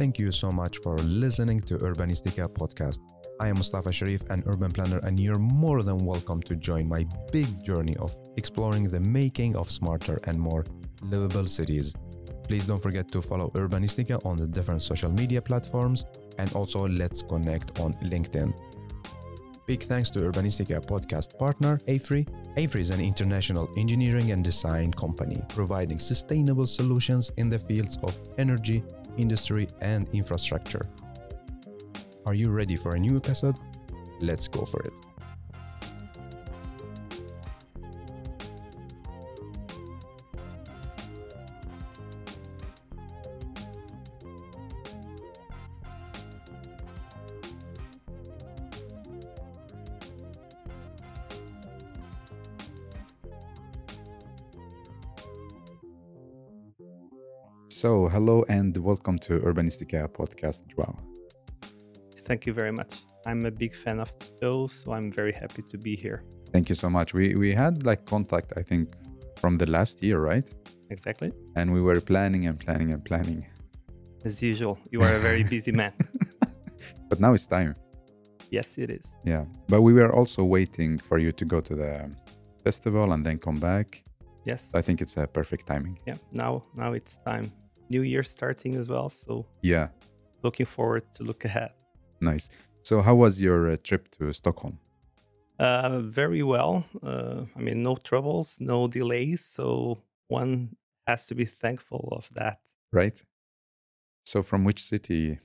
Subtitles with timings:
[0.00, 3.00] Thank you so much for listening to Urbanistica podcast.
[3.38, 7.04] I am Mustafa Sharif, an urban planner, and you're more than welcome to join my
[7.30, 10.64] big journey of exploring the making of smarter and more
[11.02, 11.94] livable cities.
[12.48, 16.06] Please don't forget to follow Urbanistica on the different social media platforms
[16.38, 18.54] and also let's connect on LinkedIn.
[19.66, 22.26] Big thanks to Urbanistica podcast partner AFRY.
[22.56, 28.18] AFRY is an international engineering and design company providing sustainable solutions in the fields of
[28.38, 28.82] energy,
[29.20, 30.88] industry, and infrastructure.
[32.26, 33.56] Are you ready for a new episode?
[34.20, 34.92] Let's go for it.
[58.80, 60.96] Welcome to Urbanistica podcast, Joao.
[62.24, 62.94] Thank you very much.
[63.26, 66.24] I'm a big fan of the show, so I'm very happy to be here.
[66.52, 67.14] Thank you so much.
[67.14, 68.88] We we had like contact, I think,
[69.36, 70.48] from the last year, right?
[70.90, 71.32] Exactly.
[71.56, 73.46] And we were planning and planning and planning.
[74.24, 75.92] As usual, you are a very busy man.
[77.08, 77.74] but now it's time.
[78.50, 79.14] Yes, it is.
[79.24, 79.44] Yeah.
[79.68, 82.10] But we were also waiting for you to go to the
[82.64, 84.02] festival and then come back.
[84.44, 84.72] Yes.
[84.74, 85.98] I think it's a perfect timing.
[86.06, 86.16] Yeah.
[86.32, 87.52] Now now it's time.
[87.90, 89.88] New year starting as well, so Yeah.
[90.42, 91.72] looking forward to look ahead.
[92.20, 92.48] Nice.
[92.82, 94.78] So how was your uh, trip to Stockholm?
[95.58, 96.84] Uh, very well.
[97.02, 99.44] Uh, I mean, no troubles, no delays.
[99.44, 102.60] So one has to be thankful of that.
[102.92, 103.22] Right?
[104.24, 105.40] So from which city?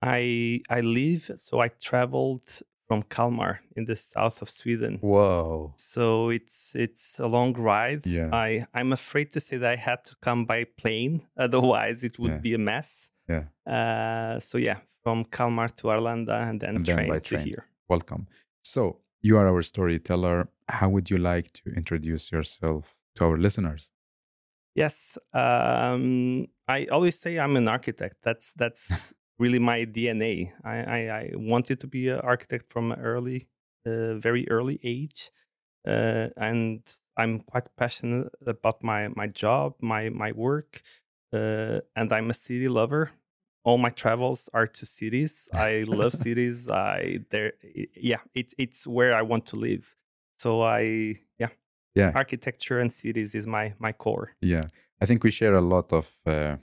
[0.00, 4.98] I I live, so I traveled from Kalmar in the south of Sweden.
[5.00, 5.72] Whoa.
[5.76, 8.02] So it's it's a long ride.
[8.06, 8.28] Yeah.
[8.46, 11.14] I I'm afraid to say that I had to come by plane,
[11.46, 12.38] otherwise it would Yeah.
[12.48, 13.10] be a mess.
[13.28, 13.44] Yeah.
[13.76, 17.64] Uh, so yeah, from Kalmar to Arlanda and then And then train to here.
[17.88, 18.26] Welcome.
[18.62, 18.80] So
[19.22, 20.48] you are our storyteller.
[20.68, 23.90] How would you like to introduce yourself to our listeners?
[24.74, 25.18] Yes.
[25.32, 28.16] Um, I always say I'm an architect.
[28.22, 28.82] That's that's
[29.38, 30.52] really my DNA.
[30.64, 33.48] I, I, I wanted to be an architect from an early,
[33.86, 35.30] uh, very early age,
[35.86, 36.82] uh, and
[37.16, 40.82] I'm quite passionate about my my job, my my work,
[41.32, 43.10] uh, and I'm a city lover.
[43.64, 45.48] All my travels are to cities.
[45.54, 46.68] I love cities.
[46.68, 47.52] I there,
[47.94, 48.20] yeah.
[48.34, 49.94] It's it's where I want to live.
[50.38, 51.50] So I yeah
[51.94, 52.12] Yeah.
[52.14, 54.36] architecture and cities is my my core.
[54.40, 54.64] Yeah.
[55.02, 56.56] I think we share a lot of uh,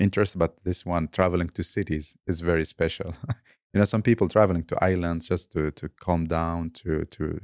[0.00, 3.14] interest, but this one, traveling to cities, is very special.
[3.74, 7.40] you know, some people traveling to islands just to to calm down, to to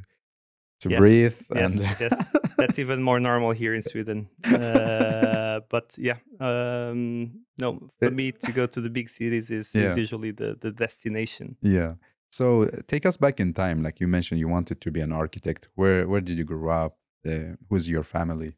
[0.80, 2.18] to Yes, breathe, yes, and yes.
[2.58, 4.28] That's even more normal here in Sweden.
[4.44, 9.90] Uh, but yeah, um, no, for me to go to the big cities is, Yeah.
[9.90, 11.56] is usually the the destination.
[11.62, 11.94] yeah.
[12.30, 13.82] So uh, take us back in time.
[13.82, 15.68] Like you mentioned, you wanted to be an architect.
[15.76, 16.98] Where where did you grow up?
[17.26, 18.52] Uh, who's your family?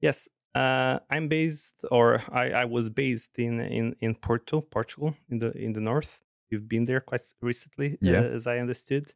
[0.00, 5.38] Yes, uh, I'm based, or I, I was based in, in in Porto, Portugal, in
[5.38, 6.22] the in the north.
[6.50, 8.20] You've been there quite recently, Yeah.
[8.20, 9.12] uh, as I understood.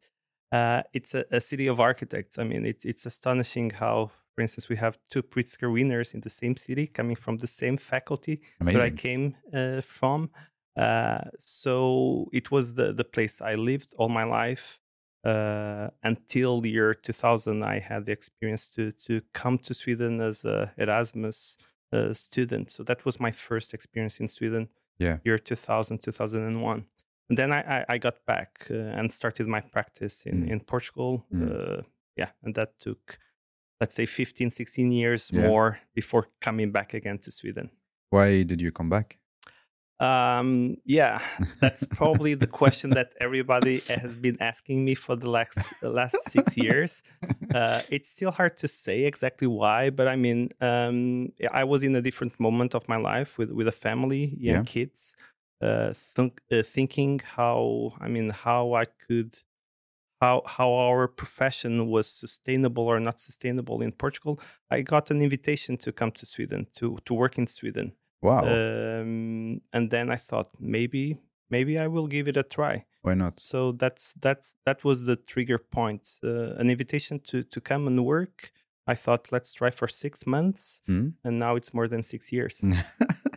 [0.51, 2.37] Uh, it's a, a city of architects.
[2.39, 6.29] I mean, it's it's astonishing how, for instance, we have two Pritzker winners in the
[6.29, 8.41] same city, coming from the same faculty
[8.75, 10.29] where I came uh, from.
[10.75, 14.79] Uh, so it was the the place I lived all my life
[15.25, 17.63] uh, until the year 2000.
[17.63, 21.57] I had the experience to to come to Sweden as a Erasmus
[21.93, 22.71] uh, student.
[22.71, 24.69] So that was my first experience in Sweden.
[24.99, 25.17] Yeah.
[25.23, 26.85] year 2000 2001.
[27.29, 30.51] And then I I, I got back uh, and started my practice in Mm.
[30.51, 31.25] in Portugal.
[31.31, 31.43] Mm.
[31.49, 31.81] Uh,
[32.17, 33.17] yeah, and that took
[33.81, 35.47] let's say 15 16 years Yeah.
[35.47, 37.69] more before coming back again to Sweden.
[38.11, 39.19] Why did you come back?
[39.99, 41.19] Um, yeah,
[41.59, 46.23] that's probably the question that everybody has been asking me for the last the last
[46.23, 47.03] six years.
[47.53, 51.95] Uh, it's still hard to say exactly why, but I mean, um, I was in
[51.95, 54.63] a different moment of my life with with a family, young Yeah.
[54.63, 55.15] kids,
[55.61, 59.37] uh, think, uh, thinking how I mean how I could
[60.21, 64.39] how how our profession was sustainable or not sustainable in Portugal.
[64.69, 67.93] I got an invitation to come to Sweden to to work in Sweden.
[68.21, 68.43] Wow.
[68.45, 71.17] Um, and then I thought maybe
[71.49, 72.85] maybe I will give it a try.
[73.01, 73.39] Why not?
[73.39, 76.19] So that's that's that was the trigger point.
[76.23, 78.51] Uh, an invitation to to come and work.
[78.87, 81.09] I thought let's try for six months, Hmm?
[81.23, 82.61] and now it's more than six years.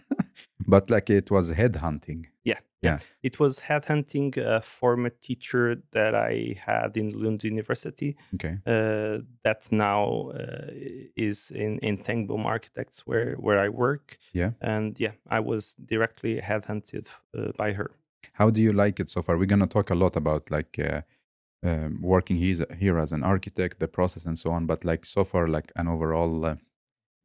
[0.66, 2.26] but like it was headhunting.
[2.44, 2.98] Yeah, Yeah.
[3.22, 8.58] It was headhunting a former teacher that I had in Lund University Okay.
[8.66, 10.66] uh, that now uh,
[11.16, 14.18] is in in Tengbom Architects where where I work.
[14.34, 14.52] Yeah.
[14.60, 17.06] and yeah, I was directly headhunted
[17.38, 17.90] uh, by her.
[18.32, 19.36] How do you like it so far?
[19.36, 21.00] We're gonna talk a lot about like uh,
[21.64, 24.66] um, working he's, here as an architect, the process, and so on.
[24.66, 26.56] But like so far, like an overall uh,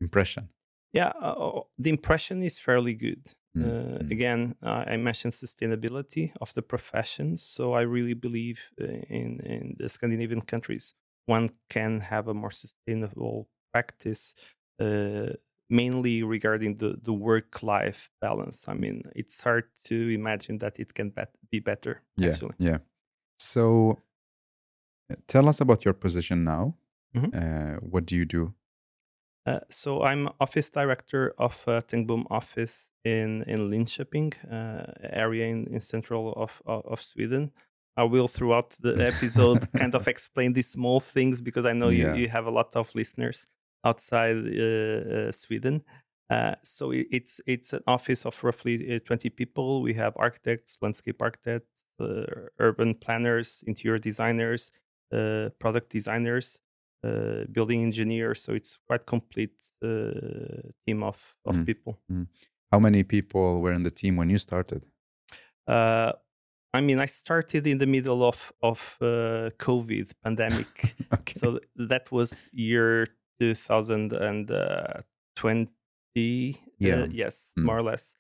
[0.01, 0.49] impression.
[0.93, 3.23] Yeah, uh, the impression is fairly good.
[3.55, 4.11] Mm, Uh, mm.
[4.11, 9.75] Again, uh, I mentioned sustainability of the profession, so I really believe uh, in in
[9.79, 10.93] the Scandinavian countries
[11.29, 14.33] one can have a more sustainable practice,
[14.79, 15.33] uh,
[15.69, 18.71] mainly regarding the the work life balance.
[18.71, 22.01] I mean, it's hard to imagine that it can bet- be better.
[22.17, 22.29] Yeah.
[22.31, 22.79] Actually, Yeah.
[23.39, 23.99] So,
[25.11, 26.75] uh, tell us about your position now.
[27.15, 27.33] Mhm.
[27.33, 28.53] Uh, what do you do?
[29.47, 35.67] Uh, so I'm office director of uh, Tengbom office in in Linköping uh, area in,
[35.73, 37.51] in central of, of of Sweden.
[37.95, 42.13] I will throughout the episode kind of explain these small things because I know Yeah.
[42.13, 43.47] you, you have a lot of listeners
[43.85, 45.81] outside uh, uh, Sweden.
[46.29, 49.81] Uh, so it, it's it's an office of roughly uh, 20 people.
[49.81, 52.25] We have architects, landscape architects, uh,
[52.59, 54.71] urban planners, interior designers,
[55.13, 56.59] uh, product designers,
[57.03, 58.41] uh, building engineers.
[58.41, 61.65] So it's quite complete uh, team of of Mm.
[61.65, 61.99] people.
[62.71, 64.83] How many people were in the team when you started?
[65.67, 66.11] Uh,
[66.73, 71.33] I mean, I started in the middle of of uh, COVID pandemic, okay.
[71.39, 71.59] so
[71.89, 73.07] that was year
[75.35, 75.67] 2020.
[76.79, 77.03] Yeah.
[77.03, 77.63] Uh, yes, Mm.
[77.63, 78.17] more or less.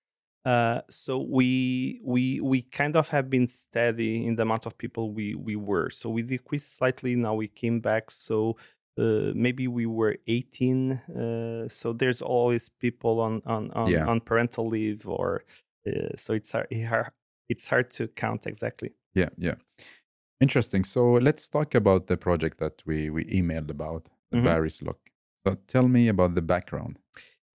[0.47, 5.03] Uh, so we we we kind of have been steady in the amount of people
[5.17, 5.89] we we were.
[5.89, 7.15] So we decreased slightly.
[7.15, 8.11] Now we came back.
[8.11, 8.55] So
[8.97, 10.91] uh, maybe we were 18.
[10.91, 14.07] Uh, so there's always people on on on, Yeah.
[14.11, 15.43] on parental leave or
[15.87, 16.67] uh, so it's hard,
[17.49, 18.91] it's hard to count exactly.
[19.15, 19.55] Yeah, yeah.
[20.39, 20.85] Interesting.
[20.85, 24.43] So let's talk about the project that we we emailed about, the Mhm.
[24.43, 24.99] Barry's Look.
[25.45, 26.99] So tell me about the background.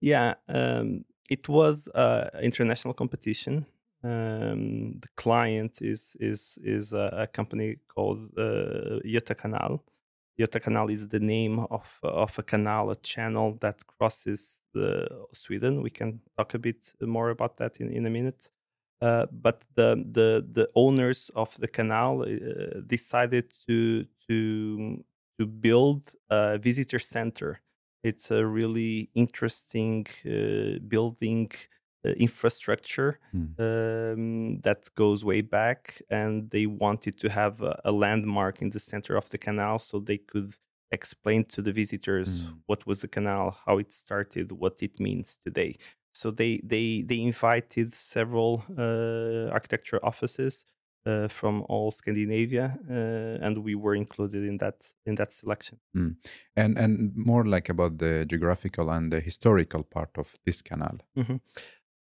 [0.01, 3.67] Yeah, um, it was uh, international competition.
[4.05, 9.81] Um, the client is is is a, a company called uh, Göta Kanal.
[10.39, 15.83] Göta Kanal is the name of of a canal, a channel that crosses the Sweden.
[15.83, 18.51] We can talk a bit more about that in, in a minute.
[19.01, 25.05] Uh, but the the the owners of the canal uh, decided to to
[25.39, 27.61] to build a visitor center
[28.03, 31.51] it's a really interesting uh, building
[32.05, 33.57] uh, infrastructure Hmm.
[33.59, 38.81] um, that goes way back, and they wanted to have a, a landmark in the
[38.81, 40.55] center of the canal so they could
[40.91, 42.63] explain to the visitors Mm.
[42.67, 45.77] what was the canal, how it started, what it means today.
[46.15, 50.65] So they they they invited several uh, architecture offices
[51.07, 55.79] uh, from all Scandinavia, uh, and we were included in that in that selection.
[56.57, 60.99] And and more like about the geographical and the historical part of this canal.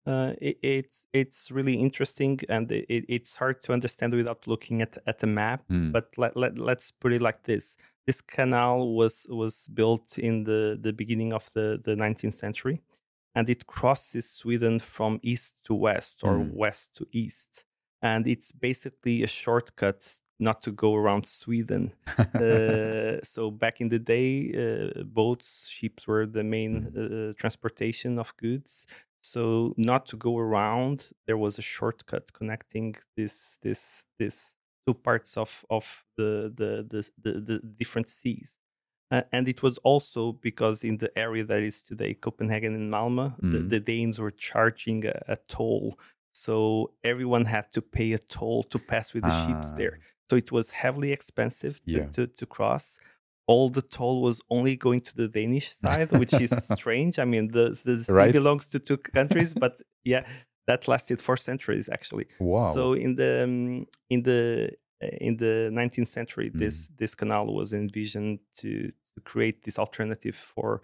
[0.07, 4.97] Uh, it, it's it's really interesting, and it, it's hard to understand without looking at
[5.05, 5.67] at a map.
[5.69, 5.91] Mm.
[5.91, 10.79] But let, let let's put it like this: this canal was was built in the
[10.81, 12.81] the beginning of the the 19th century,
[13.35, 16.53] and it crosses Sweden from east to west or Mm.
[16.53, 17.65] west to east,
[18.01, 21.93] and it's basically a shortcut not to go around Sweden.
[22.17, 28.35] uh, so back in the day, uh, boats, ships were the main uh, transportation of
[28.37, 28.87] goods.
[29.23, 34.55] So not to go around, there was a shortcut connecting this this this
[34.85, 38.59] two parts of of the the the, the, the different seas.
[39.09, 43.47] And it was also because in the area that is today Copenhagen and Malmö, the,
[43.59, 43.69] Mhm.
[43.69, 45.97] the Danes were charging a, a toll.
[46.45, 49.99] So everyone had to pay a toll to pass with the ships Ah, there.
[50.29, 52.05] So it was heavily expensive to, Yeah.
[52.15, 52.99] to, to cross.
[53.47, 57.17] All the toll was only going to the Danish side, which is strange.
[57.17, 58.33] I mean, the, the sea Right.
[58.39, 60.23] belongs to two countries, but yeah,
[60.67, 62.27] that lasted for centuries actually.
[62.39, 62.73] Wow.
[62.75, 64.71] So in the um, in the
[65.03, 66.59] uh, in the 19th century, Mm.
[66.59, 68.69] this this canal was envisioned to,
[69.13, 70.81] to create this alternative for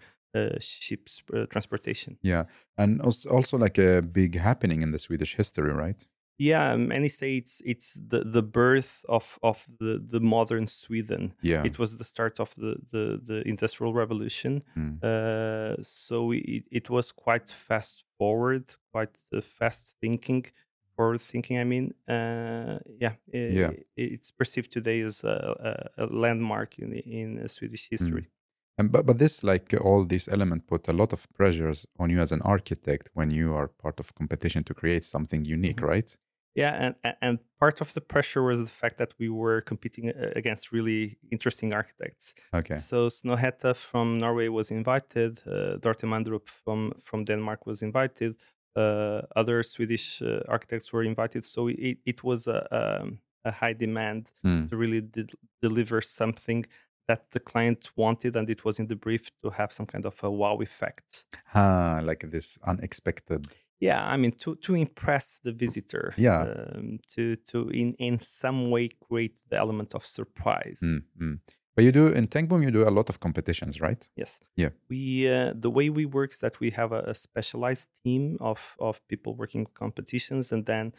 [0.60, 2.16] ships uh, transportation.
[2.22, 2.44] yeah,
[2.76, 6.06] and als- also like a big happening in the Swedish history, right?
[6.38, 11.32] Yeah, many say it's it's the, the birth of of the, the modern Sweden.
[11.42, 11.64] Yeah.
[11.66, 14.62] It was the start of the the, the industrial revolution.
[14.76, 14.98] Mm.
[15.02, 20.46] Uh, so it, it was quite fast forward, quite uh, fast thinking,
[20.96, 21.60] forward thinking.
[21.60, 23.70] I mean, uh, yeah, i- Yeah.
[23.96, 28.26] it's perceived today as a, a, landmark in in uh, Swedish history.
[28.78, 32.20] And but but this like all these elements put a lot of pressures on you
[32.20, 35.88] as an architect when you are part of competition to create something unique, Mhm.
[35.88, 36.16] right?
[36.56, 40.30] Yeah, and and part of the pressure was the fact that we were competing uh,
[40.36, 42.34] against really interesting architects.
[42.52, 42.76] Okay.
[42.76, 45.42] So Snohetta from Norway was invited.
[45.46, 48.36] Uh, Dorte Mandrup from from Denmark was invited.
[48.76, 51.44] Uh, other Swedish uh, architects were invited.
[51.44, 54.68] So it, it was a, um, a high demand Mm.
[54.68, 55.26] to really de-
[55.62, 56.66] deliver something
[57.06, 60.22] that the client wanted, and it was in the brief to have some kind of
[60.22, 61.26] a wow effect.
[61.54, 63.56] Ah, like this unexpected.
[63.80, 66.14] Yeah, I mean to to impress the visitor.
[66.16, 66.42] Yeah.
[66.42, 70.80] Um, to to in in some way create the element of surprise.
[70.82, 71.38] Mm, mm.
[71.74, 74.08] But you do in Tengbom, you do a lot of competitions, right?
[74.16, 74.40] Yes.
[74.56, 74.70] Yeah.
[74.88, 78.76] We uh, the way we work is that we have a, a specialized team of
[78.78, 80.92] of people working competitions, and then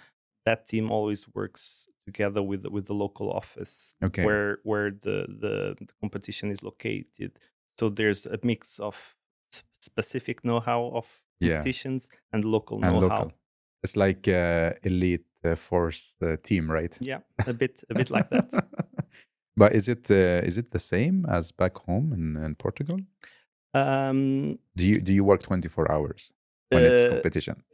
[0.46, 4.24] that team always works together with with the local office Okay.
[4.24, 7.32] where where the, the the competition is located.
[7.80, 8.96] So there's a mix of
[9.82, 11.06] specific know-how of
[11.40, 11.50] Yeah.
[11.58, 13.08] competitions and local And know-how.
[13.08, 13.32] local.
[13.84, 16.98] It's like uh, elite uh, force uh, team, right?
[17.02, 18.52] Yeah, a bit a bit like that.
[19.58, 23.00] but is it uh, is it the same as back home in, in Portugal?
[23.74, 26.32] Um, Do you do you work twenty four hours
[26.72, 27.56] when it's Uh, competition?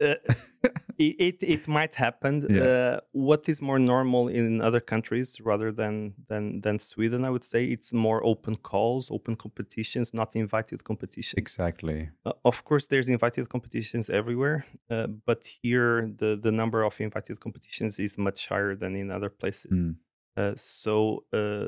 [1.10, 2.46] it, it might happen.
[2.48, 2.62] Yeah.
[2.62, 7.24] Uh, what is more normal in other countries rather than than than Sweden?
[7.24, 11.38] I would say it's more open calls, open competitions, not invited competitions.
[11.38, 12.10] Exactly.
[12.24, 17.40] Uh, of course, there's invited competitions everywhere, uh, but here the the number of invited
[17.40, 19.72] competitions is much higher than in other places.
[19.72, 19.96] Mm.
[20.36, 21.66] Uh, so uh,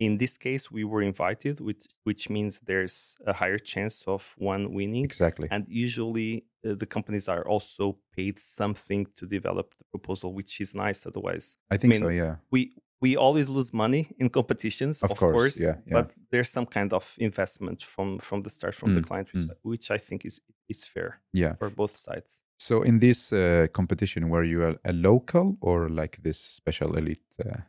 [0.00, 4.72] in this case, we were invited, which which means there's a higher chance of one
[4.72, 5.48] winning Exactly.
[5.50, 10.74] and usually uh, the companies are also paid something to develop the proposal which is
[10.74, 12.08] nice otherwise I think mean, so.
[12.08, 12.36] Yeah.
[12.50, 12.60] we
[13.00, 15.92] we always lose money in competitions Of of, course, course, yeah, yeah.
[16.02, 19.44] but there's some kind of investment from from the start from the Mm, client which,
[19.46, 19.54] mm.
[19.62, 21.54] which i think is is fair Yeah.
[21.58, 26.16] for both sides So in this uh, competition, were you a, a local or like
[26.22, 27.60] this special elite uh,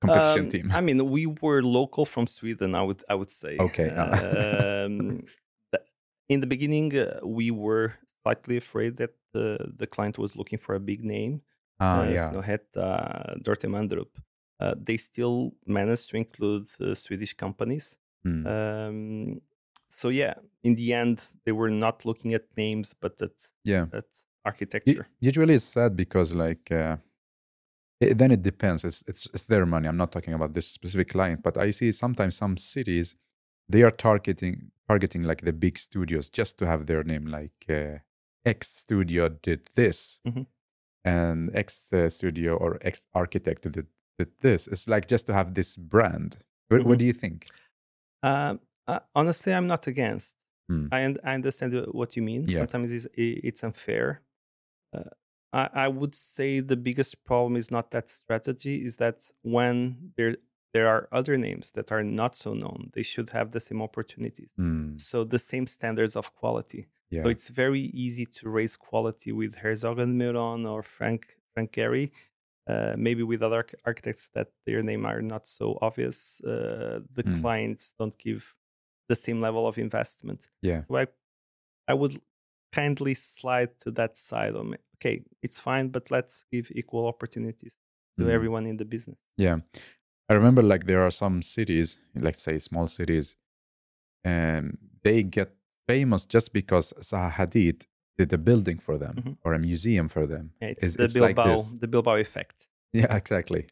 [0.00, 0.70] competition Um, team?
[0.74, 4.84] i mean we were local from sweden i would i would say Okay, ah.
[4.84, 5.22] um,
[6.28, 9.46] in the beginning uh, we were slightly afraid that the,
[9.80, 11.40] the client was looking for a big name
[11.80, 12.30] ah, uh, yeah.
[12.30, 12.86] Snohetta,
[13.42, 14.12] Dorte Mandrup.
[14.58, 17.98] Uh, they still managed to include uh, Swedish companies.
[18.26, 18.42] Mm.
[18.46, 19.40] Um,
[19.90, 20.34] so yeah,
[20.64, 23.86] in the end, they were not looking at names, but at yeah.
[23.92, 24.06] at
[24.44, 25.06] architecture.
[25.20, 26.96] usually it's sad because like uh,
[28.00, 31.08] it, then it depends it's, it's it's their money i'm not talking about this specific
[31.10, 33.16] client but i see sometimes some cities
[33.68, 37.98] they are targeting targeting like the big studios just to have their name like uh,
[38.44, 40.46] x studio did this Mhm.
[41.04, 43.86] and x uh, studio or x architect did,
[44.18, 46.38] did this it's like just to have this brand
[46.68, 46.98] what, what Mhm.
[46.98, 47.46] do you think
[48.22, 50.36] Um, uh, honestly, I'm not against.
[50.68, 50.86] Hmm.
[50.90, 52.42] I, un- I understand what you mean.
[52.46, 52.58] Yeah.
[52.58, 54.20] Sometimes it's, it's unfair.
[55.52, 58.84] I, I would say the biggest problem is not that strategy.
[58.84, 60.36] Is that when there
[60.74, 64.52] there are other names that are not so known, they should have the same opportunities.
[64.56, 66.88] Hmm, So the same standards of quality.
[67.10, 71.72] yeah So it's very easy to raise quality with Herzog and Meuron or Frank Frank
[71.72, 72.10] Gehry.
[72.68, 76.40] Uh, maybe with other architects that their name are not so obvious.
[76.44, 77.40] Uh, the Mm.
[77.40, 78.54] clients don't give
[79.08, 80.50] the same level of investment.
[80.62, 81.06] yeah So I,
[81.88, 82.20] I would
[82.72, 84.78] kindly slide to that side of me.
[84.96, 87.76] Okay, it's fine, but let's give equal opportunities
[88.18, 88.30] to Mm.
[88.30, 89.18] everyone in the business.
[89.36, 89.58] Yeah.
[90.30, 93.36] I remember like there are some cities, let's say small cities,
[94.24, 95.50] and they get
[95.88, 97.86] famous just because Zaha Hadid
[98.18, 99.36] did a building for them Mhm.
[99.44, 100.52] or a museum for them.
[100.60, 101.72] Yeah, it's, It's- the it's Bilbao, this.
[101.80, 102.68] the Bilbao effect.
[102.92, 103.66] Yeah, exactly.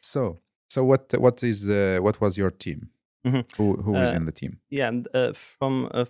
[0.00, 2.90] So, so what what is uh, what was your team?
[3.26, 3.44] Mhm.
[3.56, 4.60] Who who was Uh, in the team?
[4.70, 6.06] yeah and uh, from uh,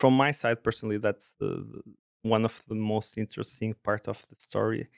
[0.00, 1.82] from my side personally that's the-
[2.22, 4.88] one of the most interesting part of the story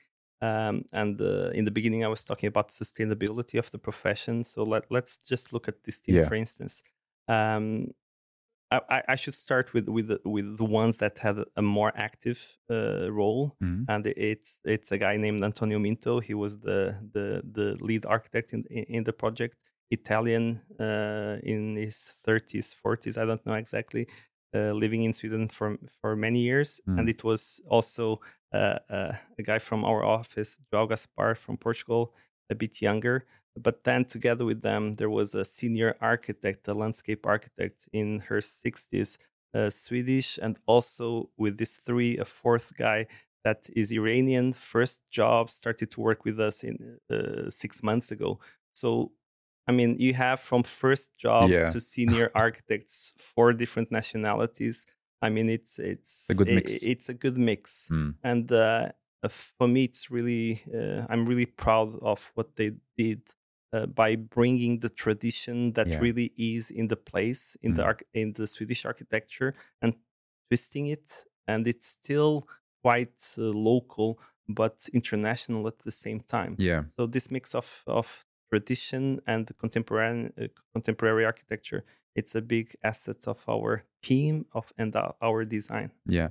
[0.41, 4.63] um, and uh, in the beginning i was talking about sustainability of the profession so
[4.63, 6.29] let, let's just look at this team Yeah.
[6.29, 6.83] for instance
[7.29, 7.93] um,
[8.71, 12.57] I, I- should start with with the, with the ones that had a more active
[12.71, 13.89] uh, role Mhm.
[13.89, 16.21] and it's it's a guy named Antonio Minto.
[16.21, 19.57] He was the the the lead architect in in, in the project.
[19.91, 24.07] Italian uh, in his 30s, 40s, I don't know exactly,
[24.55, 26.99] uh, living in Sweden for for many years, Mm.
[26.99, 28.21] and it was also
[28.55, 32.15] uh, uh, a guy from our office, João Gaspar from Portugal,
[32.51, 33.25] a bit younger.
[33.57, 38.41] But then together with them, there was a senior architect, a landscape architect in her
[38.41, 39.19] 60s,
[39.55, 43.07] uh, Swedish, and also with these three, a fourth guy
[43.45, 44.53] that is Iranian.
[44.55, 48.39] First job started to work with us in uh, six months ago.
[48.75, 49.13] So,
[49.69, 51.69] I mean, you have from first job Yeah.
[51.69, 54.87] to senior architects, four different nationalities.
[55.25, 56.73] I mean, it's it's A good i- mix.
[56.83, 58.15] it's a good mix, Mm.
[58.25, 58.89] and uh,
[59.25, 59.29] uh,
[59.59, 63.21] for me, it's really uh, I'm really proud of what they did
[63.73, 66.01] uh, by bringing the tradition that Yeah.
[66.03, 67.87] really is in the place in the Mm.
[67.87, 69.95] arch- in the Swedish architecture and
[70.51, 72.49] twisting it, and it's still
[72.85, 76.57] quite uh, local but international at the same time.
[76.59, 76.85] Yeah.
[76.97, 81.83] So this mix of of tradition and contemporary uh, contemporary architecture,
[82.15, 85.91] it's a big asset of our team of and our, our design.
[86.07, 86.29] Yeah.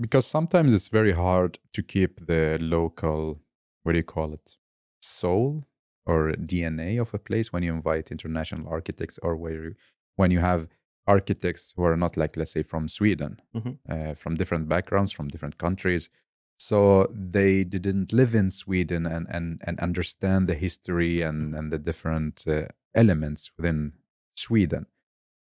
[0.00, 3.40] Because sometimes it's very hard to keep the local,
[3.82, 4.56] what do you call it,
[5.02, 5.64] soul
[6.06, 9.74] or DNA of a place when you invite international architects or where you,
[10.16, 10.68] when you have
[11.06, 13.78] architects who are not like, let's say, from Sweden, Mhm.
[13.88, 16.08] uh, from different backgrounds, from different countries.
[16.58, 21.78] So they didn't live in Sweden and, and, and understand the history and, and the
[21.78, 23.92] different uh, elements within
[24.36, 24.86] Sweden.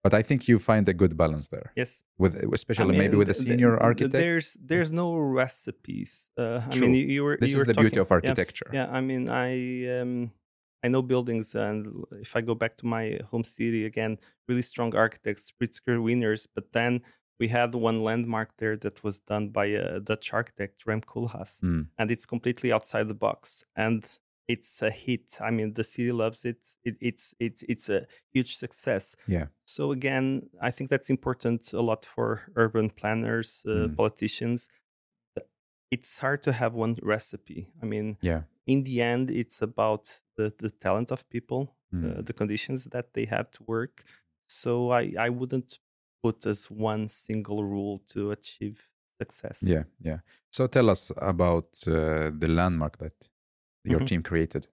[0.03, 3.27] But I think you find a good balance there Yes, with I especially maybe with
[3.27, 4.13] the th- th- senior th- architects.
[4.13, 6.31] There's there's no recipes.
[6.39, 8.15] Uh, I mean, you, you were this you is were the beauty talking- of yeah,
[8.31, 8.71] architecture.
[8.73, 10.31] Yeah, I mean, I um,
[10.85, 14.95] I know buildings, and if I go back to my home city again, really strong
[14.95, 16.47] architects, Pritzker winners.
[16.47, 17.03] But then
[17.39, 21.89] we had one landmark there that was done by a Dutch architect, Rem Koolhaas, Mm.
[21.99, 24.05] and it's completely outside the box, and
[24.49, 25.39] it's a hit.
[25.41, 26.77] I mean, the city loves it.
[26.85, 29.17] it it's it's it's a huge success.
[29.27, 29.47] Yeah.
[29.67, 33.97] So again, I think that's important a lot for urban planners, uh, Mm.
[33.97, 34.69] politicians.
[35.91, 37.69] It's hard to have one recipe.
[37.83, 38.43] I mean, Yeah.
[38.67, 42.27] in the end, it's about the, the talent of people, uh, Mm.
[42.27, 44.03] the conditions that they have to work.
[44.49, 45.79] So I, I wouldn't
[46.27, 48.77] put as one single rule to achieve
[49.21, 49.63] success.
[49.63, 49.85] Yeah.
[50.05, 50.19] Yeah.
[50.53, 53.29] So tell us about uh, the landmark that
[53.85, 54.07] your Mhm.
[54.09, 54.69] team created.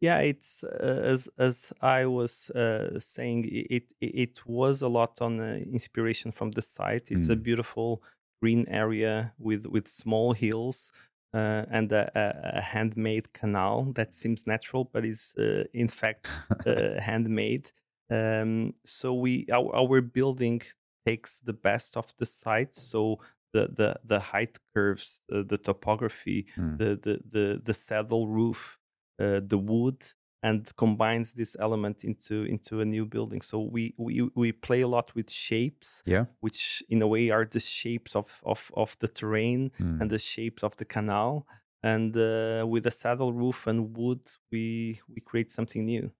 [0.00, 3.66] yeah it's uh, as as i was uh, saying it
[4.00, 7.42] it it was a lot on uh, inspiration from the site it's a Mm.
[7.42, 8.02] beautiful
[8.42, 10.92] green area with with small hills
[11.34, 16.26] uh, and a, a, a handmade canal that seems natural but is uh, in fact
[16.66, 17.70] uh, handmade
[18.10, 20.62] um, so we our, our building
[21.06, 23.18] takes the best of the site so
[23.52, 26.78] the the, the height curves uh, the topography Mm.
[26.78, 28.78] the the the, the saddle roof
[29.20, 30.02] uh, the wood
[30.42, 34.88] and combines this element into into a new building so we we we play a
[34.88, 36.26] lot with shapes Yeah.
[36.40, 40.00] which in a way are the shapes of of of the terrain Mm.
[40.00, 41.46] and the shapes of the canal
[41.82, 46.10] and uh, with a saddle roof and wood we we create something new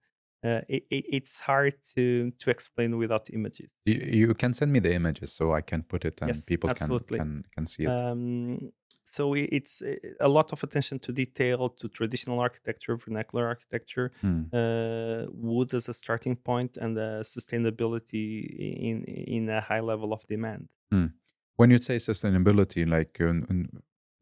[0.44, 4.80] uh, it, it, it's hard to to explain without images You, you can send me
[4.80, 7.18] the images so I can put it and Yes, people can, absolutely.
[7.18, 7.90] can can see it.
[7.90, 8.72] um,
[9.04, 14.42] so it's uh, a lot of attention to detail to traditional architecture vernacular architecture Mm.
[14.52, 18.26] uh, wood as a starting point and uh, sustainability
[18.90, 19.04] in
[19.36, 20.68] in a high level of demand
[21.56, 23.68] When you say sustainability, like um, um,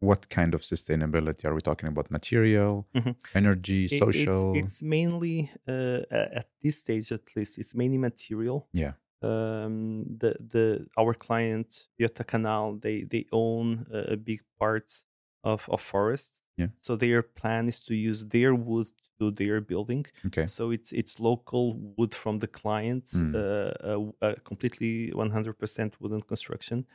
[0.01, 2.11] what kind of sustainability are we talking about?
[2.11, 3.15] Material, Mhm.
[3.35, 4.55] energy, It- social?
[4.57, 6.01] It's, it's mainly uh,
[6.41, 8.67] at this stage, at least, it's mainly material.
[8.73, 8.93] Yeah.
[9.23, 15.05] Um, the the our client Göta Kanal, they they own a, a big part
[15.45, 16.43] of of forests.
[16.57, 16.69] Yeah.
[16.81, 18.87] So their plan is to use their wood
[19.19, 20.07] to do their building.
[20.27, 20.47] okay.
[20.47, 23.35] So it's it's local wood from the clients, Mm.
[23.35, 26.87] uh, a, a completely 100% wooden construction.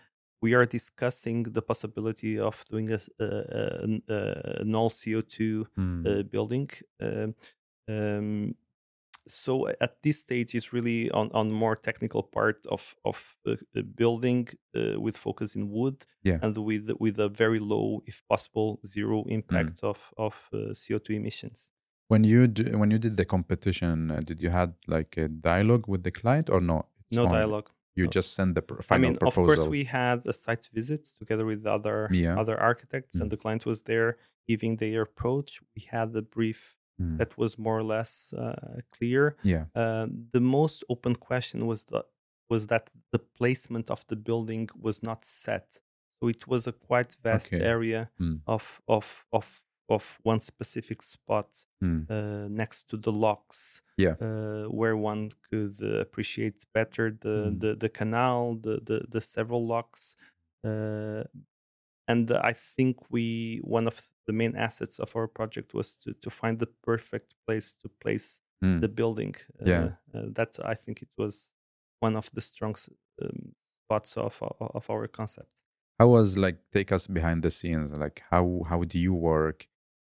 [0.41, 3.25] We are discussing the possibility of doing a, a,
[4.09, 6.05] a, a null CO2 Mm.
[6.07, 6.69] uh, building.
[7.01, 7.35] Um,
[7.87, 8.55] um,
[9.27, 13.81] so at this stage, it's really on on more technical part of of uh, uh,
[13.95, 16.39] building uh, with focus in wood Yeah.
[16.41, 21.71] and with with a very low, if possible, zero impact of of uh, CO2 emissions.
[22.07, 25.87] When you do, when you did the competition, uh, did you had like a dialogue
[25.87, 26.83] with the client or no?
[27.09, 27.69] It's No dialogue.
[27.95, 29.43] You just send the pr- I mean, proposal.
[29.43, 32.39] of course, we had a site visit together with other Yeah.
[32.41, 33.21] other architects, Mm.
[33.21, 35.61] and the client was there giving their approach.
[35.75, 36.61] We had the brief
[37.01, 37.17] Mm.
[37.19, 39.35] that was more or less uh, clear.
[39.43, 39.65] yeah.
[39.81, 42.01] Uh, the most open question was the,
[42.49, 45.67] was that the placement of the building was not set,
[46.19, 47.63] so it was a quite vast Okay.
[47.73, 48.41] area Mm.
[48.55, 49.45] of of of
[49.89, 52.07] of one specific spot Mm.
[52.09, 54.15] uh, next to the locks Yeah.
[54.21, 57.59] uh, where one could uh, appreciate better the, Mm.
[57.61, 60.15] the the canal the the, the several locks
[60.63, 61.23] uh,
[62.07, 66.29] and i think we one of the main assets of our project was to, to
[66.29, 68.79] find the perfect place to place Mm.
[68.81, 69.89] the building uh, Yeah.
[70.13, 71.53] uh, that i think it was
[71.99, 72.75] one of the strong
[73.21, 75.63] um, spots of of our concept
[75.99, 79.67] how was like take us behind the scenes like how how do you work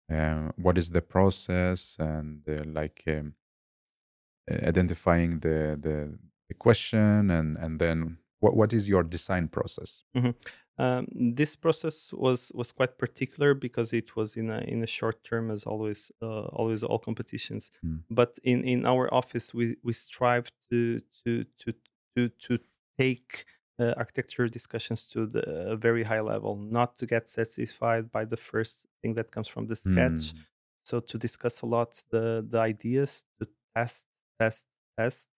[0.09, 3.33] um, what is the process and uh, like um,
[4.49, 6.17] uh, identifying the, the
[6.47, 10.03] the question and and then what what is your design process?
[10.79, 15.23] Um, this process was was quite particular because it was in a in a short
[15.23, 17.71] term, as always, uh, always all competitions.
[17.83, 18.03] Mm.
[18.11, 21.73] But in in our office, we we strive to to to
[22.15, 22.59] to to
[22.99, 23.45] take
[23.79, 28.87] uh, architecture discussions to the very high level, not to get satisfied by the first
[29.01, 30.33] thing that comes from the sketch.
[30.33, 30.39] Mm.
[30.85, 34.05] So to discuss a lot the the ideas, to test,
[34.39, 34.65] test,
[34.97, 35.29] test,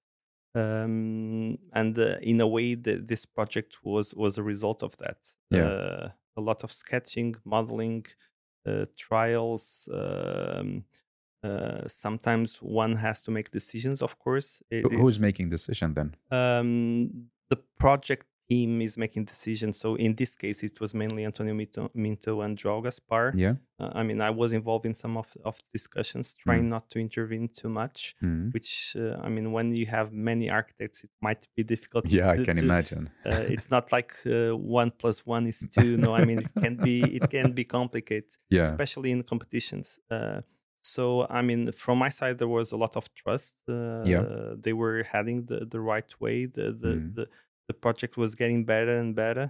[0.56, 5.36] um, and uh, in a way the, this project was was a result of that
[5.52, 5.66] Yeah.
[5.68, 8.06] uh, a lot of sketching modeling
[8.68, 10.86] uh, trials um,
[11.44, 16.16] uh, sometimes one has to make decisions of course It- Who's making decision then?
[16.32, 21.54] um, the project team is making decisions so in this case it was mainly antonio
[21.54, 23.56] minto, minto and joao gaspar Yeah.
[23.80, 27.48] uh, i mean i was involved in some of, of discussions trying not to intervene
[27.48, 28.52] too much Mm.
[28.54, 32.06] which uh, I mean, when you have many architects, it might be difficult.
[32.08, 33.04] Yeah, I can to- imagine.
[33.26, 35.96] Uh, it's not like uh, one plus one is two.
[35.98, 38.64] No, I mean, it can be it can be complicated, Yeah.
[38.64, 40.00] especially in competitions.
[40.10, 40.42] Uh,
[40.82, 43.56] so I mean, from my side, there was a lot of trust.
[43.68, 46.38] Uh, They were heading the, the right way.
[46.56, 47.16] The the, Mhm.
[47.16, 47.26] the
[47.70, 49.46] the project was getting better and better.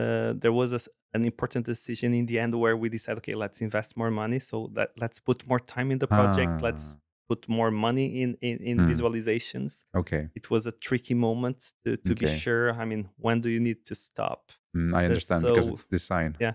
[0.00, 0.80] Uh, there was a
[1.16, 4.40] an important decision in the end where we decided, okay, let's invest more money.
[4.50, 6.54] So that let's put more time in the project.
[6.68, 6.98] Let's Ah,
[7.30, 8.88] put more money in in, in Mm.
[8.92, 9.72] visualizations.
[10.00, 10.22] okay.
[10.40, 12.66] It was a tricky moment to, to be sure.
[12.82, 14.40] I mean, when do you need to stop?
[14.76, 16.30] Mm, I understand because it's design.
[16.40, 16.54] Yeah.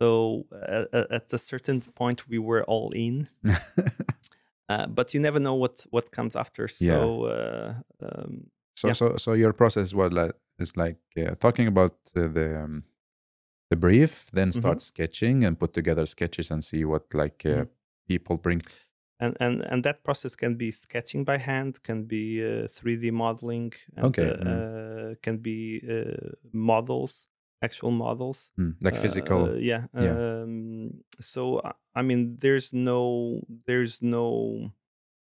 [0.00, 0.08] So
[0.52, 3.28] uh, at a certain point, we were all in,
[4.68, 6.68] uh, but you never know what what comes after.
[6.68, 6.94] So
[7.24, 7.74] uh,
[8.06, 8.94] um, So Yeah.
[8.94, 12.84] so so your process was like is like uh, talking about uh, the um,
[13.70, 14.58] the brief, then Mm-hmm.
[14.60, 17.68] start sketching and put together sketches and see what like uh, Mhm.
[18.08, 18.62] people bring.
[19.20, 23.72] and and and that process can be sketching by hand, can be uh, 3D modeling,
[23.96, 27.28] and, Okay, uh, uh, can be uh, models,
[27.62, 28.52] actual models.
[28.58, 29.58] Mm, like physical.
[29.60, 29.86] yeah.
[29.94, 30.42] yeah.
[30.42, 34.70] Um, so I- I mean, there's no, there's no.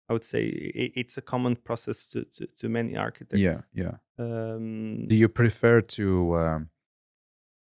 [0.10, 3.43] I would say it's a common process to to, to many architects.
[3.50, 3.98] yeah, yeah.
[4.17, 6.70] Um, Do you prefer to um,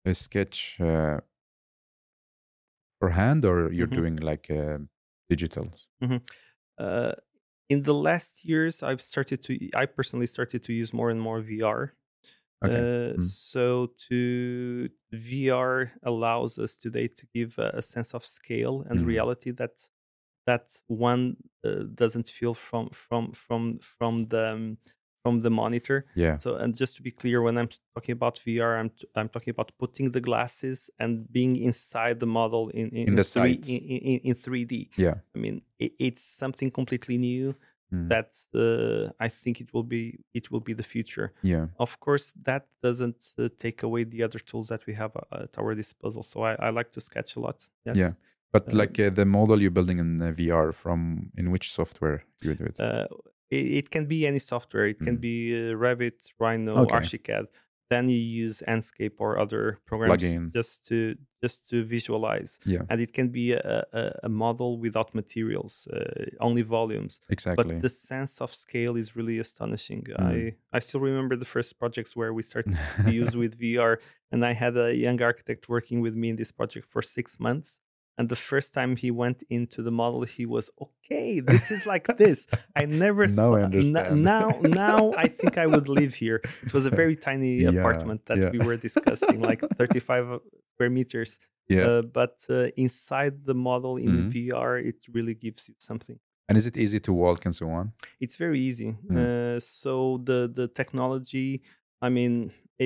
[0.07, 1.21] uh, sketch uh,
[2.99, 3.99] for hand or you're Mhm.
[3.99, 4.79] doing like uh,
[5.31, 5.87] digitals?
[6.79, 7.13] uh,
[7.69, 9.71] in the last years, I've started to.
[9.75, 11.95] I personally started to use more and more VR.
[12.63, 12.89] Okay.
[12.89, 13.35] Uh, Mm.
[13.45, 19.07] So to VR allows us today to give a, a sense of scale and Mhm.
[19.07, 19.91] reality that
[20.47, 24.79] that one uh, doesn't feel from from from from the um,
[25.23, 26.05] from the monitor.
[26.15, 26.37] yeah.
[26.39, 29.51] So and just to be clear, when I'm talking about VR, I'm t- I'm talking
[29.53, 33.79] about putting the glasses and being inside the model in in, In the three, in,
[33.79, 34.91] in, in 3D.
[34.97, 35.15] Yeah.
[35.35, 37.55] I mean, it, it's something completely new
[37.93, 41.33] Mm, that uh, I think it will be it will be the future.
[41.43, 41.67] yeah.
[41.79, 45.59] Of course, that doesn't uh, take away the other tools that we have uh, at
[45.59, 46.23] our disposal.
[46.23, 47.69] So I, I like to sketch a lot.
[47.85, 47.97] Yes.
[47.99, 48.13] Yeah.
[48.55, 52.19] But Uh, like uh, the model you're building in uh, VR from in which software
[52.45, 52.77] you do it?
[52.81, 53.07] Uh,
[53.51, 54.87] it, it can be any software.
[54.95, 55.21] It can Mm.
[55.21, 56.97] be uh, Revit, Rhino, Okay.
[56.99, 57.47] Archicad.
[57.91, 60.53] Then you use Enscape or other programs Plugin.
[60.59, 60.97] just to
[61.45, 62.53] just to visualize.
[62.75, 62.83] yeah.
[62.91, 67.21] And it can be a, a, a model without materials, uh, only volumes.
[67.29, 67.65] Exactly.
[67.65, 70.03] But the sense of scale is really astonishing.
[70.09, 70.21] Mm.
[70.33, 70.35] I
[70.77, 73.93] I still remember the first projects where we started to use with VR,
[74.33, 77.81] and I had a young architect working with me in this project for six months.
[78.17, 81.41] And the first time he went into the model, he was okay.
[81.41, 82.47] This is like this.
[82.77, 84.23] I never Now I thought- understand.
[84.23, 86.41] now, now I think I would live here.
[86.67, 88.51] It was a very tiny Yeah, apartment that yeah.
[88.51, 90.41] we were discussing, like 35
[90.75, 91.41] square meters.
[91.69, 91.83] yeah.
[91.87, 94.31] Uh, but uh, inside the model in Mhm.
[94.33, 97.85] VR, it really gives you something and is it easy to walk and so on?
[98.21, 99.17] it's very easy Mm.
[99.17, 101.49] uh, so the the technology
[102.07, 102.33] i mean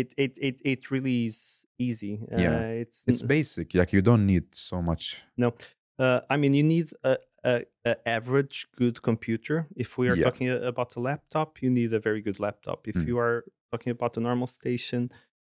[0.01, 2.61] it it it, it really is easy uh, Yeah.
[2.83, 3.75] it's It's basic.
[3.75, 5.23] Like you don't need so much.
[5.37, 5.55] No,
[5.99, 10.25] uh, i mean you need a, a, a average good computer if we are Yeah.
[10.25, 13.07] talking about a laptop you need a very good laptop if Mm.
[13.09, 15.11] you are talking about a normal station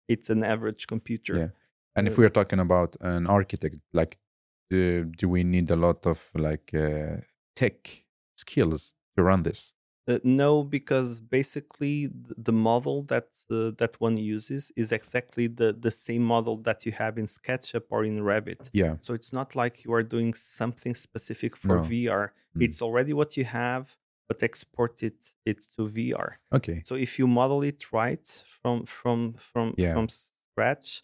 [0.07, 1.49] it's an average computer Yeah.
[1.95, 4.17] And if Uh, we're talking about an architect, like,
[4.69, 7.17] do, do we need a lot of like uh,
[7.55, 8.05] tech
[8.37, 9.73] skills to run this?
[10.05, 12.09] Uh, no, because basically
[12.47, 16.91] the model that uh, that one uses is exactly the the same model that you
[16.91, 18.69] have in SketchUp or in Revit.
[18.73, 18.95] Yeah.
[19.01, 21.81] So it's not like you are doing something specific for No.
[21.83, 22.23] VR.
[22.57, 22.63] Mm.
[22.65, 23.95] It's already what you have,
[24.27, 26.33] but export it it to VR.
[26.51, 26.81] Okay.
[26.85, 28.27] So if you model it right
[28.61, 29.93] from from from Yeah.
[29.93, 31.01] from scratch,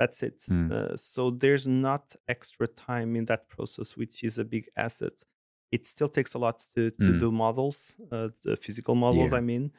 [0.00, 0.38] that's it.
[0.50, 0.72] Mm.
[0.72, 5.24] Uh, so there's not extra time in that process, which is a big asset.
[5.70, 7.18] It still takes a lot to to Mm.
[7.20, 9.32] do models, uh, the physical models.
[9.32, 9.38] Yeah.
[9.38, 9.72] I mean,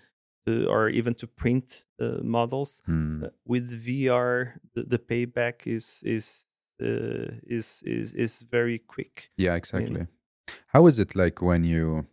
[0.45, 2.81] to, or even to print uh, models.
[2.85, 3.23] Hmm.
[3.23, 6.47] Uh, with VR, the, the payback is is
[6.81, 9.29] uh, is is is very quick.
[9.37, 10.07] Yeah, exactly.
[10.67, 12.07] How is it like when you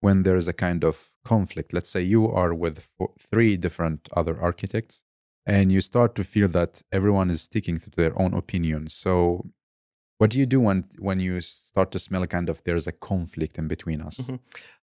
[0.00, 1.72] when there's a kind of conflict?
[1.72, 5.04] Let's say you are with four, three different other architects
[5.46, 8.88] and you start to feel that everyone is sticking to their own opinion.
[8.88, 9.46] So
[10.18, 13.58] what do you do when when you start to smell kind of there's a conflict
[13.58, 14.18] in between us?
[14.18, 14.38] Mhm.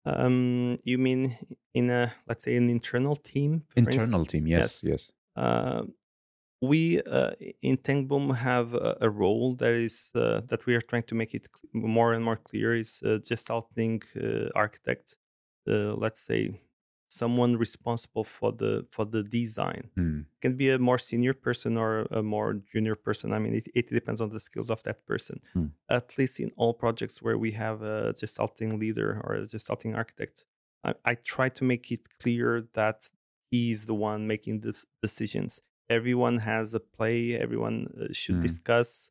[0.06, 1.38] Um, you mean
[1.74, 3.64] in a let's say an internal team?
[3.76, 3.96] instance?
[3.96, 5.12] Internal team, yes, yes.
[5.36, 5.84] Uh,
[6.62, 11.04] we uh, in Tengbom have a, a role that is uh, that we are trying
[11.04, 15.18] to make it more and more clear is uh, gestalting uh, architect.
[15.68, 16.60] Uh, let's say
[17.10, 20.22] someone responsible for the for the design Hmm.
[20.42, 23.34] can be a more senior person or a more junior person.
[23.34, 25.42] I mean, it, it depends on the skills of that person.
[25.54, 25.68] Hmm.
[25.90, 30.46] At least in all projects where we have a gestalting leader or a gestalting architect,
[30.84, 33.10] I, I try to make it clear that
[33.52, 35.62] he's the one making the decisions.
[35.90, 37.36] Everyone has a play.
[37.36, 38.40] Everyone uh, should Hmm.
[38.40, 39.10] discuss,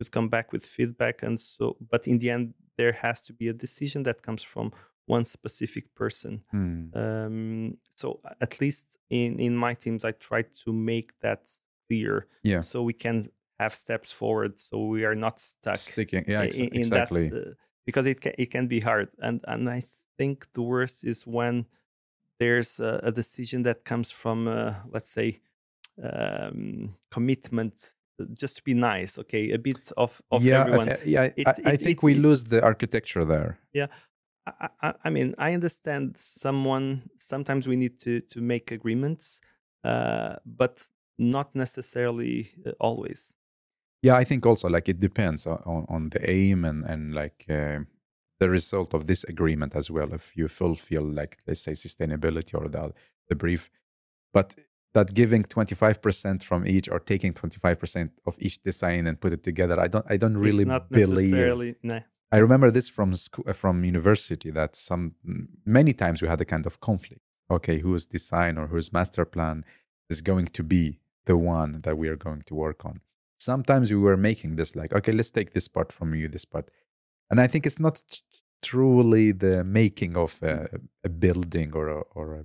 [0.00, 1.76] should come back with feedback, and so.
[1.80, 4.72] But in the end, there has to be a decision that comes from
[5.06, 6.42] one specific person.
[6.50, 6.86] Hmm.
[6.94, 11.50] Um, so at least in in my teams, I try to make that
[11.88, 12.60] clear, Yeah.
[12.62, 13.24] so we can
[13.58, 16.24] have steps forward, so we are not stuck Sticking.
[16.28, 17.28] Yeah, ex- in, in exactly.
[17.30, 17.54] that uh,
[17.86, 19.84] because it can it can be hard, and and I
[20.18, 21.66] think the worst is when
[22.38, 25.40] there's a, a decision that comes from uh, let's say
[26.02, 30.86] um, commitment, uh, just to be nice, okay, a bit of of yeah, I everyone.
[30.86, 31.22] th- yeah.
[31.22, 33.58] I- It- I, I it- think it- we lose the architecture there.
[34.46, 37.10] I, I, I mean, I understand someone.
[37.18, 39.40] Sometimes we need to to make agreements,
[39.84, 43.34] uh, but not necessarily uh, always.
[44.02, 47.80] Yeah, I think also like it depends on, on the aim and and like uh,
[48.38, 50.12] the result of this agreement as well.
[50.12, 52.92] If you fulfill like let's say sustainability or the
[53.28, 53.70] the brief,
[54.32, 54.54] but
[54.94, 59.06] that giving twenty five percent from each or taking twenty five percent of each design
[59.06, 61.32] and put it together, I don't I don't really it's not believe.
[61.32, 61.76] necessarily.
[62.32, 65.14] I remember this from school, from university that some
[65.64, 67.22] many times we had a kind of conflict.
[67.50, 69.64] Okay, whose design or whose master plan
[70.10, 73.00] is going to be the one that we are going to work on.
[73.38, 76.68] Sometimes we were making this like, okay, let's take this part from you, this part,
[77.30, 78.20] and I think it's not t-
[78.62, 80.68] truly the making of a,
[81.04, 82.44] a building or a, or a,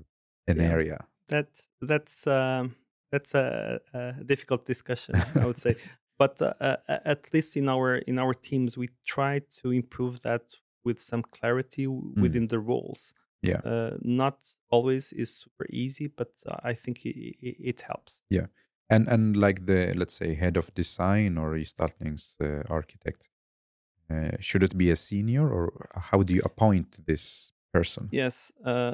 [0.51, 0.71] an Yeah.
[0.71, 0.99] area.
[1.27, 1.49] that
[1.81, 2.75] that's um,
[3.11, 5.75] that's a, a difficult discussion i would say
[6.21, 6.77] but uh,
[7.15, 10.43] at least in our in our teams we try to improve that
[10.85, 13.01] with some clarity w- within the roles
[13.43, 13.49] Mm.
[13.51, 13.61] Yeah.
[13.71, 14.37] uh, not
[14.69, 17.15] always is super easy but uh, i think it,
[17.47, 18.47] it, it helps Yeah.
[18.93, 23.29] And and like the let's say head of design or Gestaltings uh, architect,
[24.11, 25.71] uh, should it be a senior or
[26.11, 28.07] how do you appoint this person?
[28.11, 28.93] yes uh,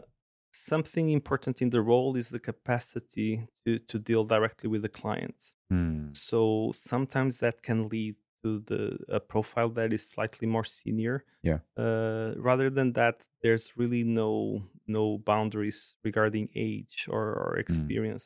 [0.58, 5.56] something important in the role is the capacity to to deal directly with the clients.
[5.70, 6.14] Hmm.
[6.14, 11.16] so sometimes that can lead to the a profile that is slightly more senior
[11.50, 11.60] Yeah.
[11.84, 18.26] uh, rather than that there's really no no boundaries regarding age or, or experience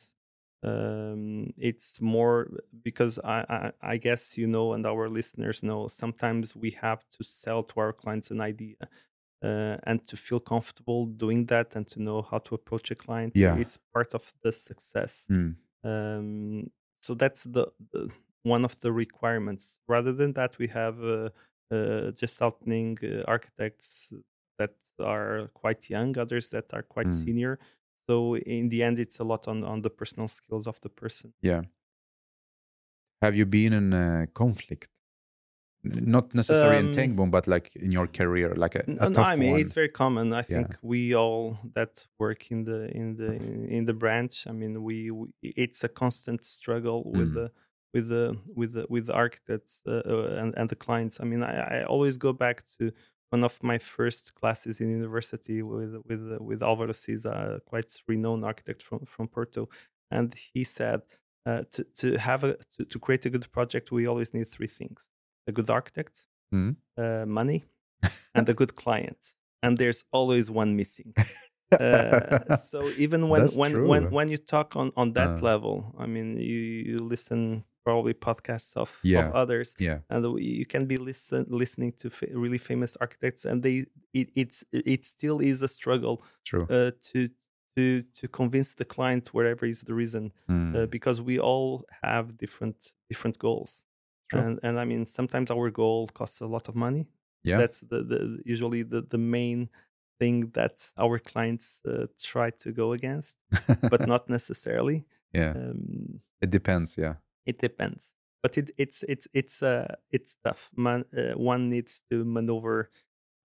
[0.62, 2.36] um, it's more
[2.88, 7.24] because I, I i guess you know and our listeners know sometimes we have to
[7.24, 8.76] sell to our clients an idea
[9.42, 13.34] uh, and to feel comfortable doing that and to know how to approach a client
[13.34, 13.56] Yeah.
[13.56, 15.52] it's part of the success Hmm.
[15.84, 16.70] um,
[17.02, 18.10] so that's the, the
[18.42, 21.30] one of the requirements rather than that we have uh,
[21.70, 24.12] uh, gestalting uh, architects
[24.58, 27.12] that are quite young others that are quite Mm.
[27.12, 27.58] senior
[28.08, 31.32] so in the end it's a lot on on the personal skills of the person
[31.42, 31.62] Yeah.
[33.22, 34.90] Have you been in a conflict?
[35.84, 39.28] Not necessarily in Um, Tengbom, but like in your career, like a, a no, tough
[39.28, 39.60] I mean one.
[39.60, 40.32] it's very common.
[40.32, 40.66] I Yeah.
[40.66, 43.32] think we all that work in the in the
[43.68, 44.46] in the branch.
[44.46, 47.34] I mean, we, we it's a constant struggle with Mm.
[47.34, 47.52] the
[47.94, 51.20] with the with the with the architects uh, uh, and and the clients.
[51.20, 52.92] I mean, I, I always go back to
[53.30, 58.82] one of my first classes in university with with with Alvaro Siza, quite renowned architect
[58.82, 59.68] from from Porto,
[60.10, 61.02] and he said
[61.46, 64.66] uh, to to have a to, to create a good project, we always need three
[64.66, 65.10] things:
[65.46, 66.76] a good architect, Mm.
[66.98, 67.64] uh, money,
[68.34, 69.34] and a good client.
[69.62, 71.14] And there's always one missing.
[71.72, 74.10] Uh, so even when That's when when true.
[74.10, 75.44] when you talk on on that Uh.
[75.44, 76.58] level, I mean, you
[76.90, 79.28] you listen probably podcasts of, Yeah.
[79.28, 79.98] of others, Yeah.
[80.08, 84.64] and you can be listen listening to fa- really famous architects, and they it it's
[84.72, 86.66] it still is a struggle True.
[86.70, 87.28] uh, to
[87.76, 90.74] to to convince the client wherever is the reason Mm.
[90.76, 93.84] uh, because we all have different different goals
[94.32, 94.40] True.
[94.40, 97.06] and and i mean sometimes our goal costs a lot of money
[97.44, 97.58] Yeah.
[97.60, 99.68] that's the, the usually the, the main
[100.20, 103.36] thing that our clients uh, try to go against,
[103.90, 105.04] but not necessarily.
[105.34, 106.96] yeah, Um, it depends.
[106.98, 107.14] Yeah,
[107.46, 110.70] it depends, but it, it's it's it's uh it's tough.
[110.76, 112.88] Man, uh, one needs to maneuver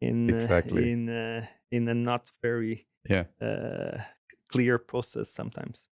[0.01, 0.91] in uh, Exactly.
[0.91, 3.25] in uh, in a not very yeah.
[3.41, 3.97] uh,
[4.51, 5.89] clear process sometimes.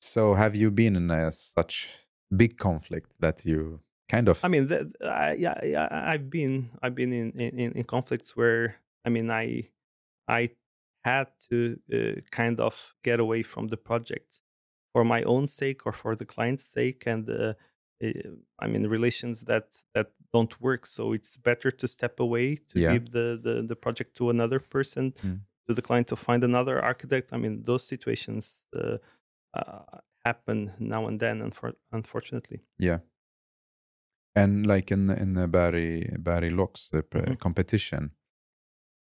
[0.00, 1.88] So, have you been in a such
[2.30, 4.44] big conflict that you kind of?
[4.44, 9.10] I mean, that, I, yeah, I've been I've been in, in in conflicts where I
[9.10, 9.68] mean I
[10.28, 10.50] I
[11.04, 14.40] had to uh, kind of get away from the project
[14.92, 17.54] for my own sake or for the client's sake, and uh,
[18.02, 18.08] uh,
[18.58, 20.86] I mean relations that that don't work.
[20.86, 22.92] So it's better to step away to Yeah.
[22.92, 25.40] give the, the the project to another person, Mm.
[25.66, 27.32] to the client to find another architect.
[27.32, 28.98] I mean, those situations uh,
[29.54, 32.60] uh, happen now and then, unfor- unfortunately.
[32.78, 32.98] yeah.
[34.42, 37.38] And like in the, in the Berg Berg Locks uh, Mhm.
[37.38, 38.10] competition,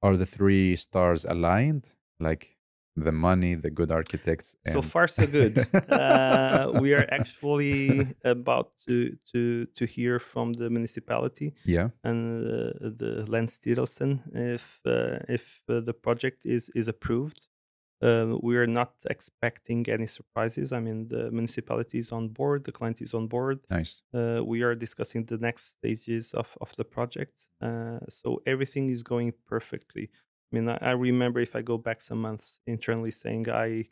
[0.03, 1.97] are the three stars aligned?
[2.19, 2.57] Like
[2.97, 4.57] the money, the good architects.
[4.73, 5.57] So far, so good.
[5.89, 11.91] uh, we are actually about to to to hear from the municipality yeah.
[12.05, 17.49] and uh, the Länsstyrelsen if uh, if uh, the project is is approved.
[18.03, 20.73] Uh, we are not expecting any surprises.
[20.73, 23.61] I mean, the municipality is on board, the client is on board.
[23.71, 24.03] Nice.
[24.13, 27.49] Uh, we are discussing the next stages of, of the project.
[27.61, 30.11] Uh, so everything is going perfectly.
[30.53, 33.85] I mean, I, I remember if I go back some months internally saying I,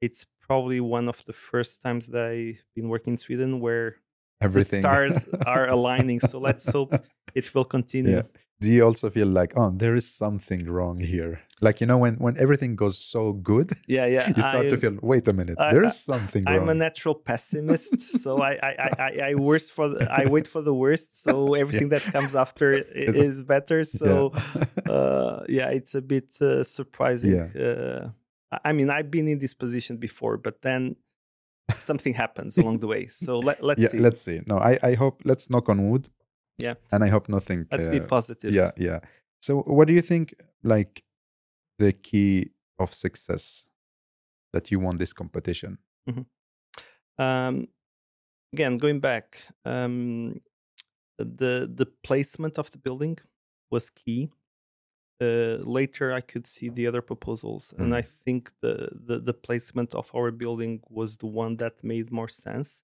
[0.00, 3.96] it's probably one of the first times that I've been working in Sweden where
[4.40, 4.82] Everything.
[4.82, 6.20] the stars are aligning.
[6.20, 6.92] So let's hope
[7.34, 8.16] it will continue.
[8.16, 8.22] Yeah.
[8.60, 11.40] Do you also feel like, oh, there is something wrong here?
[11.60, 14.28] Like you know, when when everything goes so good, Yeah, yeah.
[14.36, 17.14] you start to feel, wait a minute, I- there I- is something I'm a natural
[17.14, 21.22] pessimist, so I I, I, I, I worst for the, I wait for the worst.
[21.22, 22.82] So everything that comes after i-
[23.26, 23.84] is better.
[23.84, 24.92] So Yeah.
[24.94, 27.34] uh, yeah, it's a bit uh, surprising.
[27.34, 27.62] Yeah.
[27.66, 28.08] Uh,
[28.52, 30.96] I- I mean, I've been in this position before, but then
[31.76, 33.06] something happens along the way.
[33.08, 33.98] So let, let's yeah, see.
[33.98, 34.40] let's see.
[34.46, 35.22] No, I I hope.
[35.24, 36.08] Let's knock on wood.
[36.58, 36.74] Yeah.
[36.92, 37.66] And I hope nothing.
[37.70, 38.52] let's uh, be positive.
[38.52, 39.00] Yeah, yeah.
[39.40, 40.34] So, what do you think?
[40.62, 41.04] Like
[41.78, 43.66] the key of success
[44.52, 45.78] that you won this competition?
[47.18, 47.68] Um,
[48.52, 50.40] again, going back, um,
[51.18, 53.18] the the placement of the building
[53.70, 54.30] was key.
[55.20, 59.94] Uh, later, I could see the other proposals, and I think the, the the placement
[59.94, 62.82] of our building was the one that made more sense.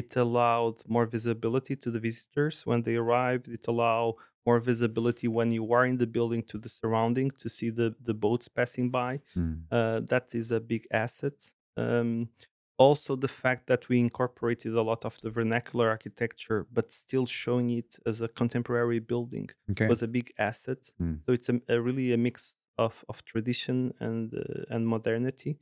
[0.00, 3.46] It allowed more visibility to the visitors when they arrived.
[3.48, 4.14] It allowed
[4.46, 8.14] more visibility when you are in the building to the surrounding to see the the
[8.24, 9.66] boats passing by Mm.
[9.70, 11.38] uh, that is a big asset.
[11.76, 12.30] Um,
[12.78, 17.70] also, the fact that we incorporated a lot of the vernacular architecture, but still showing
[17.70, 19.88] it as a contemporary building, Okay.
[19.88, 20.92] was a big asset.
[21.00, 21.20] Mm.
[21.26, 25.58] So it's a, a really a mix of, of tradition and uh, and modernity.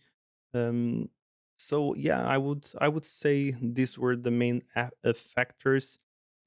[0.54, 1.10] Um,
[1.56, 5.98] so yeah, I would I would say these were the main a- uh, factors,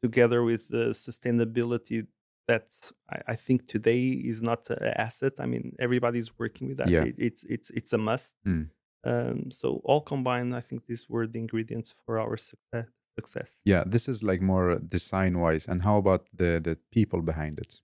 [0.02, 2.08] together with the sustainability
[2.48, 5.34] that I, I think today is not an asset.
[5.40, 6.90] I mean, everybody's working with that.
[6.90, 7.04] Yeah.
[7.04, 8.36] It, it's it's it's a must.
[8.46, 8.70] Mm.
[9.04, 12.88] Um, so all combined, I think these were the ingredients for our success.
[13.16, 13.62] Success.
[13.66, 15.68] Yeah, this is like more design wise.
[15.68, 17.82] And how about the the people behind it?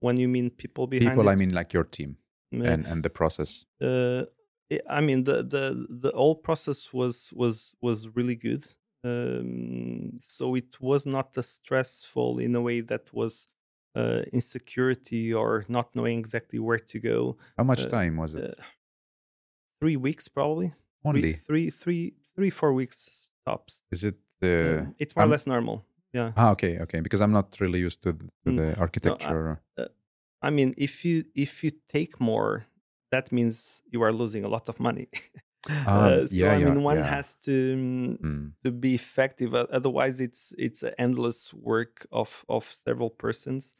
[0.00, 2.16] When you mean people behind people, I mean like your team
[2.52, 3.64] uh, and and the process.
[3.80, 4.24] uh,
[4.72, 8.64] I I mean the the the whole process was was was really good.
[9.06, 13.48] Um, so it was not as stressful in a way that was
[13.94, 17.36] uh, insecurity or not knowing exactly where to go.
[17.58, 18.42] How much uh, time was it?
[18.58, 18.62] Uh,
[19.80, 20.68] three weeks probably.
[20.68, 23.84] Three- Only three, three, three, four weeks tops.
[23.92, 24.16] is it?
[24.42, 25.84] Uh, Uh, it's more or I'm- less normal.
[26.14, 26.32] Yeah.
[26.36, 27.00] ah, okay, okay.
[27.00, 28.56] Because I'm not really used to, th- to Mm.
[28.56, 29.60] the architecture.
[30.42, 32.66] I mean, if you if you take more,
[33.10, 35.08] that means you are losing a lot of money.
[35.84, 37.04] Ah, Uh, so yeah, I mean, yeah, one yeah.
[37.04, 38.54] has to mm, Mm.
[38.64, 39.54] to be effective.
[39.54, 43.74] Otherwise, it's it's an endless work of of several persons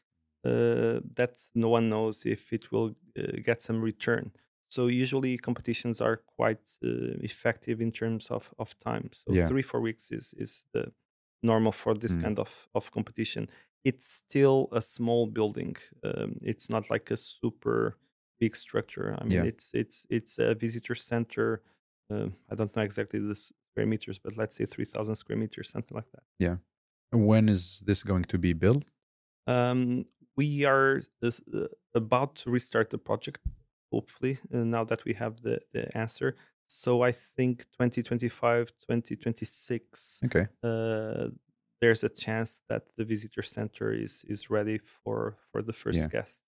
[0.44, 4.32] uh, that no one knows if it will uh, get some return.
[4.70, 9.10] So usually competitions are quite uh, effective in terms of of time.
[9.12, 10.92] So three four weeks is is the
[11.42, 12.16] normal for this Mm.
[12.16, 13.48] kind of of competition.
[13.84, 15.76] It's still a small building.
[16.02, 17.98] Um, it's not like a super
[18.40, 19.16] big structure.
[19.20, 19.44] I mean, Yeah.
[19.44, 21.62] it's it's it's a visitor center.
[22.10, 25.70] Um, I don't know exactly the square meters, but let's say three thousand square meters,
[25.70, 26.22] something like that.
[26.38, 26.56] Yeah.
[27.12, 28.84] When is this going to be built?
[29.46, 30.04] Um,
[30.36, 31.30] we are uh,
[31.94, 33.40] about to restart the project,
[33.92, 36.34] hopefully, uh, now that we have the, the answer.
[36.66, 40.46] So I think 2025, 2026, Okay.
[40.62, 41.28] uh,
[41.80, 46.08] there's a chance that the visitor center is is ready for for the first Yeah.
[46.08, 46.42] guest.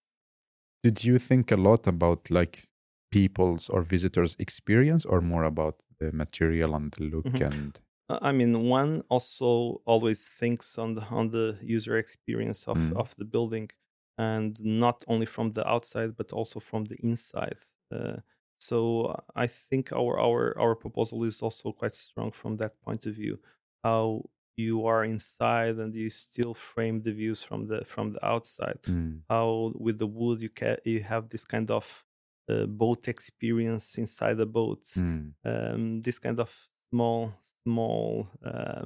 [0.87, 2.63] Did you think a lot about like
[3.11, 7.41] people's or visitors' experience, or more about the material and the look Mhm.
[7.41, 13.01] and I mean, one also always thinks on the on the user experience of Mm.
[13.03, 13.71] of the building,
[14.19, 17.59] and not only from the outside but also from the inside.
[17.91, 18.19] Uh,
[18.61, 23.15] so I think our our our proposal is also quite strong from that point of
[23.17, 23.41] view.
[23.85, 24.25] How
[24.57, 28.81] you are inside and you still frame the views from the from the outside.
[28.85, 32.05] Mm, How with the wood you can you have this kind of
[32.51, 37.33] uh, boat experience inside the boat mm, um, this kind of small
[37.65, 38.85] small uh,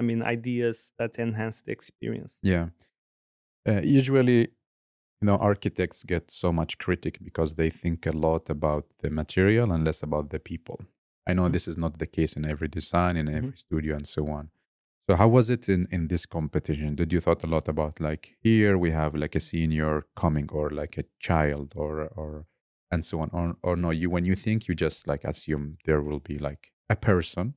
[0.00, 2.68] i mean ideas that enhance the experience yeah.
[3.66, 8.84] Uh, usually, you know, architects get so much critic because they think a lot about
[9.02, 10.80] the material and less about the people.
[11.26, 11.52] I know Mhm.
[11.52, 13.36] this is not the case in every design, in Mhm.
[13.38, 14.50] every studio, and so on.
[15.08, 16.94] So, how was it in in this competition?
[16.94, 20.70] Did you thought a lot about like here we have like a senior coming or
[20.70, 22.46] like a child or or
[22.90, 23.90] and so on, or or no?
[23.90, 27.54] You when you think you just like assume there will be like a person,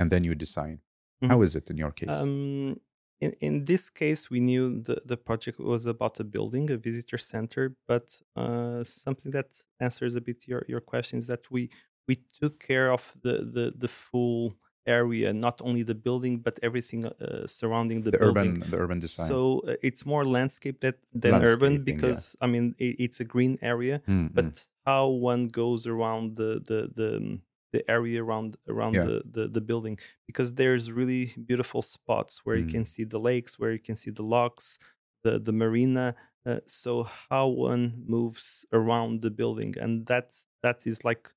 [0.00, 0.82] and then you design.
[1.28, 1.42] How Mhm.
[1.42, 2.30] is it in your case?
[2.30, 2.80] um,
[3.20, 7.18] in, in this case we knew the, the project was about a building a visitor
[7.18, 11.70] center but uh, something that answers a bit your, your question is that we
[12.08, 14.54] we took care of the, the, the full
[14.86, 18.98] area not only the building but everything uh, surrounding the, the building urban the urban
[19.00, 19.28] design.
[19.28, 21.94] So uh, it's more landscape that, than urban Landscaping, yeah.
[21.96, 24.34] because I mean it, it's a green area, Mm, mm.
[24.34, 29.04] but how one goes around the the the, um, the area around around Yeah.
[29.08, 32.86] the, the the building because there's really beautiful spots where you can Mm.
[32.86, 34.78] see the lakes, where you can see the locks,
[35.24, 36.14] the the marina.
[36.46, 41.32] Uh, so how one moves around the building, and that's that is like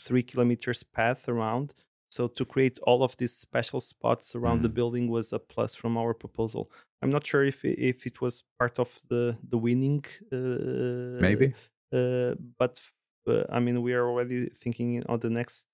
[0.00, 1.74] three kilometers path around.
[2.10, 4.74] So to create all of these special spots around the Mm.
[4.74, 6.70] building was a plus from our proposal.
[7.02, 10.04] I'm not sure if it, if it was part of the the winning.
[10.32, 11.54] Uh, Maybe.
[11.92, 12.80] uh, but
[13.28, 15.66] uh, I mean, we are already thinking on the next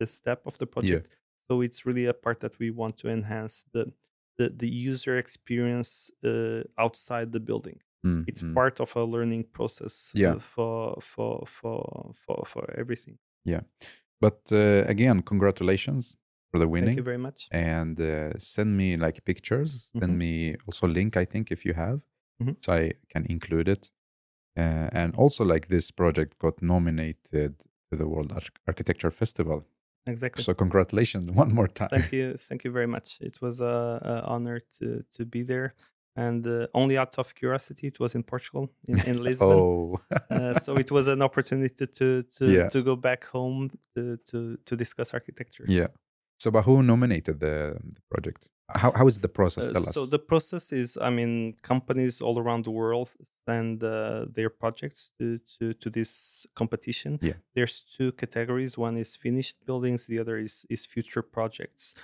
[0.00, 1.08] the step of the project.
[1.50, 3.92] So it's really a part that we want to enhance the
[4.38, 7.80] the, the user experience uh, outside the building.
[8.06, 8.54] Mm, It's mm.
[8.54, 10.38] part of a learning process uh, Yeah.
[10.40, 13.18] for for for for for everything.
[14.20, 16.16] But uh, again, congratulations
[16.50, 16.88] for the winning.
[16.90, 17.48] Thank you very much.
[17.50, 19.90] and uh, send me like pictures.
[19.94, 20.00] Mhm.
[20.00, 22.00] Send me also link, I think, if you have,
[22.40, 22.56] Mhm.
[22.64, 23.90] so I can include it.
[24.56, 27.58] Uh, and also, like this project got nominated
[27.90, 29.64] to the World Arch- Architecture Festival.
[30.06, 30.44] Exactly.
[30.44, 31.88] So congratulations one more time.
[31.90, 35.74] thank you thank you very much it was a, a honor to to be there
[36.16, 39.98] and uh, only out of curiosity it was in portugal in, in lisbon oh,
[40.30, 42.68] uh, so it was an opportunity to to, Yeah.
[42.68, 45.88] to go back home to, to to discuss architecture yeah.
[46.40, 47.56] So, but who nominated the,
[47.94, 48.48] the project?
[48.68, 49.64] How how is the process?
[49.68, 49.94] Uh, Tell us.
[49.94, 53.08] so the process is i mean companies all around the world
[53.48, 56.10] send uh, their projects to, to to this
[56.54, 57.36] competition Yeah.
[57.54, 61.94] there's two categories one is finished buildings the other is is future projects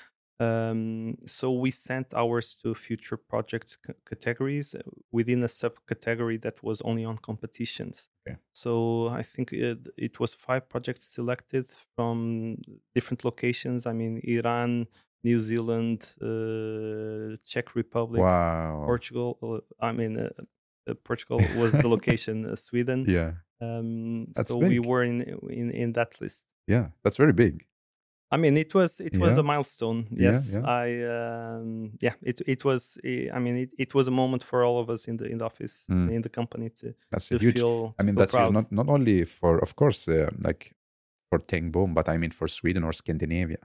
[0.41, 4.81] um, so we sent ours to future projects c- categories uh,
[5.13, 8.37] within a subcategory that was only on competitions Okay.
[8.53, 12.57] so i think it, it was five projects selected from
[12.95, 14.87] different locations i mean iran
[15.23, 18.85] New Zealand, uh, Czech Republic, wow.
[18.87, 19.37] Portugal.
[19.43, 20.31] uh, I mean, uh,
[20.89, 22.47] uh, Portugal was the location.
[22.47, 23.05] Uh, Sweden.
[23.07, 23.33] Yeah.
[23.61, 25.21] Um, That's so we were in
[25.51, 26.47] in in that list.
[26.67, 26.87] Yeah.
[27.05, 27.67] That's very big.
[28.33, 29.41] I mean, it was it was Yeah.
[29.41, 30.07] a milestone.
[30.11, 30.61] Yes, yeah.
[30.85, 32.15] I um, yeah.
[32.23, 32.99] It it was.
[33.37, 35.45] I mean, it, it was a moment for all of us in the in the
[35.47, 36.11] office Mm.
[36.17, 37.55] in the company to That's to a huge.
[37.59, 37.95] feel.
[37.99, 38.53] I mean, that's huge, proud.
[38.55, 40.75] not not only for, of course, uh, like
[41.29, 43.59] for Tengbom, but I mean for Sweden or Scandinavia.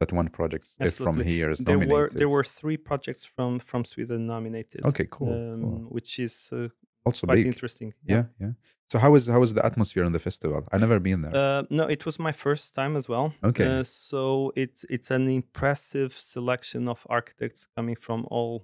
[0.00, 1.24] That one project is from Absolutely.
[1.32, 4.80] here is there were there were three projects from from Sweden nominated.
[4.84, 5.32] okay, cool.
[5.32, 5.86] Um, cool.
[5.96, 6.68] Which is uh,
[7.08, 7.46] Also quite big.
[7.46, 7.90] interesting.
[8.04, 8.52] Yeah, yeah.
[8.90, 10.60] So how is how is the atmosphere in the festival?
[10.72, 11.34] I never been there.
[11.42, 13.26] Uh, no, it was my first time as well.
[13.50, 13.66] Okay.
[13.66, 18.54] Uh, so it's it's an impressive selection of architects coming from all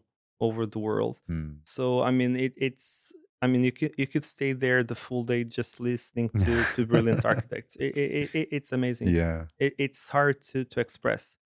[0.40, 1.16] over the world.
[1.28, 1.51] Hmm.
[1.64, 3.12] So I mean, it, it's
[3.45, 6.86] I mean, you could you could stay there the full day just listening to to
[6.86, 7.76] brilliant architects.
[7.76, 9.09] It, it, it, it's amazing.
[9.09, 9.45] Yeah.
[9.59, 11.36] It, it's hard to to express.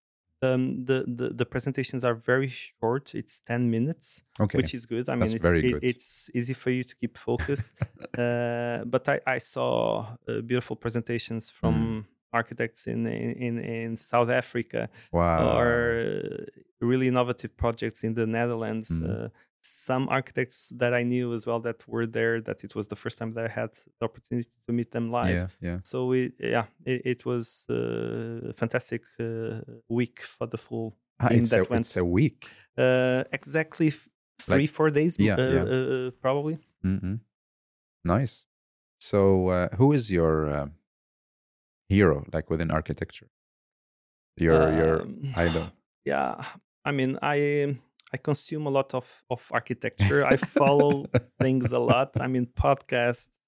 [0.40, 3.14] Um, the, the the presentations are very short.
[3.14, 4.56] It's ten minutes Okay.
[4.58, 5.08] which is good.
[5.08, 5.84] I mean, That's it's it- good.
[5.90, 7.74] it's easy for you to keep focused.
[8.18, 12.04] uh, but I, I saw uh, beautiful presentations from Mm.
[12.32, 13.06] architects in,
[13.46, 15.58] in in South Africa wow.
[15.58, 16.46] or
[16.80, 18.90] really innovative projects in the Netherlands.
[18.90, 19.24] Mm.
[19.24, 19.28] Uh,
[19.62, 22.40] some architects that I knew as well that were there.
[22.40, 25.34] That it was the first time that I had the opportunity to meet them live.
[25.34, 25.78] yeah, yeah.
[25.82, 31.28] So we yeah, it, it was uh, a fantastic uh, week for the full Ah,
[31.28, 32.48] team that a, went it's a week.
[32.76, 35.62] uh, exactly f- three, Like- four days, yeah, uh, yeah.
[35.62, 36.58] Uh, uh, probably.
[36.84, 37.18] Mm-mm.
[38.04, 38.46] Nice.
[39.00, 40.66] So, uh, who is your uh,
[41.88, 43.28] hero, like within architecture?
[44.36, 45.66] Your your Um, idol.
[46.04, 46.44] yeah,
[46.84, 47.78] I mean, I
[48.12, 50.24] I consume a lot of of architecture.
[50.24, 52.16] I follow things a lot.
[52.20, 53.38] I mean, podcasts,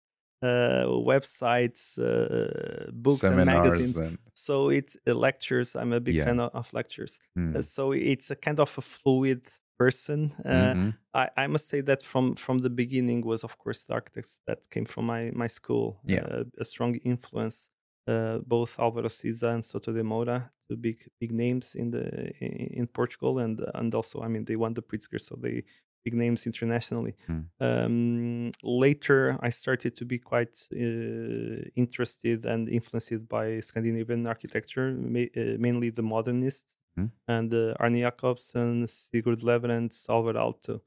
[0.42, 4.00] uh, websites, uh, books, and magazines.
[4.00, 5.76] and So it's uh, lectures.
[5.76, 6.24] I'm a big Yeah.
[6.24, 7.20] fan of, of lectures.
[7.54, 9.46] Uh, so it's a kind of a fluid
[9.78, 10.32] person.
[10.44, 10.98] Uh, Mhm.
[11.14, 14.68] I, I must say that from from the beginning was of course the architects that
[14.70, 16.00] came from my my school.
[16.04, 16.24] Yeah.
[16.24, 17.70] Uh, a strong influence.
[18.06, 22.80] Uh, both Álvaro Siza and Souto de Moura, two big big names in the in,
[22.80, 25.62] in Portugal, and and also I mean they won the Pritzker, so they
[26.04, 27.14] big names internationally.
[27.26, 27.40] Hmm.
[27.60, 35.30] Um, later, I started to be quite uh, interested and influenced by Scandinavian architecture, ma-
[35.36, 37.06] uh, mainly the modernists Hmm.
[37.28, 40.80] and uh, Arne Jacobsen, Sigurd Lewerentz, Alvar Aalto.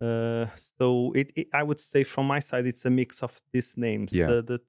[0.00, 3.76] Uh, so it, it, I would say from my side, it's a mix of these
[3.76, 4.26] names: Yeah.
[4.26, 4.60] the, the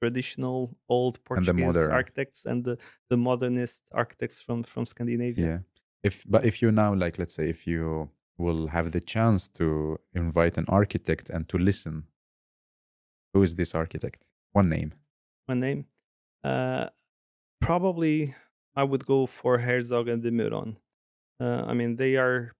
[0.00, 1.90] traditional old And Portuguese modern.
[1.90, 2.78] architects and the,
[3.10, 5.46] the modernist architects from from Scandinavia.
[5.46, 5.58] Yeah.
[6.02, 9.98] If but if you now like let's say if you will have the chance to
[10.14, 12.04] invite an architect and to listen,
[13.32, 14.24] who is this architect?
[14.52, 14.92] One name.
[15.46, 15.86] One name.
[16.44, 16.86] Uh,
[17.60, 18.34] probably
[18.74, 20.76] I would go for Herzog and de Meuron.
[21.40, 22.52] Uh, I mean, they are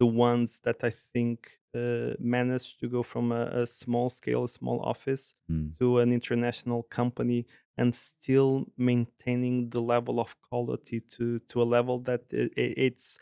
[0.00, 4.48] the ones that I think uh, managed to go from a, a small scale, a
[4.48, 5.68] small office Hmm.
[5.78, 11.96] to an international company and still maintaining the level of quality to to a level
[12.08, 13.18] that i i- it's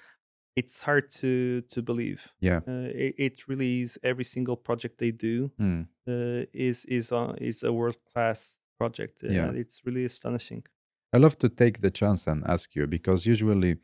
[0.56, 2.32] it's hard to to believe.
[2.40, 2.60] Yeah.
[2.68, 3.98] Uh, it, it really is.
[4.02, 5.82] Every single project they do Hmm.
[6.08, 9.22] uh, is is uh, is a world class project.
[9.24, 9.50] Uh, Yeah.
[9.62, 10.64] it's really astonishing.
[11.12, 13.78] I love to take the chance and ask you because usually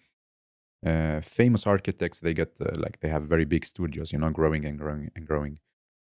[0.86, 4.64] uh, famous architects they get uh, like they have very big studios, you know, growing
[4.64, 5.58] and growing and growing.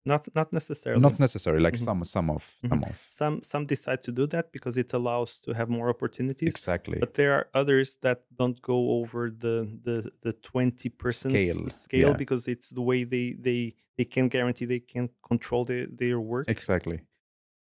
[0.06, 1.00] Not not necessarily.
[1.00, 1.84] Not necessarily like Mhm.
[1.84, 5.54] some some of some of some some decide to do that because it allows to
[5.54, 6.54] have more opportunities.
[6.54, 6.98] exactly.
[7.00, 12.08] But there are others that don't go over the the the twenty person Scale, scale
[12.08, 12.16] yeah.
[12.16, 16.50] because it's the way they they they can guarantee they can control their their work.
[16.50, 17.00] Exactly.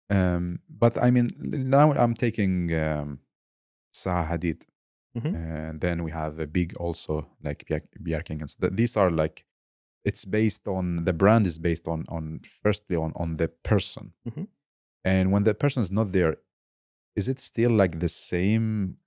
[0.09, 1.29] Um, but I mean,
[1.69, 3.19] now I'm taking um,
[3.93, 4.37] Zaha
[5.17, 5.35] Mhm.
[5.35, 9.45] and then we have a big also like Bjar- So these are like
[10.05, 14.47] it's based on the brand is based on on firstly on on the person, Mhm.
[15.05, 16.37] and when the person is not there,
[17.15, 18.97] is it still like the same?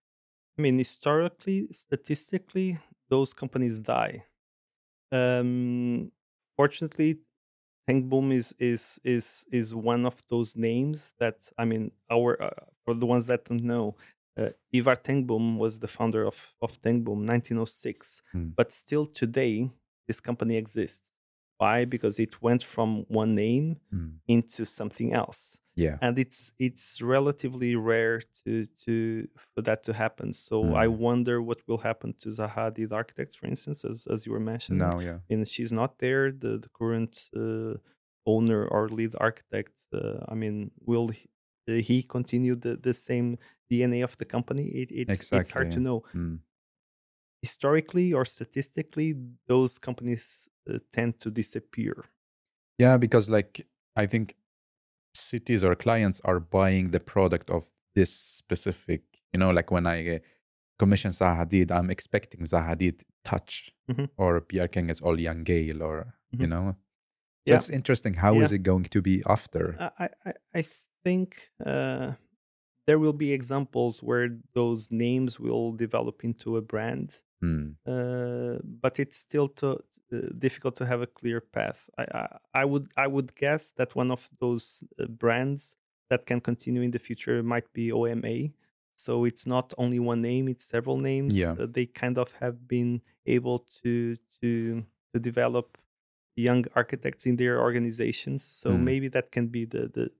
[0.58, 2.78] I mean, historically, statistically,
[3.10, 4.24] those companies die.
[5.12, 6.12] Um,
[6.56, 7.20] fortunately,
[7.88, 12.50] Tengbom is is is is one of those names that I mean, our uh,
[12.84, 13.96] for the ones that don't know,
[14.72, 18.22] Ivar Tengbom was the founder of of Tengbom, 1906.
[18.32, 18.50] Hmm.
[18.56, 19.70] But still today,
[20.06, 21.12] this company exists.
[21.58, 21.84] Why?
[21.84, 24.20] Because it went from one name Hmm.
[24.28, 30.32] into something else Yeah, and it's it's relatively rare to to for that to happen
[30.32, 30.98] so i Mm.
[31.06, 34.78] wonder what will happen to zaha the architect for instance as, as you were mentioning
[34.78, 37.74] now yeah, and she's not there the, the current uh,
[38.26, 41.10] owner or lead architect uh, i mean will
[41.66, 43.38] he, uh, he continue the, the same
[43.70, 46.36] dna of the company it, it's, it's hard to know Hmm.
[47.42, 49.14] historically or statistically
[49.46, 52.04] those companies uh, tend to disappear
[52.78, 54.36] yeah, because like I think
[55.14, 59.02] cities or clients are buying the product of this specific,
[59.34, 60.18] you know, like when I uh,
[60.78, 64.08] commission Zaha Hadid, I'm expecting Zaha Hadid touch Mhm.
[64.16, 66.50] or Bjarke Ingels all Jan Gehl or, you Mhm.
[66.50, 66.76] know.
[67.46, 67.56] So Yeah.
[67.56, 68.14] it's interesting.
[68.14, 68.56] How is Yeah.
[68.56, 69.76] it going to be after?
[69.98, 70.62] I, I, I
[71.04, 72.14] think uh,
[72.86, 77.72] there will be examples where those names will develop into a brand, Hmm.
[77.86, 79.80] uh, but it's still to,
[80.12, 81.90] uh, difficult to have a clear path.
[81.98, 85.76] I, I, I would I would guess that one of those uh, brands
[86.10, 88.52] that can continue in the future might be OMA.
[88.96, 91.36] So it's not only one name; it's several names.
[91.36, 91.52] Yeah.
[91.58, 94.84] Uh, they kind of have been able to to
[95.14, 95.78] to develop
[96.36, 98.44] young architects in their organizations.
[98.44, 98.84] So Mm.
[98.84, 100.10] maybe that can be the the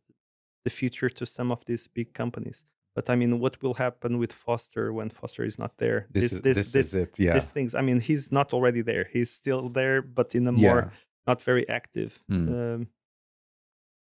[0.64, 2.64] the future to some of these big companies.
[2.94, 6.06] But I mean, what will happen with Foster when Foster is not there?
[6.10, 7.18] This, is, this, is it.
[7.18, 7.34] Yeah.
[7.34, 7.74] these things.
[7.74, 9.08] I mean, he's not already there.
[9.12, 10.68] He's still there, but in a yeah.
[10.68, 10.92] more
[11.26, 12.22] not very active.
[12.30, 12.48] Mm.
[12.48, 12.88] Um,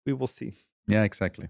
[0.05, 0.53] we will see.
[0.87, 1.49] Yeah, exactly.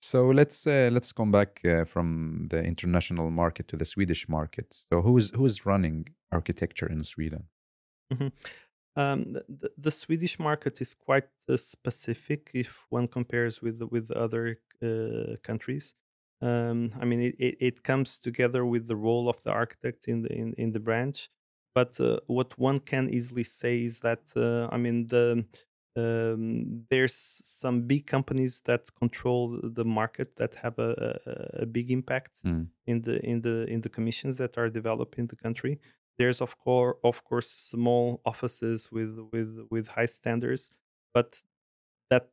[0.00, 4.84] So let's uh, let's come back uh, from the international market to the Swedish market.
[4.90, 7.44] So who is who is running architecture in Sweden?
[8.96, 14.58] Um, the- the, Swedish market is quite uh, specific if one compares with with other
[14.82, 15.94] uh, countries.
[16.42, 20.22] Um, I mean, it, it, it comes together with the role of the architect in
[20.22, 21.30] the in, in the branch.
[21.74, 25.46] But uh, what one can easily say is that uh, I mean the
[25.96, 31.90] um, there's some big companies that control the market that have a, a, a big
[31.90, 32.68] impact Mm.
[32.86, 35.78] in the in the in the commissions that are developed in the country.
[36.18, 40.70] There's of course of course small offices with with with high standards,
[41.14, 41.42] but
[42.10, 42.28] that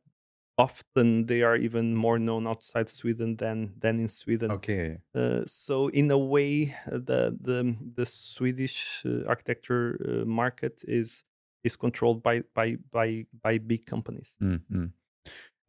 [0.58, 4.50] often they are even more known outside Sweden than than in Sweden.
[4.50, 4.98] Okay.
[5.14, 11.24] Uh, so in a way, the the the Swedish uh, architecture uh, market is
[11.64, 14.36] is controlled by by by by big companies.
[14.42, 14.86] Mm-hmm.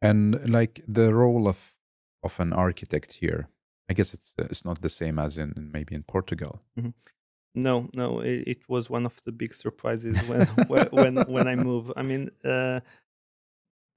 [0.00, 1.76] And like the role of
[2.22, 3.48] of an architect here,
[3.88, 6.62] I guess it's it's not the same as in, in maybe in Portugal.
[7.54, 10.46] No, no, it, it was one of the big surprises when
[10.96, 11.92] when when, I move.
[11.96, 12.80] I mean, uh,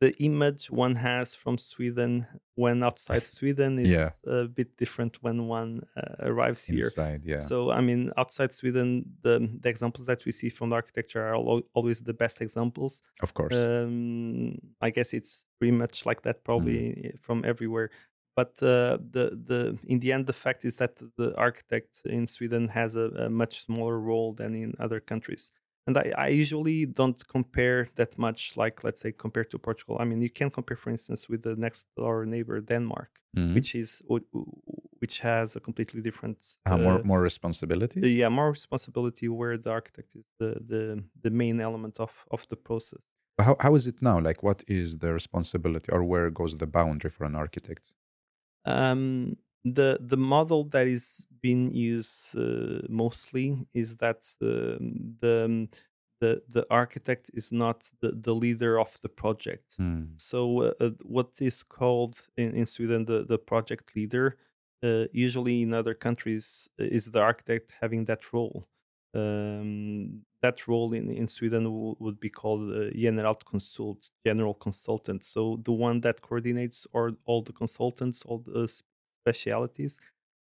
[0.01, 4.09] the image one has from Sweden when outside Sweden is Yeah.
[4.27, 6.83] a bit different when one uh, arrives here.
[6.85, 7.39] Inside, yeah.
[7.39, 11.35] So I mean, outside Sweden, the the examples that we see from the architecture are
[11.35, 13.01] al- always the best examples.
[13.21, 13.55] of course.
[13.55, 17.89] Um, I guess it's pretty much like that, probably eh, from everywhere.
[18.35, 22.67] But uh, the the in the end, the fact is that the architect in Sweden
[22.69, 25.51] has a, a much smaller role than in other countries.
[25.87, 29.97] And I, I usually don't compare that much, like let's say compared to Portugal.
[30.01, 33.53] I mean, you can compare, for instance, with the next door neighbor Denmark, Mhm.
[33.55, 37.99] which is wh- wh- which has a completely different more uh, more responsibility.
[38.01, 40.81] the- yeah more responsibility where the architect is the the,
[41.23, 43.01] the main element of of the process
[43.45, 44.17] how how is it now?
[44.27, 47.85] Like, what is the responsibility, or where goes the boundary for an architect?
[48.65, 55.69] Um the the model that is being used uh, mostly is that um, the um,
[56.21, 60.19] the the architect is not the, the leader of the project Mm.
[60.19, 64.37] so uh, uh, what is called in, in sweden the, the project leader
[64.83, 68.67] uh, usually in other countries uh, is the architect having that role
[69.15, 75.59] um, that role in, in sweden w- would be called uh, generalkonsult general consultant so
[75.63, 78.67] the one that coordinates or all the consultants all the
[79.21, 79.99] specialities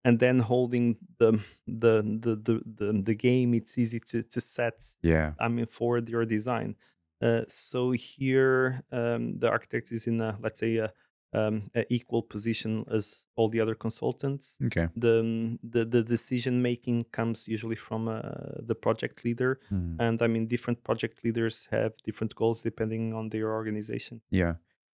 [0.04, 1.32] and then holding the
[1.66, 5.32] the the the, the, the game it's easy to to set Yeah.
[5.38, 6.76] I mean, forward your design.
[7.20, 10.92] Uh, so here, um, the architect is in a let's say a,
[11.32, 14.58] um, a equal position as all the other consultants.
[14.64, 14.88] Okay.
[14.96, 18.20] The um, the, the decision making comes usually from uh,
[18.66, 19.96] the project leader, Mm.
[20.00, 24.20] and I mean, different project leaders have different goals depending on their organization.
[24.30, 24.54] Yeah.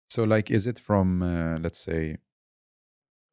[0.09, 2.17] So, like, is it from, uh, let's say,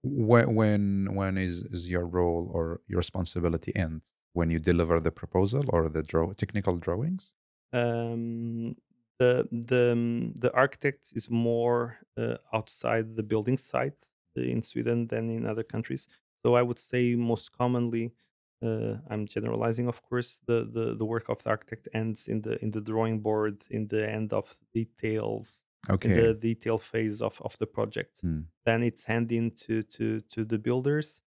[0.03, 5.11] when when when is is your role or your responsibility ends when you deliver the
[5.11, 7.35] proposal or the draw technical drawings?
[7.73, 8.75] um,
[9.19, 14.07] the the um, the architect is more uh, outside the building site
[14.37, 16.09] in Sweden than in other countries.
[16.45, 18.13] So I would say most commonly,
[18.65, 22.63] uh, I'm generalizing, of course, the, the the work of the architect ends in the
[22.63, 26.11] in the drawing board, in the end of details, Okay.
[26.11, 28.21] in the detail phase of of the project.
[28.23, 28.43] Hmm.
[28.65, 31.23] Then it's handed in to to to the builders.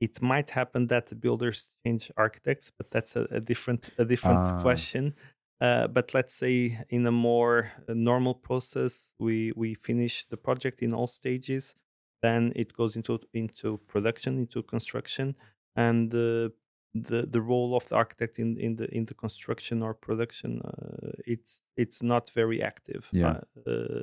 [0.00, 4.46] It might happen that the builders change architects, but that's a, a different a different
[4.46, 4.60] Ah.
[4.62, 5.14] question.
[5.60, 10.82] Uh, but let's say in a more uh, normal process, we we finish the project
[10.82, 11.74] in all stages.
[12.22, 15.36] Then it goes into into production, into construction,
[15.76, 16.52] and the
[16.94, 21.12] the the role of the architect in in the in the construction or production, uh,
[21.26, 23.08] it's it's not very active.
[23.12, 23.40] Yeah.
[23.66, 24.02] Uh, uh,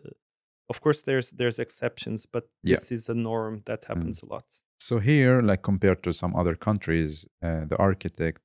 [0.70, 2.76] of course, there's there's exceptions, but Yeah.
[2.76, 4.62] this is a norm that happens a lot.
[4.80, 8.42] So here, like compared to some other countries, uh, the architect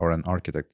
[0.00, 0.73] or an architect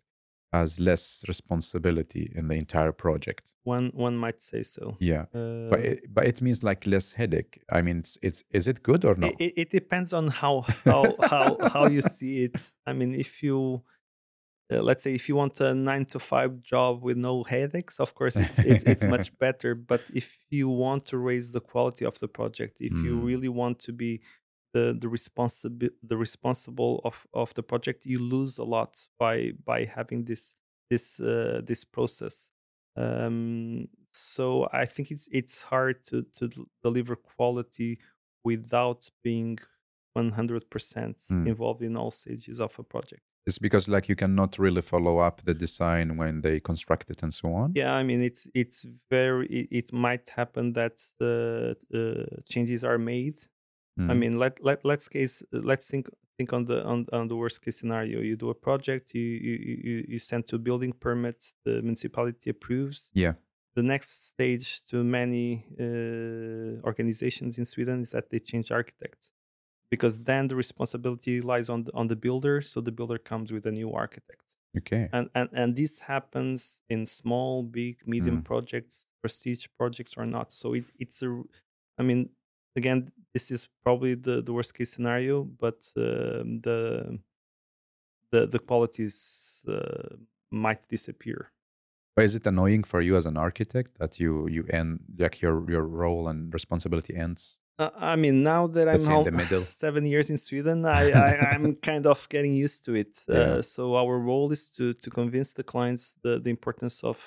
[0.52, 3.52] has less responsibility in the entire project.
[3.64, 4.96] One one might say so.
[5.00, 5.26] Yeah.
[5.34, 7.62] Uh, But it, but it means like less headache.
[7.70, 9.40] I mean, it's, it's is it good or not?
[9.40, 12.72] it, it, depends on how how how how you see it.
[12.86, 13.82] I mean, if you
[14.72, 18.14] uh, let's say if you want a nine to five job with no headaches, of
[18.14, 19.74] course it's it's, it's much better.
[19.74, 23.24] But if you want to raise the quality of the project, if you Mm.
[23.24, 24.20] really want to be
[24.72, 29.84] the the responsible the responsible of of the project, you lose a lot by by
[29.84, 30.54] having this
[30.90, 32.50] this uh, this process.
[32.96, 36.48] Um, so I think it's it's hard to to
[36.82, 37.98] deliver quality
[38.44, 39.58] without being
[40.16, 41.46] 100% Mm.
[41.46, 43.22] involved in all stages of a project.
[43.46, 47.32] It's because like you cannot really follow up the design when they construct it and
[47.32, 47.72] so on.
[47.74, 52.98] Yeah, I mean it's it's very it, it might happen that uh, uh, changes are
[52.98, 53.38] made.
[54.08, 54.20] I Mm.
[54.20, 57.78] mean let let let's case let's think think on the on, on the worst case
[57.78, 58.20] scenario.
[58.20, 63.10] You do a project, you you you, you send to building permits, the municipality approves.
[63.14, 63.34] Yeah.
[63.76, 69.32] The next stage to many uh, organizations in Sweden is that they change architects.
[69.90, 73.66] Because then the responsibility lies on the, on the builder, so the builder comes with
[73.66, 74.56] a new architect.
[74.78, 75.08] Okay.
[75.12, 78.44] and and and this happens in small big medium Mm.
[78.50, 81.30] projects prestige projects or not so it, it's a
[81.98, 82.30] i mean
[82.76, 87.18] again this is probably the the worst case scenario but um, the
[88.30, 90.16] the the qualities uh,
[90.50, 91.50] might disappear
[92.16, 95.70] But is it annoying for you as an architect that you you end like your
[95.70, 97.60] your role and responsibility ends?
[97.78, 99.62] Uh, I mean, now that Let's I'm in the middle.
[99.84, 103.24] seven years in Sweden, I, I I'm kind of getting used to it.
[103.26, 103.36] Yeah.
[103.36, 107.18] Uh, so our role is to to convince the clients the the importance of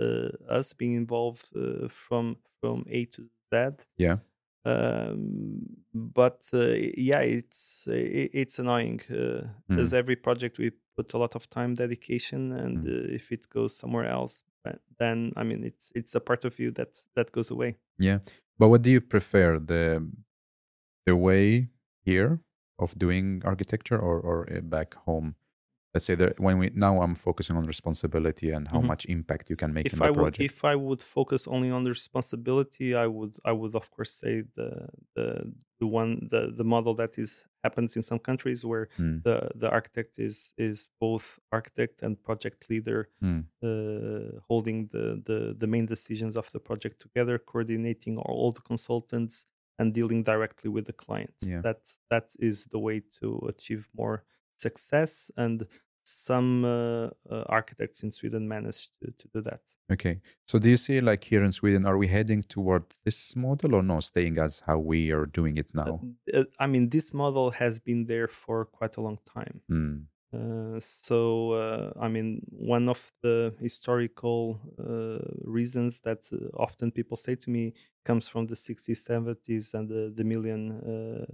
[0.00, 3.84] uh, us being involved uh, from from A to Z.
[3.96, 4.18] Yeah.
[4.66, 5.60] Um,
[5.94, 9.00] but uh, yeah, it's it's annoying.
[9.10, 9.78] Uh, Mm.
[9.80, 12.86] As every project, we put a lot of time, dedication, and Mm.
[12.86, 16.58] uh, if it goes somewhere else, uh, then I mean, it's it's a part of
[16.58, 17.76] you that that goes away.
[17.98, 18.18] Yeah.
[18.58, 20.06] But what do you prefer the
[21.06, 21.68] the way
[22.04, 22.38] here
[22.78, 25.34] of doing architecture or or uh, back home?
[25.96, 28.86] Let's say that when we now I'm focusing on responsibility and how Mhm.
[28.92, 30.50] much impact you can make in if the I would project.
[30.52, 34.34] if I would focus only on the responsibility, I would I would of course say
[34.58, 34.68] the
[35.16, 35.26] the
[35.80, 37.30] the one the the model that is
[37.66, 39.16] happens in some countries where Mm.
[39.26, 40.36] the the architect is
[40.68, 41.26] is both
[41.58, 43.40] architect and project leader, Mm.
[43.68, 49.34] uh, holding the the the main decisions of the project together, coordinating all the consultants
[49.78, 51.34] and dealing directly with the client.
[51.52, 51.62] Yeah.
[51.68, 51.80] That
[52.12, 54.16] that is the way to achieve more
[54.66, 55.12] success
[55.44, 55.58] and
[56.06, 59.60] some uh, uh, architects in Sweden managed to, to do that.
[59.92, 60.20] Okay.
[60.46, 63.82] So do you see like here in Sweden, are we heading toward this model or
[63.82, 66.00] no, staying as how we are doing it Uh, now?
[66.34, 69.60] uh, I mean, this model has been there for quite a long time.
[69.70, 70.06] Mm.
[70.32, 77.16] Uh, so, uh, I mean, one of the historical uh, reasons that uh, often people
[77.16, 77.72] say to me
[78.04, 81.24] comes from the 60s, 70s, and the, the Million uh,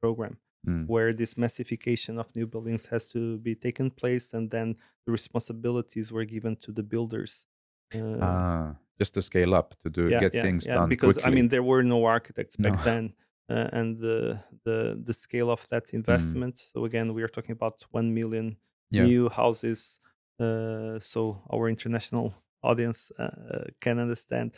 [0.00, 0.90] program, Mm.
[0.90, 6.12] where this massification of new buildings has to be taken place, and then the responsibilities
[6.12, 7.46] were given to the builders.
[7.94, 11.24] Uh, Ah, just to scale up to do get things done because quickly.
[11.24, 12.82] I mean there were no architects back No.
[12.82, 13.14] then,
[13.48, 16.58] uh, and the the the scale of that investment.
[16.58, 18.56] So again, we are talking about one million
[18.90, 19.12] Yeah.
[19.12, 20.00] new houses.
[20.38, 24.54] Uh, so our international audience uh, uh, can understand.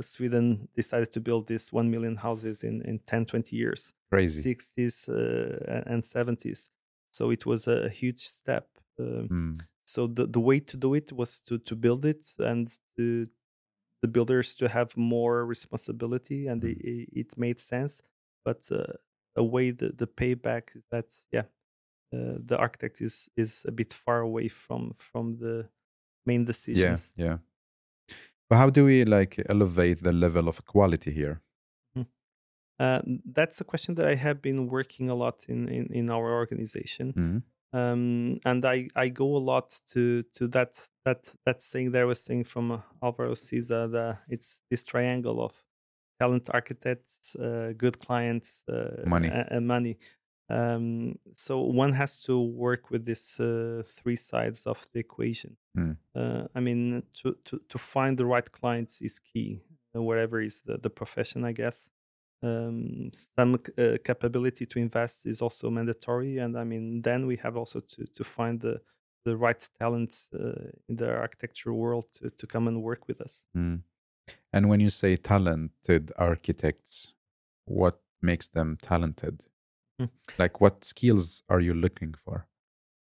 [0.00, 4.42] Sweden decided to build this 1 million houses in, in 10, 20 years, crazy.
[4.42, 6.70] 60s uh, and 70s.
[7.12, 8.68] So it was a huge step.
[8.98, 9.60] Um, Mm.
[9.86, 13.26] so the, the way to do it was to to build it and to
[14.02, 16.76] the builders to have more responsibility and Mm.
[16.80, 18.02] it, it- made sense
[18.44, 18.84] but uh,
[19.36, 21.44] a way the, the payback is that yeah
[22.14, 25.68] uh, the architect is is a bit far away from from the
[26.26, 26.80] main decisions.
[26.80, 27.38] Yeah, decisions yeah.
[28.54, 31.40] But how do we like elevate the level of quality here?
[32.80, 36.32] uh, that's a question that i have been working a lot in in, in our
[36.32, 37.42] organization Mm.
[37.72, 42.20] um, and I, I go a lot to to that that that thing there was
[42.20, 45.52] saying from uh, Alvaro Siza that it's this triangle of
[46.20, 49.30] talent architects, uh, good clients, uh, Money.
[49.60, 49.96] money.
[50.50, 55.56] Um, so one has to work with these uh, three sides of the equation.
[55.76, 55.96] Mm.
[56.14, 59.62] Uh, I mean, to, to to find the right clients is key,
[59.96, 61.90] uh, wherever is the, the profession, I guess
[62.42, 67.56] um, some uh, capability to invest is also mandatory and i mean then we have
[67.56, 68.80] also to, to find the,
[69.24, 73.46] the right talent uh, in the architecture world to, to come and work with us
[73.56, 73.82] Mm.
[74.52, 77.12] And when you say talented architects,
[77.66, 79.46] what makes them talented?
[80.38, 82.48] Like what skills are you looking for?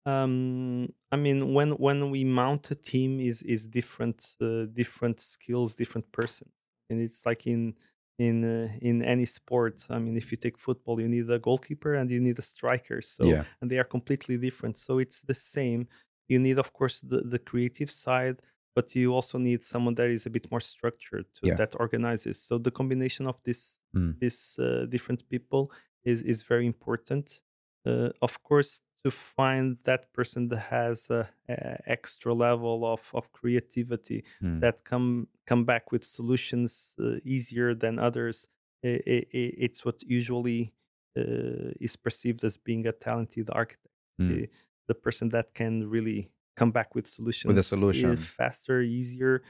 [0.07, 5.75] um, i mean when when we mount a team is is different uh, different skills
[5.75, 6.49] different person
[6.91, 7.75] and it's like in
[8.19, 11.95] in uh, in any sport i mean if you take football you need a goalkeeper
[11.95, 13.45] and you need a striker so yeah.
[13.61, 14.77] and they are completely different.
[14.77, 15.89] So it's the same.
[16.29, 18.37] You need, of course, the, the creative side,
[18.75, 21.55] but you also need someone that is a bit more structured to, Yeah.
[21.57, 22.41] that organizes.
[22.41, 24.19] So the combination of this Mm.
[24.21, 25.71] these uh, different people
[26.05, 27.43] is is very important.
[27.87, 33.31] Uh, of course, to find that person that has a, a extra level of, of
[33.33, 34.61] creativity Mm.
[34.61, 38.49] that come come back with solutions uh, easier than others.
[38.85, 40.73] i i i- it's what usually
[41.19, 43.95] uh, is perceived as being a talented architect.
[44.21, 44.29] Mm.
[44.29, 44.49] The,
[44.89, 48.17] the person that can really come back with solutions uh, solution.
[48.17, 49.43] faster, easier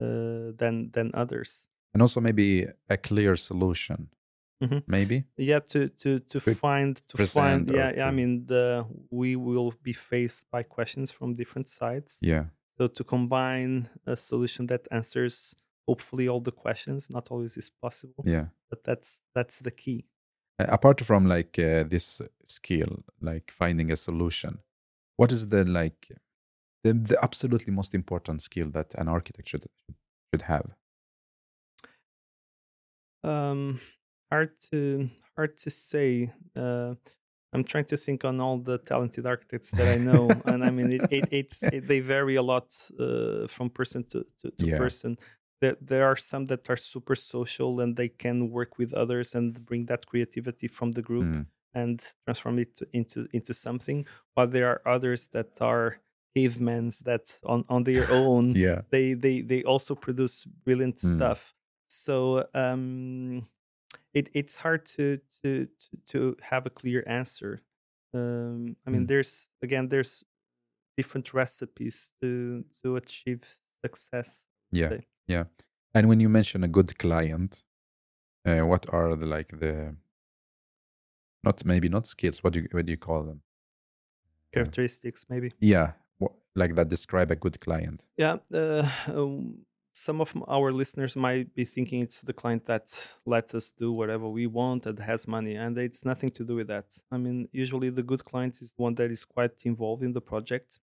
[0.00, 1.68] uh, than than others.
[1.94, 4.08] And also maybe a clear solution.
[4.62, 4.82] Mhm.
[4.86, 5.24] Maybe.
[5.36, 7.68] Yeah, to to to find to find.
[7.68, 12.18] Yeah, yeah, I mean the we will be faced by questions from different sides.
[12.22, 12.44] Yeah.
[12.78, 15.54] So to combine a solution that answers
[15.88, 18.46] hopefully all the questions, not always is possible, Yeah.
[18.70, 20.04] but that's that's the key.
[20.60, 24.58] Uh, apart from like uh, this skill like finding a solution
[25.16, 26.08] what is the like
[26.84, 29.66] the, the absolutely most important skill that an architect should
[30.32, 30.66] should have?
[33.24, 33.80] Um,
[34.32, 36.32] hard to hard to say.
[36.56, 36.94] Uh,
[37.54, 40.90] I'm trying to think on all the talented architects that I know, and I mean
[40.92, 42.68] it, it it's it, they vary a lot
[42.98, 44.78] uh, from person to to, to Yeah.
[44.82, 45.18] person.
[45.60, 49.64] There there are some that are super social and they can work with others and
[49.66, 54.06] bring that creativity from the group Mm, and transform it to, into into something.
[54.34, 55.98] While there are others that are
[56.36, 58.82] cavemans that on on their own Yeah.
[58.90, 61.32] they they they also produce brilliant Mm.
[61.32, 61.54] stuff
[61.88, 63.46] so um
[64.14, 67.60] it it's hard to to to, to have a clear answer
[68.14, 69.08] um i mean Mm.
[69.08, 70.24] there's again there's
[70.96, 73.40] different recipes to to achieve
[73.84, 74.88] success Yeah.
[74.90, 75.06] say.
[75.26, 75.44] Yeah.
[75.94, 77.64] And when you mention a good client,
[78.46, 79.96] uh, what are the like the
[81.44, 82.42] not maybe not skills?
[82.44, 83.42] What do you what do you call them?
[84.54, 88.06] characteristics maybe Yeah, what, like that describe a good client.
[88.18, 93.54] yeah uh, um, some of our listeners might be thinking it's the client that lets
[93.54, 96.98] us do whatever we want and has money and it's nothing to do with that.
[97.10, 100.80] I mean usually the good client is one that is quite involved in the project.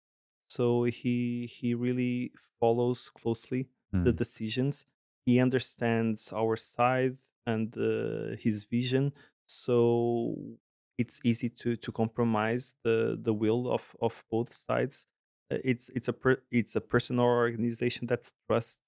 [0.50, 3.70] So he he really follows closely
[4.04, 4.86] the Mm, decisions.
[5.26, 9.14] He understands our side and uh, his vision.
[9.48, 10.58] So
[10.98, 15.06] it's easy to to compromise the the will of of both sides.
[15.52, 18.80] Uh, it's it's a per, it's a person or organization that trusts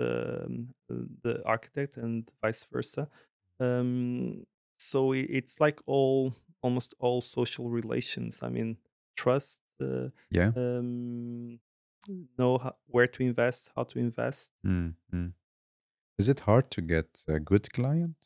[0.00, 0.68] um,
[1.24, 3.08] the architect and vice versa
[3.60, 4.46] um,
[4.78, 8.76] so it's like all almost all social relations i mean
[9.16, 10.52] trust uh, Yeah.
[10.56, 11.58] um,
[12.38, 15.32] know how, where to invest how to invest Mm, mm.
[16.18, 18.16] Is it hard to get a good client?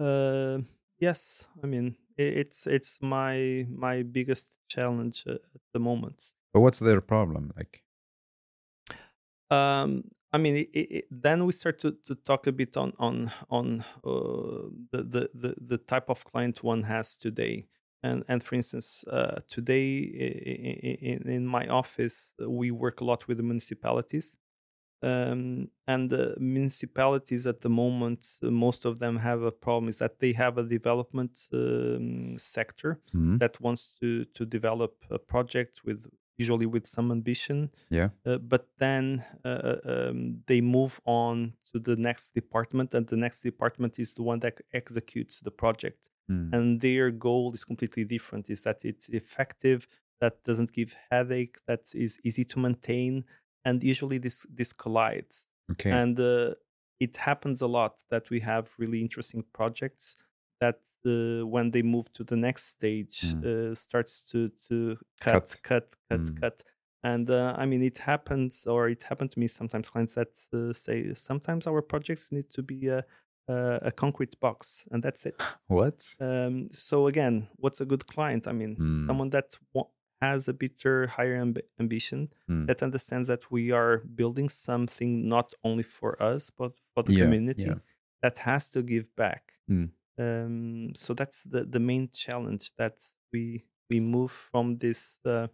[0.00, 0.58] Uh,
[0.98, 6.32] yes, I mean it's it's my my biggest challenge uh, at the moment.
[6.52, 7.52] But what's their problem?
[7.56, 7.82] Like,
[9.52, 9.90] Um,
[10.32, 13.30] I mean, i i i- then we start to, to talk a bit on on
[13.50, 13.66] on
[14.04, 17.68] uh, the, the the the type of client one has today.
[18.02, 23.04] And and for instance, uh, today in, in, in my office, uh, we work a
[23.04, 24.38] lot with the municipalities.
[25.02, 29.98] um, and the municipalities at the moment uh, most of them have a problem is
[29.98, 35.80] that they have a development um, sector mm, that wants to to develop a project
[35.84, 36.06] with
[36.42, 37.58] usually with some ambition
[37.90, 38.08] yeah.
[38.26, 43.42] uh, but then uh, um, they move on to the next department and the next
[43.42, 48.48] department is the one that executes the project Mm, and their goal is completely different
[48.48, 49.88] is that it's effective
[50.20, 53.24] that doesn't give headache that is easy to maintain
[53.64, 55.90] and usually this this collides okay.
[55.90, 56.54] and uh,
[57.00, 60.16] it happens a lot that we have really interesting projects
[60.62, 63.44] that uh, when they move to the next stage Mm.
[63.44, 64.38] uh, starts to
[64.68, 64.76] to
[65.20, 65.60] cut Cut.
[65.68, 66.40] cut cut Mm.
[66.40, 66.58] cut
[67.10, 70.72] and uh, i mean it happens or it happened to me sometimes clients that uh,
[70.84, 73.00] say sometimes our projects need to be a,
[73.48, 73.56] a,
[73.90, 75.38] a concrete box and that's it
[75.78, 75.98] what?
[76.20, 79.48] um, so again what's a good client i mean Mm, someone that
[80.20, 85.48] has a bitter higher amb- ambition mm, that understands that we are building something not
[85.64, 87.78] only for us but for the Yeah, community yeah.
[88.22, 89.90] that has to give back Mm.
[90.18, 93.00] Um, so that's the, the main challenge that
[93.32, 95.46] we we move from this uh,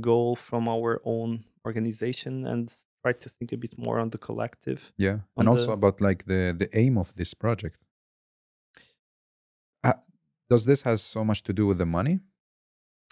[0.00, 2.72] goal from our own organization and
[3.02, 5.18] try to think a bit more on the collective yeah.
[5.36, 7.78] And also the- about like the the aim of this project.
[9.84, 9.94] Uh,
[10.50, 12.20] does this has so much to do with the money?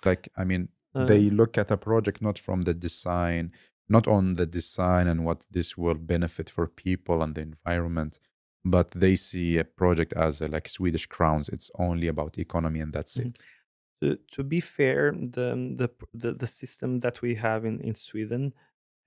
[0.04, 3.52] Like, I mean, Uh, they look at a project not from the design,
[3.88, 8.18] not on the design and what this will benefit for people and the environment,
[8.74, 11.48] but they see a project as a, like Swedish crowns.
[11.48, 13.38] It's only about economy and that's it.
[14.02, 15.48] to, to be fair, the,
[15.80, 15.88] the
[16.22, 18.52] the the system that we have in in Sweden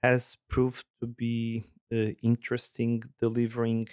[0.03, 3.88] has proved to be uh, interesting, delivering,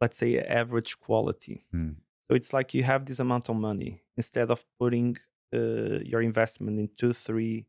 [0.00, 1.56] let's say, average quality.
[1.74, 1.96] Mm.
[2.26, 5.16] So it's like you have this amount of money instead of putting
[5.54, 7.66] uh, your investment in two, three,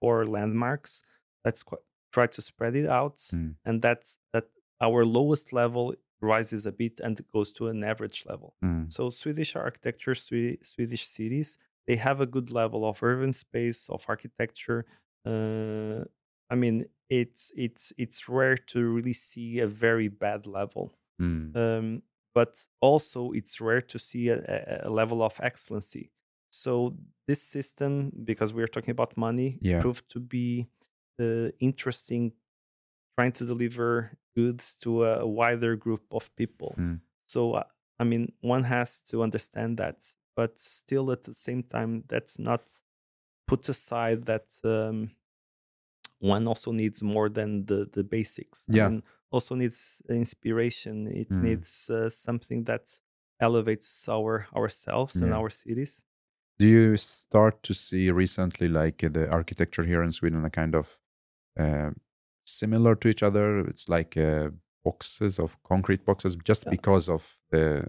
[0.00, 1.02] four landmarks.
[1.44, 1.82] Let's qu-
[2.12, 3.54] try to spread it out, Mm.
[3.66, 4.44] and that's that.
[4.80, 5.94] Our lowest level
[6.24, 8.56] rises a bit and goes to an average level.
[8.64, 8.90] Mm.
[8.92, 14.04] So Swedish architecture, Swe- Swedish cities, they have a good level of urban space, of
[14.08, 14.84] architecture.
[15.26, 16.04] Uh,
[16.50, 21.56] I mean, it's it's it's rare to really see a very bad level, Mm.
[21.56, 22.02] um,
[22.34, 26.10] but also it's rare to see a, a- a level of excellency.
[26.52, 26.96] So
[27.26, 29.80] this system, because we are talking about money, Yeah.
[29.80, 30.66] proved to be
[31.20, 32.32] uh, interesting,
[33.18, 36.76] trying to deliver goods to a wider group of people.
[36.78, 37.00] Mm.
[37.28, 37.64] So, uh,
[37.98, 42.80] I mean, one has to understand that, but still at the same time, that's not
[43.46, 45.12] put aside that um,
[46.18, 48.68] one also needs more than the the basics.
[48.70, 48.88] I Yeah.
[48.88, 51.06] mean, also needs inspiration.
[51.08, 51.42] It Mm.
[51.42, 53.00] needs uh, something that
[53.40, 56.04] elevates our ourselves and our cities.
[56.58, 61.00] Do you start to see recently, like the architecture here in Sweden, a kind of
[61.58, 61.90] uh,
[62.44, 63.60] similar to each other?
[63.60, 64.50] It's like uh,
[64.84, 66.70] boxes of concrete boxes, just Yeah.
[66.70, 67.84] because of the,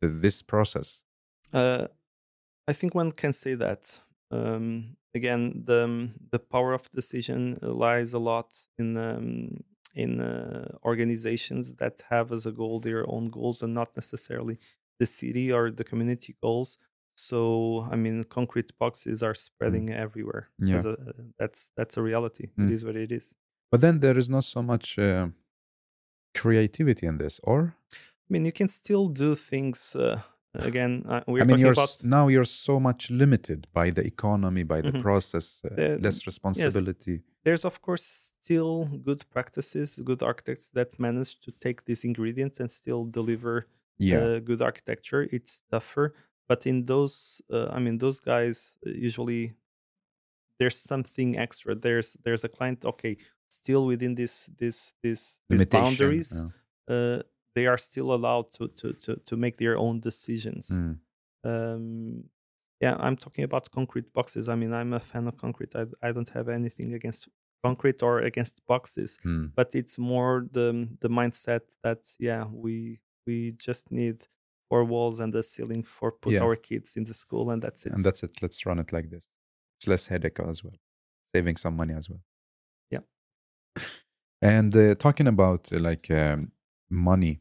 [0.00, 1.02] the this process.
[1.52, 1.86] Uh,
[2.68, 4.00] I think one can say that.
[4.30, 10.76] Um, again, the um, the power of decision lies a lot in um, in uh,
[10.84, 14.58] organizations that have as a goal their own goals and not necessarily
[14.98, 16.78] the city or the community goals.
[17.18, 20.48] So, I mean, concrete boxes are spreading everywhere.
[20.60, 20.68] Mm.
[20.68, 20.90] Yeah.
[20.92, 20.96] A,
[21.38, 22.48] that's that's a reality.
[22.58, 22.66] Mm.
[22.68, 23.34] It is what it is.
[23.70, 25.28] But then there is not so much uh,
[26.34, 29.94] creativity in this, or I mean, you can still do things.
[29.96, 30.20] Uh,
[30.54, 34.02] again, uh, we're I mean, talking you're about now you're so much limited by the
[34.06, 35.02] economy, by the Mhm.
[35.02, 37.22] process, uh, less responsibility.
[37.44, 38.04] there's of course
[38.42, 43.66] still good practices good architects that manage to take these ingredients and still deliver
[43.98, 46.06] Yeah, uh, good architecture it's tougher
[46.48, 49.52] but in those uh, i mean those guys usually
[50.58, 53.16] there's something extra there's there's a client okay
[53.48, 56.44] still within this this this these boundaries
[56.88, 56.94] yeah.
[56.94, 57.22] uh,
[57.54, 60.98] they are still allowed to to to, to make their own decisions Mm.
[61.44, 62.24] um
[62.80, 66.12] yeah i'm talking about concrete boxes i mean i'm a fan of concrete i, I
[66.12, 67.28] don't have anything against
[67.64, 69.52] concrete or against boxes Mm.
[69.54, 74.26] but it's more the the mindset that yeah we we just need
[74.68, 76.42] four walls and a ceiling for put Yeah.
[76.44, 78.32] our kids in the school and that's it And that's it.
[78.42, 79.28] Let's run it like this.
[79.78, 80.74] It's less headache as well,
[81.34, 82.20] saving some money as well.
[84.42, 86.52] And uh, talking about uh, like um,
[86.90, 87.40] money,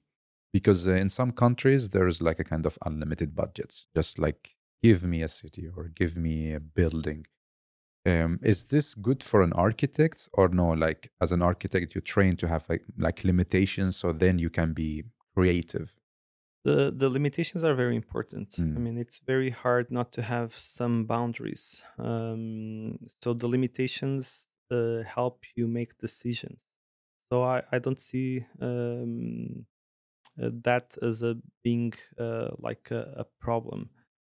[0.54, 5.04] because uh, in some countries there's like a kind of unlimited budgets, just like give
[5.04, 7.26] me a city or give me a building.
[8.06, 10.70] Um, is this good for an architect or no?
[10.70, 14.74] Like as an architect, you train to have like, like limitations, so then you can
[14.74, 15.04] be
[15.36, 15.96] creative.
[16.64, 18.76] the the limitations are very important Mm.
[18.78, 21.64] i mean it's very hard not to have some boundaries
[22.10, 26.60] um so the limitations uh, help you make decisions
[27.32, 29.66] so i i don't see um
[30.42, 33.90] uh, that as a being uh, like a, a problem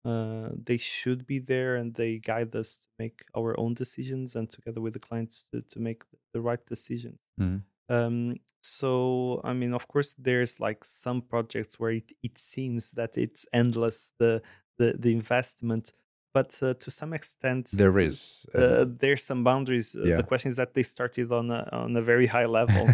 [0.06, 4.50] uh, they should be there and they guide us to make our own decisions and
[4.50, 7.64] together with the clients to, to make the right decisions Mm.
[7.90, 13.18] um so i mean of course there's like some projects where it, it seems that
[13.18, 14.42] it's endless the
[14.78, 15.94] the, the investment
[16.34, 18.46] but uh, to some extent There is.
[18.56, 20.18] uh, uh, there's some boundaries Uh, Yeah.
[20.18, 22.88] the question is that they started on a, on a very high level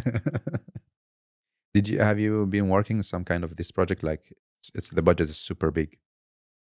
[1.73, 4.23] Did you have you been working some kind of this project like
[4.59, 5.97] it's, it's the budget is super big?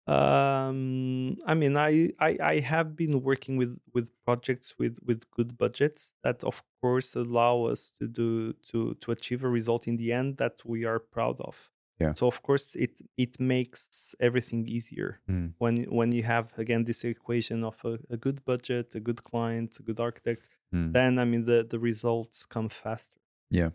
[0.08, 5.58] um i mean I, I i have been working with with projects with with good
[5.58, 10.12] budgets that of course allow us to do to to achieve a result in the
[10.12, 12.12] end that we are proud of Yeah.
[12.14, 15.52] so of course it it makes everything easier Mm.
[15.58, 19.78] when when you have again this equation of a, a good budget a good client
[19.80, 20.92] a good architect Mm.
[20.92, 23.20] then i mean the the results come faster
[23.50, 23.70] Yeah.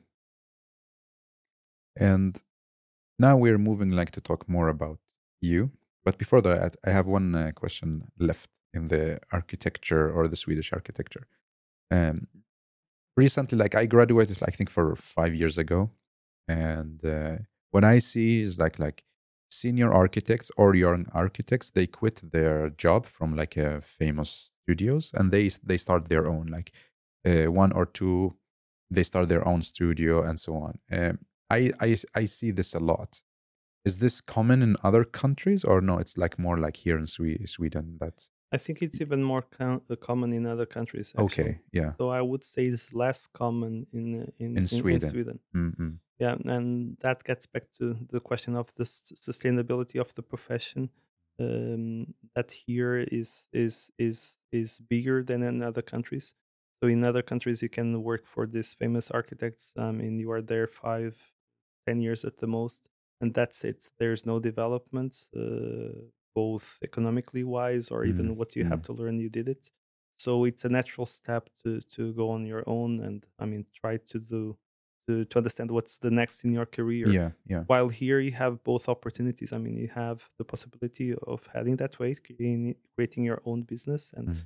[1.96, 2.42] And
[3.20, 5.00] now we're moving like to talk more about
[5.42, 5.72] you.
[6.04, 10.74] But before that, I have one uh, question left in the architecture or the Swedish
[10.74, 11.28] architecture.
[11.92, 12.28] Um,
[13.18, 15.92] recently, like I graduated, I think for five years ago,
[16.48, 17.38] and uh,
[17.72, 19.04] what I see is like like
[19.50, 25.30] senior architects or young architects they quit their job from like a famous studios and
[25.32, 26.72] they they start their own like
[27.28, 28.36] uh, one or two
[28.90, 30.74] they start their own studio and so on.
[30.92, 31.20] Um,
[31.50, 33.22] I, I I see this a lot.
[33.86, 35.98] Is this common in other countries or no?
[36.00, 37.98] It's like more like here in Sweden.
[38.00, 41.44] That's i think it's even more com- uh, common in other countries actually.
[41.44, 41.60] okay.
[41.72, 41.94] Yeah.
[41.98, 45.10] so i would say it's less common in uh, in, In Sweden.
[45.10, 45.94] sweden Mm-mm.
[46.22, 50.92] Yeah, and that gets back to the question of the sustainability of the profession.
[51.40, 56.36] Um, that here is is is is bigger than in other countries.
[56.84, 59.74] So in other countries, you can work for these famous architects.
[59.78, 61.34] I mean, you are there five,
[61.88, 62.90] ten years at the most,
[63.22, 63.90] and that's it.
[64.00, 66.02] There's no development, uh,
[66.36, 69.20] both economically wise or even Mm, what you have to learn.
[69.20, 69.72] You did it,
[70.20, 73.98] so it's a natural step to to go on your own and I mean try
[73.98, 74.58] to do
[75.08, 77.10] to, to understand what's the next in your career.
[77.10, 77.32] Yeah.
[77.48, 77.64] Yeah.
[77.68, 79.52] While here you have both opportunities.
[79.54, 84.14] I mean, you have the possibility of heading that way, creating, creating your own business,
[84.16, 84.46] and Mhm.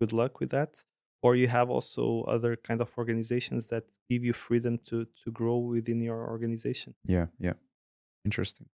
[0.00, 0.84] good luck with that.
[1.24, 5.58] Or you have also other kind of organizations that give you freedom to to grow
[5.58, 6.94] within your organization.
[7.04, 7.26] Yeah.
[7.38, 7.54] Yeah.
[8.24, 8.68] Interesting.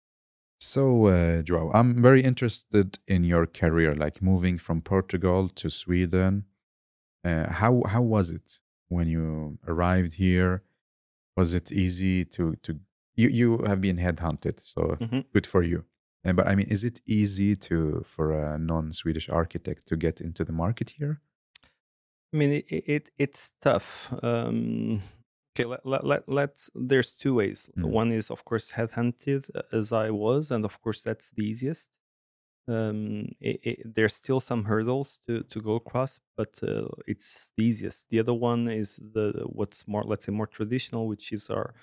[0.60, 6.44] So, uh, Joao, I'm very interested in your career, like moving from Portugal to Sweden.
[7.24, 8.60] Uh, how how was it?
[8.88, 10.62] when you arrived here?
[11.36, 12.78] Was it easy to to
[13.16, 15.24] you you have been headhunted, so Mhm.
[15.32, 15.84] good for you.
[16.24, 20.44] Uh, but I mean, is it easy to for a non-Swedish architect to get into
[20.44, 21.20] the market here?
[22.32, 24.12] I mean, it, it it's tough.
[24.22, 25.00] Um,
[25.52, 26.70] okay, let, let, let, let's.
[26.74, 27.70] There's two ways.
[27.76, 27.84] Mm.
[28.00, 32.00] One is, of course, headhunted uh, as I was, and of course, that's the easiest.
[32.66, 37.64] Um, it, it, there's still some hurdles to, to go across, but uh, it's the
[37.64, 38.08] easiest.
[38.08, 41.74] The other one is the what's more, let's say, more traditional, which is our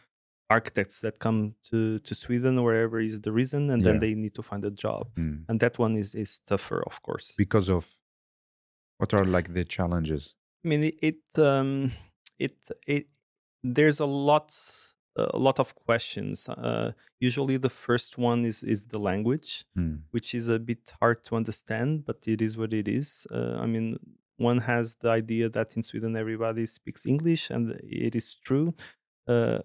[0.50, 4.34] architects that come to to Sweden or wherever is the reason, and then they need
[4.36, 5.46] to find a job, Mm.
[5.50, 7.34] and that one is is tougher, of course.
[7.38, 7.96] Because of
[8.98, 10.36] what are like the challenges?
[10.66, 11.92] I mean, it, it um,
[12.40, 12.56] it
[12.88, 13.08] it
[13.64, 14.52] there's a lot
[15.16, 16.47] a lot of questions.
[16.49, 19.99] Uh, usually, the first one is is the language, Mm.
[20.12, 23.28] which is a bit hard to understand, but it is what it is.
[23.32, 23.97] Uh, I mean,
[24.38, 28.74] one has the idea that in Sweden everybody speaks English, and it is true.
[29.28, 29.59] Uh,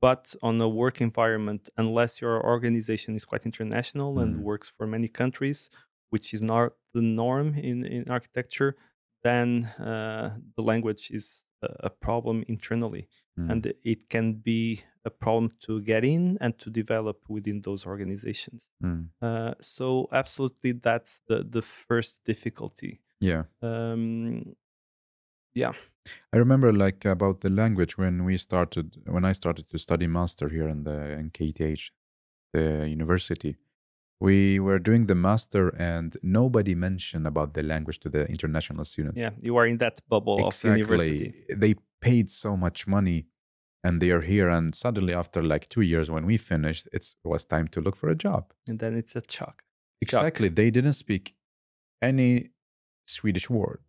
[0.00, 4.42] but on a work environment, unless your organization is quite international and Mm.
[4.42, 5.70] works for many countries,
[6.10, 8.74] which is not the norm in, in architecture,
[9.22, 13.08] then uh, the language is a, problem internally.
[13.38, 13.50] Mm.
[13.50, 18.72] And it can be a problem to get in and to develop within those organizations.
[18.82, 19.08] Mm.
[19.20, 23.00] Uh, so, absolutely, that's the, the first difficulty.
[23.20, 23.44] Yeah.
[23.62, 24.56] Um,
[25.54, 25.72] yeah.
[26.32, 30.48] I remember like about the language when we started when I started to study master
[30.48, 31.90] here in the in KTH,
[32.52, 33.56] the university.
[34.22, 39.18] We were doing the master and nobody mentioned about the language to the international students.
[39.18, 39.30] Yeah.
[39.40, 41.34] You are in that bubble of university.
[41.62, 43.26] They paid so much money
[43.82, 47.28] and they are here and suddenly after like 2 years when we finished it's, it
[47.28, 48.52] was time to look for a job.
[48.68, 49.64] And then it's a shock.
[50.00, 50.48] Exactly.
[50.48, 51.34] They didn't speak
[52.00, 52.50] any
[53.08, 53.82] Swedish word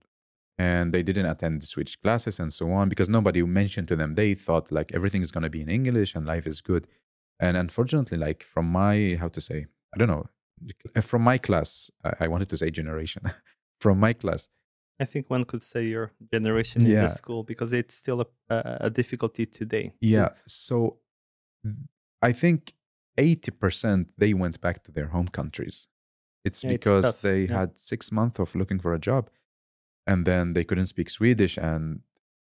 [0.58, 4.14] and they didn't attend the Swedish classes and so on because nobody mentioned to them.
[4.14, 6.88] They thought like everything is going to be in English and life is good.
[7.40, 10.26] And unfortunately, like from my, how to say, I don't know,
[11.02, 13.24] from my class, I, wanted to say generation,
[13.80, 14.50] from my class,
[15.00, 18.28] I think one could say your generation in the school because it's still a,
[18.82, 19.94] a, difficulty today.
[20.00, 20.30] Yeah.
[20.46, 20.98] So
[22.22, 22.74] I think
[23.18, 25.88] 80% they went back to their home countries.
[26.46, 27.60] It's Yeah, because tough, they yeah.
[27.60, 29.30] had six months of looking for a job
[30.06, 32.02] and then they couldn't speak Swedish and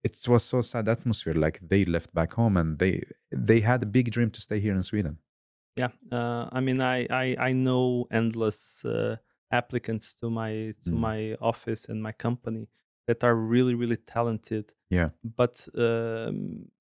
[0.03, 1.33] it was so sad atmosphere.
[1.33, 4.75] Like they left back home and they they had a big dream to stay here
[4.75, 5.17] in Sweden.
[5.75, 9.17] Yeah, uh, I mean, I I, I know endless uh,
[9.51, 10.99] applicants to my to Mm.
[10.99, 12.69] my office and my company
[13.07, 14.73] that are really really talented.
[14.89, 15.09] Yeah.
[15.23, 16.71] but um,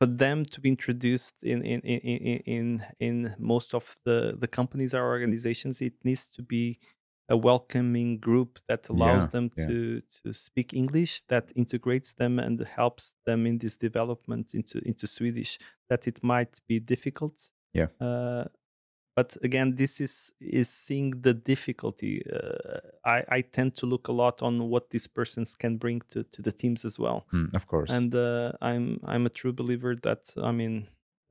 [0.00, 4.48] for them to be introduced in in in in in, in most of the the
[4.48, 6.78] companies or organizations, it needs to be
[7.32, 9.66] a welcoming group that allows Yeah, them yeah.
[9.66, 15.06] to to speak English, that integrates them and helps them in this development into into
[15.06, 15.58] Swedish.
[15.88, 17.52] That it might be difficult.
[17.74, 17.88] Yeah.
[18.00, 18.44] Uh,
[19.16, 22.22] but again, this is is seeing the difficulty.
[22.32, 26.22] Uh, I I tend to look a lot on what these persons can bring to
[26.24, 27.92] to the teams as well Mm, of course.
[27.96, 30.86] and uh, I'm I'm a true believer that I mean,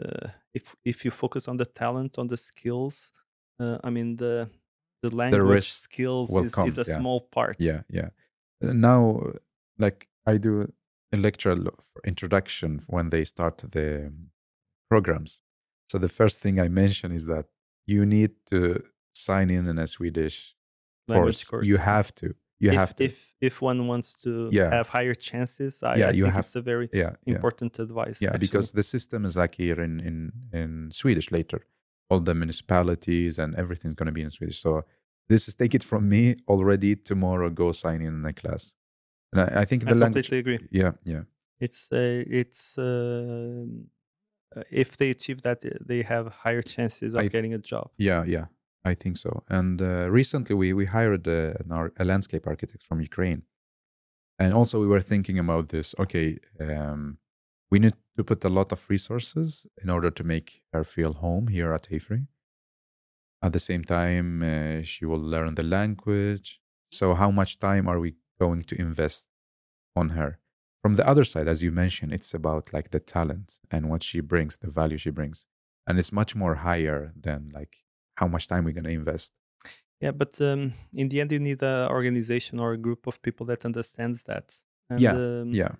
[0.06, 3.12] uh, if if you focus on the talent, on the skills,
[3.60, 4.49] uh, I mean the
[5.02, 6.97] the language rest skills is, come, is a yeah.
[6.97, 7.56] small part.
[7.60, 8.10] Yeah, yeah.
[8.62, 9.22] Now,
[9.78, 10.72] like I do
[11.12, 14.30] a lecture for introduction when they start the um,
[14.89, 15.41] programs.
[15.89, 17.45] So the first thing I mention is that
[17.86, 18.84] you need to
[19.14, 20.56] sign in in a Swedish
[21.08, 21.68] language course.
[21.68, 22.36] You have to.
[22.60, 23.04] You if, have to.
[23.06, 24.70] If if one wants to Yeah.
[24.70, 27.15] have higher chances, I, Yeah, I you think have- it's a very yeah.
[27.26, 28.22] important advice.
[28.22, 28.48] Yeah, actually.
[28.48, 31.61] because the system is like here in in in Swedish later.
[32.12, 34.60] All the municipalities and everything's going to be in Swedish.
[34.62, 34.72] So
[35.32, 36.24] this is take it from me
[36.54, 36.92] already.
[37.12, 38.64] Tomorrow, go sign in the class.
[39.32, 40.28] And I, I think I the language.
[40.28, 40.68] completely agree.
[40.82, 41.24] Yeah, yeah.
[41.66, 43.66] It's uh, it's uh,
[44.84, 47.88] if they achieve that, uh, they have higher chances of I- getting a job.
[47.98, 48.46] Yeah, yeah,
[48.84, 49.32] I think so.
[49.58, 53.44] And uh, recently, we we hired a, an ar- a landscape architect from Ukraine,
[54.38, 55.88] and also we were thinking about this.
[56.04, 56.28] Okay,
[56.60, 57.18] um,
[57.72, 61.48] we need to put a lot of resources in order to make her feel home
[61.48, 62.27] here at Hayfree.
[63.41, 66.60] At the same time, uh, she will learn the language.
[66.91, 69.27] So, how much time are we going to invest
[69.95, 70.39] on her?
[70.84, 74.19] From the other side, as you mentioned, it's about like the talent and what she
[74.19, 75.45] brings, the value she brings,
[75.88, 77.77] and it's much more higher than like
[78.15, 79.31] how much time we're going to invest.
[80.02, 83.45] Yeah, but um, in the end, you need an organization or a group of people
[83.48, 84.64] that understands that.
[84.89, 85.72] And, Yeah, um, Yeah,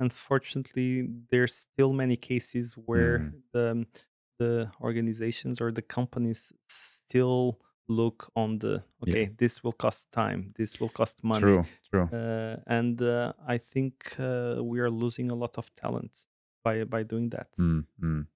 [0.00, 3.42] Unfortunately, there's still many cases where Mm.
[3.52, 3.86] the
[4.38, 9.34] the organizations or the companies still look on the okay Yeah.
[9.36, 12.08] this will cost time this will cost money True, true.
[12.12, 16.12] uh, and uh, i think uh, we are losing a lot of talent
[16.64, 18.26] by by doing that Mm, mm.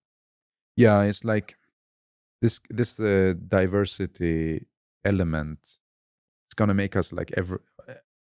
[0.77, 1.57] Yeah, it's like
[2.43, 4.67] this this uh, diversity
[5.05, 5.61] element.
[6.47, 7.59] It's gonna make us like every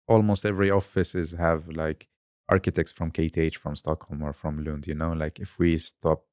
[0.07, 2.09] almost every office is have like
[2.49, 4.87] architects from KTH from Stockholm or from Lund.
[4.87, 6.25] You know, like if we stop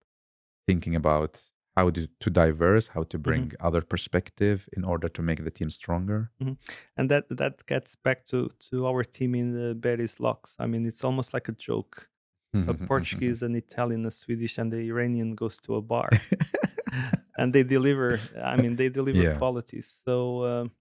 [0.67, 1.41] thinking about
[1.75, 3.23] how to, to diverse, how to mm-hmm.
[3.23, 6.31] bring other perspective in order to make the team stronger.
[6.41, 6.53] Mm-hmm.
[6.97, 10.55] and that that gets back to to our team in the Beris Locks.
[10.59, 12.09] I mean, it's almost like a joke.
[12.53, 16.09] A mm-hmm, Portuguese, an Italian, a Swedish, and the Iranian goes to a bar,
[17.37, 18.19] and they deliver.
[18.43, 19.37] I mean, they deliver Yeah.
[19.37, 19.87] qualities.
[19.87, 20.71] So um,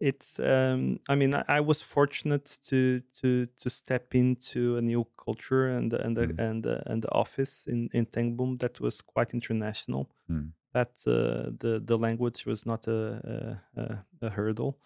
[0.00, 0.38] it's.
[0.40, 5.68] Um, I mean, I, I was fortunate to to to step into a new culture
[5.68, 6.38] and and the, Mm.
[6.38, 10.10] and the, and the office in in Tengbom that was quite international.
[10.30, 10.52] Mm.
[10.72, 14.78] That uh, the the language was not a a, a, a hurdle.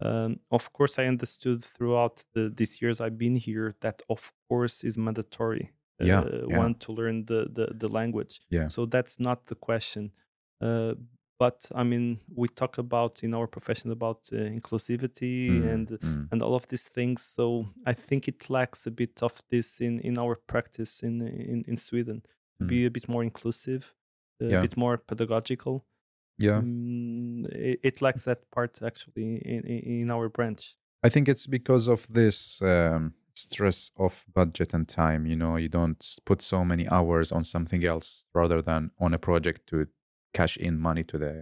[0.00, 4.84] Um, of course, I understood throughout the these years I've been here that of course
[4.86, 5.72] is mandatory.
[5.98, 6.58] Yeah, uh, yeah.
[6.58, 8.40] one to learn the, the the language.
[8.50, 8.68] Yeah.
[8.68, 10.12] So that's not the question.
[10.60, 10.94] Uh,
[11.38, 16.28] but I mean, we talk about in our profession about uh, inclusivity Mm, and mm.
[16.32, 17.22] and all of these things.
[17.22, 21.64] So I think it lacks a bit of this in in our practice in in,
[21.68, 22.22] in Sweden.
[22.62, 22.66] Mm.
[22.68, 23.94] Be a bit more inclusive,
[24.40, 24.60] a Yeah.
[24.62, 25.84] bit more pedagogical.
[26.38, 26.60] yeah.
[26.60, 30.76] Mm, it, it lacks that part actually in, in, in our branch.
[31.06, 35.26] I think it's because of this um, stress of budget and time.
[35.26, 39.18] You know, you don't put so many hours on something else rather than on a
[39.18, 39.86] project to
[40.38, 41.32] cash in money to the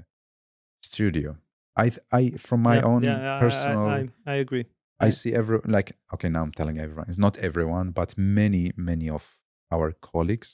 [0.82, 1.36] studio.
[1.76, 4.66] I, th- I, from my Yeah, own yeah, I- I- personal, I, I, agree.
[5.06, 9.08] I see every like okay now I'm telling everyone it's not everyone but many many
[9.18, 9.24] of
[9.74, 10.50] our colleagues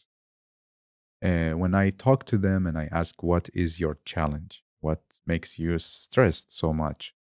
[1.22, 5.58] uh, when I talk to them and I ask what is your challenge what makes
[5.58, 7.14] you stressed so much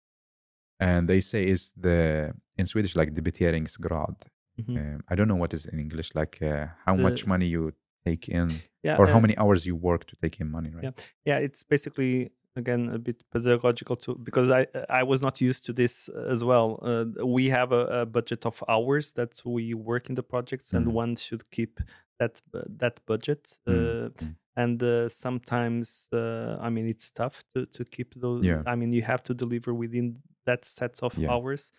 [0.80, 4.18] and they say is the in Swedish like debiteringsgrad
[4.62, 4.78] Mhm.
[4.78, 7.74] um, I don't know what is in English like uh, how much money you
[8.06, 8.48] take in
[8.88, 10.94] Yeah, or how uh, many hours you work to take in money right Yeah.
[11.30, 12.14] yeah it's basically
[12.62, 14.62] again a bit pedagogical too because i
[15.02, 15.94] i was not used to this
[16.34, 17.06] as well uh,
[17.38, 20.94] we have a, a budget of hours that we work in the projects and Mm.
[21.04, 21.74] one should keep
[22.20, 24.36] that bu- that budget uh, mm.
[24.56, 28.62] and uh, sometimes uh, i mean it's tough to to keep those Yeah.
[28.72, 31.32] i mean you have to deliver within that set of Yeah.
[31.34, 31.72] hours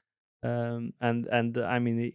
[0.48, 2.08] um, and and uh, i mean i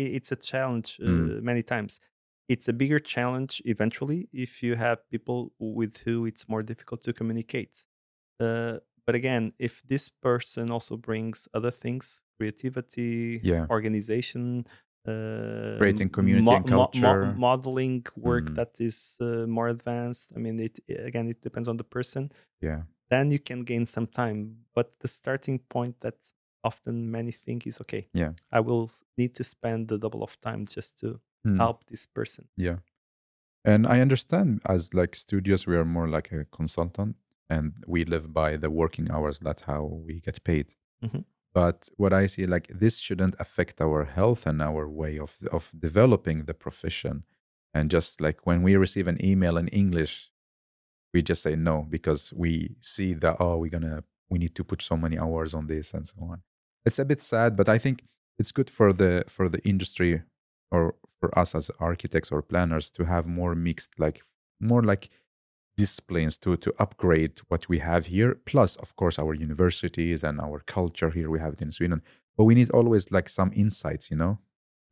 [0.00, 1.42] i it's a challenge uh, Mm.
[1.42, 2.00] many times
[2.48, 7.12] it's a bigger challenge eventually if you have people with who it's more difficult to
[7.12, 7.86] communicate.
[8.40, 13.66] Uh, but again, if this person also brings other things, creativity, Yeah.
[13.70, 14.66] organization,
[15.06, 17.34] uh, Creating community and culture.
[17.36, 18.54] modeling work Mm.
[18.56, 20.32] that is uh, more advanced.
[20.34, 22.30] I mean, it again, it depends on the person.
[22.60, 24.38] yeah Then you can gain some time.
[24.74, 26.32] But the starting point that
[26.64, 28.08] often many think is okay.
[28.12, 28.32] Yeah.
[28.50, 31.58] I will need to spend the double of time just to Mm.
[31.58, 32.48] help this person.
[32.56, 32.78] Yeah.
[33.64, 37.16] And I understand as like studios, we are more like a consultant
[37.48, 39.38] and we live by the working hours.
[39.38, 40.74] That's how we get paid.
[41.04, 41.24] Mhm.
[41.54, 45.72] But what I see, like this shouldn't affect our health and our way of, of
[45.78, 47.24] developing the profession.
[47.72, 50.30] And just like when we receive an email in English,
[51.14, 54.64] we just say no because we see that, oh, we're going to, we need to
[54.64, 56.42] put so many hours on this and so on.
[56.84, 58.04] It's a bit sad, but I think
[58.38, 60.22] it's good for the, for the industry
[60.70, 64.22] or for us as architects or planners to have more mixed like
[64.60, 65.08] more like
[65.76, 70.60] disciplines to to upgrade what we have here plus of course our universities and our
[70.66, 72.02] culture here we have it in sweden
[72.36, 74.38] but we need always like some insights you know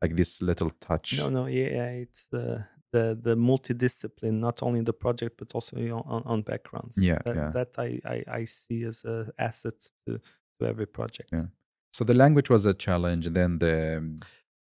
[0.03, 4.85] like this little touch No, no, yeah, it's the the the multidiscipline, not only in
[4.85, 6.97] the project but also you know, on, on backgrounds.
[6.99, 7.51] Yeah, that, yeah.
[7.55, 9.75] that I, I I see as a asset
[10.07, 10.21] to
[10.59, 11.31] to every project.
[11.33, 11.47] Yeah.
[11.97, 13.77] so the language was a challenge then the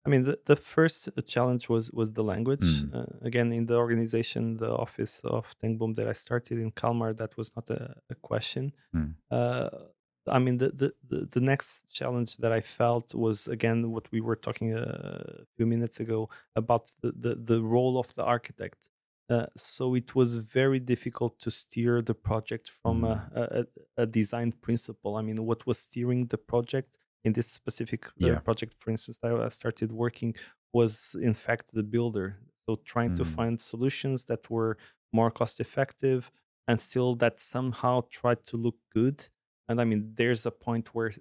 [0.06, 2.62] I mean, the, the first uh, challenge was was the language.
[2.62, 2.96] Mm.
[2.96, 7.38] Uh, again, in the organization, the office of Tengbom that I started in Kalmar, that
[7.38, 8.72] was not a, a question.
[8.96, 9.14] Mm.
[9.30, 9.70] Uh,
[10.28, 14.22] I mean, the, the the the next challenge that I felt was again what we
[14.22, 18.90] were talking uh, a few minutes ago about the the, the role of the architect.
[19.30, 24.52] Uh, so it was very difficult to steer the project from a, a, a design
[24.52, 25.16] principle.
[25.16, 28.40] I mean, what was steering the project in this specific uh, Yeah.
[28.44, 30.36] project, for instance, that I started working
[30.74, 32.38] was in fact the builder.
[32.68, 33.26] So trying to Mm.
[33.26, 34.78] find solutions that were
[35.14, 36.32] more cost effective
[36.68, 39.28] and still that somehow tried to look good.
[39.68, 41.12] And I mean, there's a point where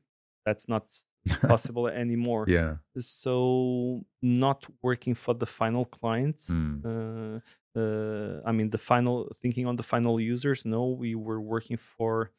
[0.46, 1.04] that's not
[1.46, 2.50] possible anymore.
[2.50, 6.50] yeah So not working for the final clients.
[6.50, 6.84] Mm.
[6.84, 7.40] Uh,
[7.78, 10.64] uh, I mean, the final thinking on the final users.
[10.64, 12.30] No, we were working for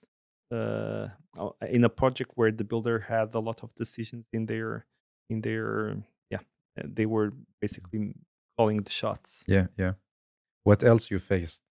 [0.51, 1.07] uh,
[1.37, 4.85] uh, in a project where the builder had a lot of decisions in their
[5.29, 5.97] in their
[6.29, 6.39] yeah
[6.77, 8.13] uh, they were basically
[8.57, 9.45] calling the shots.
[9.47, 9.93] Yeah, yeah.
[10.63, 11.63] What else you faced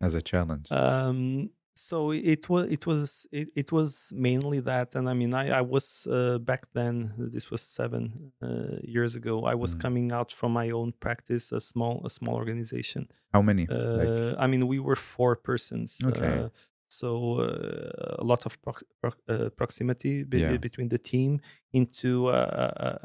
[0.00, 0.70] as a challenge?
[0.70, 5.48] Um, so it was it was it, it was mainly that and i mean i
[5.58, 9.80] i was uh, back then this was seven uh, years ago i was Mm.
[9.80, 13.68] coming out from my own practice a small a small organization How many?
[13.70, 16.48] uh, like, i mean we were four persons Okay.
[16.88, 20.56] So uh, a lot of prox- prox- uh, proximity be- Yeah.
[20.56, 21.40] between the team
[21.72, 22.42] into a,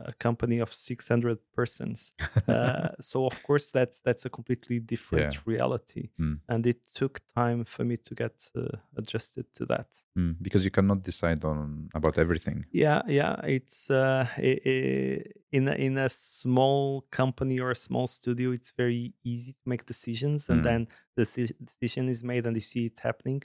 [0.08, 2.14] a, company of 600 persons
[2.48, 5.40] uh, so of course that's that's a completely different Yeah.
[5.46, 6.40] reality Mm.
[6.48, 9.88] and it took time for me to get uh, adjusted to that
[10.18, 12.66] Mm, because you cannot decide on about everything.
[12.72, 18.08] yeah yeah it's uh, i i in a, in a small company or a small
[18.08, 20.64] studio it's very easy to make decisions and Mm.
[20.64, 23.42] then the deci- decision is made and you see it happening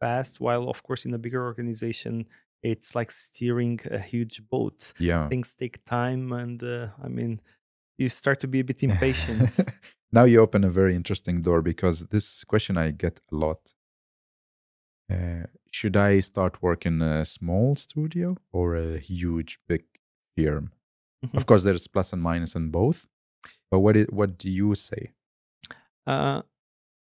[0.00, 2.26] fast while of course in a bigger organization
[2.62, 5.28] it's like steering a huge boat Yeah.
[5.28, 7.40] things take time and uh, i mean
[7.98, 9.58] you start to be a bit impatient
[10.12, 13.74] now you open a very interesting door because this question I get a lot.
[15.12, 19.84] Uh, should I start work in a small studio or a huge big
[20.36, 20.72] firm?
[21.24, 21.36] Mhm.
[21.36, 23.06] Of course, there's plus and minus in both.
[23.70, 25.12] But what what do you say?
[26.06, 26.42] Uh,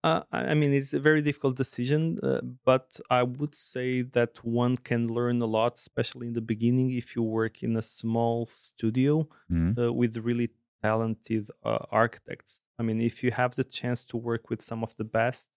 [0.05, 4.77] uh, I mean, it's a very difficult decision, uh, but I would say that one
[4.77, 9.29] can learn a lot, especially in the beginning, if you work in a small studio
[9.51, 10.51] Mm, uh, with really
[10.83, 12.61] talented uh, architects.
[12.79, 15.51] I mean, if you have the chance to work with some of the best,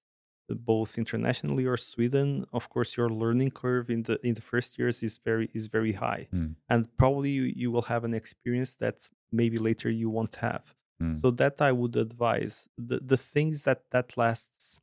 [0.50, 4.80] uh, both internationally or Sweden, of course, your learning curve in the in the first
[4.80, 6.56] years is very is very high, Mm.
[6.70, 10.64] and probably you, you will have an experience that maybe later you won't have.
[11.02, 11.20] Mm.
[11.22, 12.68] So that I would advise.
[12.90, 14.80] The the things that that lasts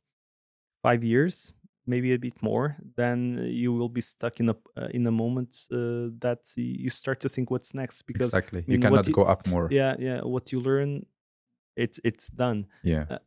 [0.83, 1.53] five years,
[1.85, 3.17] maybe a bit more, then
[3.61, 7.29] you will be stuck in a uh, in a moment uh, that you start to
[7.29, 8.59] think what's next because exactly.
[8.67, 9.67] mean, you cannot you- go up more.
[9.71, 11.05] yeah yeah what you learn,
[11.75, 12.65] it's it's done.
[12.83, 13.05] Yeah.
[13.09, 13.19] A-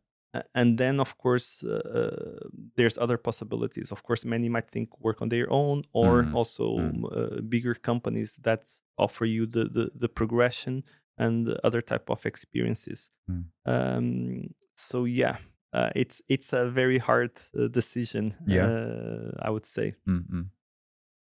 [0.55, 2.39] and then of course uh,
[2.75, 6.65] there's other possibilities of course many might think work on their own or Mm, also
[6.79, 7.03] mm.
[7.05, 8.63] uh, bigger companies that
[8.97, 10.83] offer you the, the the progression
[11.17, 13.45] and other type of experiences Mm.
[13.65, 15.37] um so yeah
[15.73, 18.67] uh, it's it's a very hard uh, decision Yeah.
[18.67, 20.49] uh, i would say Mm-mm.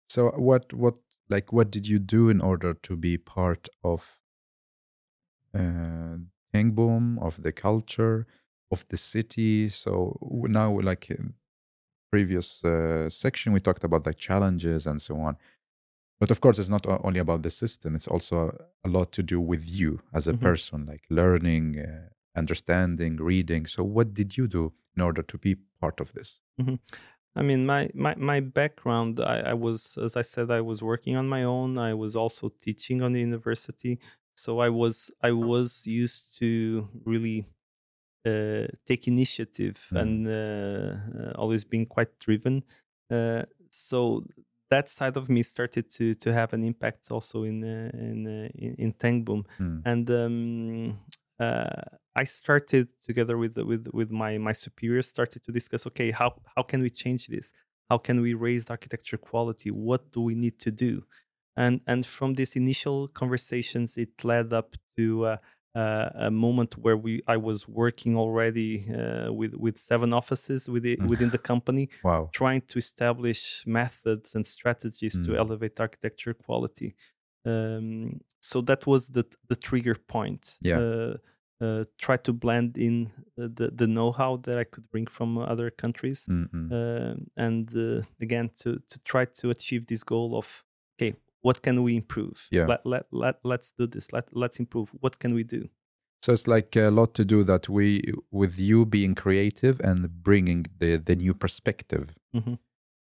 [0.10, 1.00] So what what
[1.30, 4.20] like what did you do in order to be part of
[5.54, 6.18] uh
[6.54, 8.28] Boom of the culture
[8.72, 9.70] of the city?
[9.70, 11.10] So now like
[12.12, 15.38] previous uh, section we talked about like challenges and so on.
[16.20, 19.40] But of course it's not only about the system, it's also a lot to do
[19.42, 20.48] with you as a Mhm.
[20.48, 23.66] person like learning, uh, understanding, reading.
[23.68, 26.42] So what did you do in order to be part of this?
[27.36, 29.20] I mean, my my my background.
[29.20, 31.78] I, I was, as I said, I was working on my own.
[31.78, 34.00] I was also teaching on the university,
[34.36, 37.48] so I was I was used to really
[38.26, 39.96] uh, take initiative Mm.
[39.96, 40.32] and uh,
[41.20, 42.64] uh, always being quite driven.
[43.12, 44.26] Uh, so
[44.74, 48.50] that side of me started to to have an impact also in uh, in, uh,
[48.66, 49.82] in in Tengbom Mm.
[49.92, 51.00] and um,
[51.46, 51.82] uh,
[52.16, 55.82] I started together with with with my my superiors started to discuss.
[55.90, 57.48] Okay, how how can we change this?
[57.90, 59.70] How can we raise the architecture quality?
[59.72, 60.92] What do we need to do?
[61.56, 65.38] And and from these initial conversations, it led up to.
[65.76, 70.98] Uh, a moment where we I was working already uh, with with seven offices within
[71.00, 71.08] Mm.
[71.10, 72.32] within the company, Wow.
[72.32, 75.38] trying to establish methods and strategies to Mm.
[75.38, 76.96] elevate architecture quality.
[77.46, 78.10] Um,
[78.42, 80.60] so that was the the trigger point.
[80.62, 80.78] Yeah.
[80.80, 81.18] Uh,
[81.62, 85.72] uh, try to blend in uh, the the know-how that I could bring from other
[85.72, 86.70] countries, Mm-mm.
[86.72, 90.64] um, and uh, again to to try to achieve this goal of
[91.00, 92.48] okay, what can we improve?
[92.52, 92.66] Yeah.
[92.68, 94.12] Let let let let's do this.
[94.12, 94.90] Let let's improve.
[95.02, 95.70] What can we do?
[96.26, 98.02] So it's like a lot to do that we
[98.32, 102.58] with you being creative and bringing the the new perspective Mhm.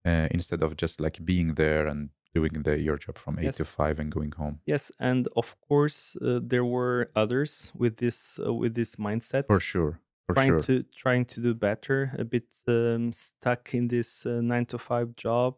[0.06, 3.56] uh, instead of just like being there and doing the your job from eight Yes.
[3.56, 4.60] to five and going home.
[4.66, 9.46] Yes, and of course uh, there were others with this uh, with this mindset.
[9.46, 9.98] For sure.
[10.26, 10.60] For trying sure.
[10.60, 15.08] to trying to do better a bit um, stuck in this uh, nine to five
[15.16, 15.54] job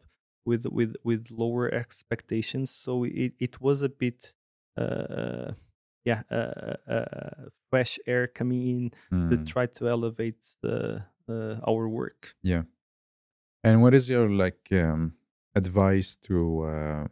[0.49, 4.21] with with with lower expectations so it, it was a bit
[4.83, 5.49] uh,
[6.11, 8.91] yeah uh, uh, fresh air coming in
[9.31, 9.47] to Mm.
[9.53, 10.99] try to elevate uh,
[11.33, 12.63] uh, our work Yeah.
[13.65, 15.13] And what is your like um,
[15.55, 16.37] advice to
[16.73, 17.05] uh,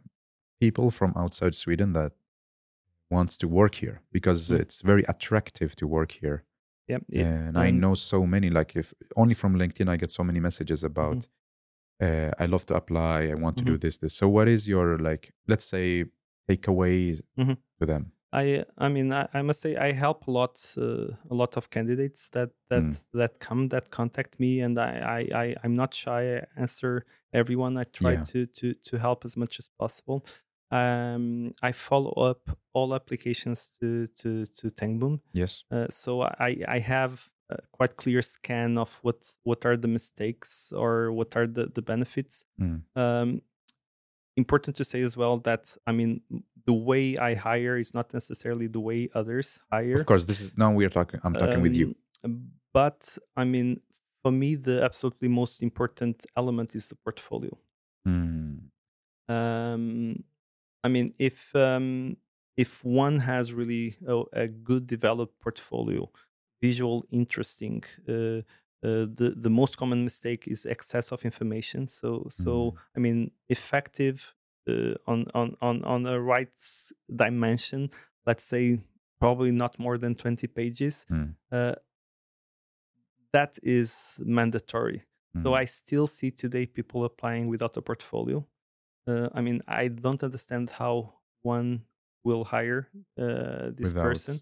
[0.59, 2.13] people from outside Sweden that
[3.11, 4.59] wants to work here because Mm.
[4.61, 6.43] it's very attractive to work here.
[6.89, 10.23] yeah it- and I know so many like if only from LinkedIn I get so
[10.23, 11.27] many messages about
[12.01, 13.29] uh, I love to apply.
[13.31, 13.81] I want to do Mhm.
[13.81, 14.13] this, this.
[14.13, 15.33] So, what is your like?
[15.47, 16.05] Let's say
[16.49, 17.57] takeaways Mhm.
[17.79, 18.11] to them.
[18.33, 21.69] I I mean I, I must say I help a lot uh, a lot of
[21.69, 23.05] candidates that that Mm.
[23.13, 27.77] that come that contact me and I, I I I'm not shy I answer everyone
[27.81, 28.23] I try Yeah.
[28.23, 30.25] to to to help as much as possible.
[30.71, 35.63] Um, I follow up all applications to to to Tengbom, Yes.
[35.71, 37.31] uh, so I I have
[37.71, 42.45] quite clear scan of what what are the mistakes or what are the the benefits.
[42.59, 42.81] Mm.
[42.95, 43.41] Um,
[44.35, 46.21] important to say as well that I mean
[46.65, 49.95] the way I hire is not necessarily the way others hire.
[49.95, 51.19] Of course, this is now we are talking.
[51.23, 51.95] I'm talking with you.
[52.23, 53.81] Um, But I mean,
[54.21, 57.57] for me, the absolutely most important element is the portfolio.
[58.07, 58.69] Mm.
[59.29, 60.23] Um,
[60.83, 62.17] I mean, if um,
[62.55, 66.09] if one has really a, a good developed portfolio,
[66.61, 67.83] visual, interesting.
[68.07, 68.41] Uh,
[68.83, 71.87] uh, the the most common mistake is excess of information.
[71.87, 72.77] So so Mm.
[72.95, 74.33] I mean, effective
[74.69, 76.53] uh, on on on on a right
[77.15, 77.89] dimension.
[78.25, 78.79] Let's say
[79.19, 81.05] probably not more than twenty pages.
[81.09, 81.35] Mm.
[81.51, 81.75] Uh,
[83.33, 85.03] that is mandatory.
[85.43, 85.61] So Mm.
[85.61, 88.45] I still see today people applying without a portfolio.
[89.07, 91.13] Uh, I mean, I don't understand how
[91.43, 91.81] one
[92.23, 94.41] will hire uh, this Without- person.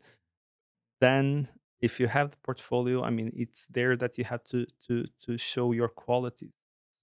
[1.01, 1.47] Then,
[1.87, 4.93] if you have the portfolio, I mean, it's there that you have to to
[5.25, 6.55] to show your qualities.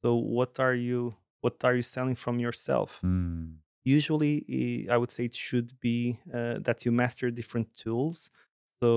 [0.03, 1.01] So, what are you
[1.45, 2.91] what are you selling from yourself?
[3.03, 3.47] Mm.
[3.99, 4.35] usually
[4.95, 5.99] i would say it should be
[6.39, 8.17] uh, that you master different tools
[8.81, 8.91] so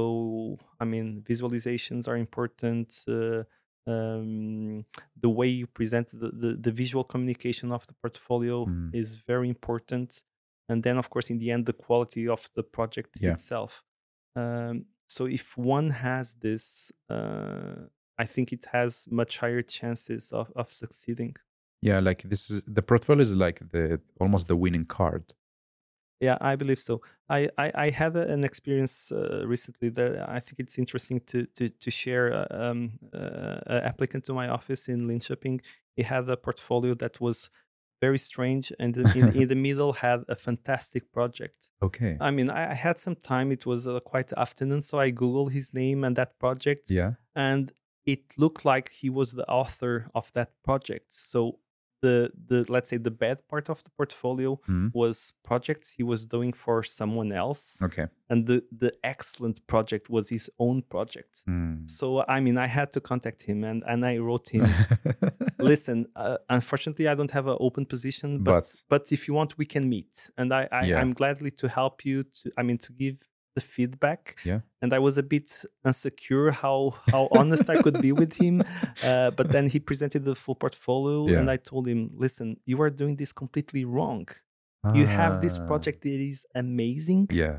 [0.84, 2.88] i mean visualizations are important
[3.18, 3.42] uh,
[3.92, 4.86] um,
[5.24, 8.90] the way you present the, the, the visual communication of the portfolio Mm.
[9.02, 10.10] is very important
[10.70, 13.34] and then of course in the end the quality of the project Yeah.
[13.34, 13.72] itself
[14.42, 17.76] um, so if one has this uh,
[18.18, 21.36] i think it has much higher chances of, of succeeding
[21.82, 25.24] Yeah, like this is the portfolio is like the almost the winning card.
[26.20, 27.02] Yeah, I believe so.
[27.30, 31.46] I I, I had a, an experience uh, recently that I think it's interesting to
[31.58, 32.26] to to share.
[32.34, 32.80] Uh, um,
[33.14, 35.62] uh, an applicant to my office in Linköping,
[35.96, 37.50] he had a portfolio that was
[38.02, 41.72] very strange, and in, in, the middle had a fantastic project.
[41.82, 42.18] Okay.
[42.20, 43.52] I mean, I, I had some time.
[43.52, 47.14] It was uh, quite afternoon, so I googled his name and that project, yeah.
[47.36, 47.72] and
[48.06, 51.14] it looked like he was the author of that project.
[51.14, 51.60] So
[52.06, 52.18] the
[52.50, 54.88] the let's say the bad part of the portfolio Mm.
[55.02, 55.18] was
[55.50, 58.06] projects he was doing for someone else Okay.
[58.32, 61.76] and the the excellent project was his own project Mm.
[62.00, 62.06] so
[62.36, 64.66] i mean i had to contact him and and i wrote him
[65.72, 69.50] listen uh, unfortunately i don't have an open position but, But- but if you want
[69.62, 71.00] we can meet and i, I Yeah.
[71.02, 73.18] i'm gladly to help you to i mean to give
[73.56, 74.60] the feedback Yeah.
[74.82, 75.48] and i was a bit
[75.90, 76.78] insecure how
[77.14, 78.56] how honest i could be with him
[79.10, 82.90] uh, but then he presented the full portfolio and i told him listen you are
[83.02, 84.24] doing this completely wrong
[85.00, 87.58] you have this Ah, project that is amazing Yeah.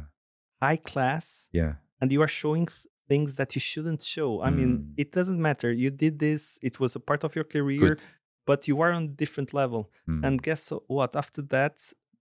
[0.67, 1.73] high class Yeah.
[2.01, 5.03] and you are showing th- things that you shouldn't show i mean Mm.
[5.03, 8.03] it doesn't matter you did this it was a part of your career Good.
[8.51, 10.21] but you are on a different level Mm.
[10.27, 10.63] and guess
[10.97, 11.75] what after that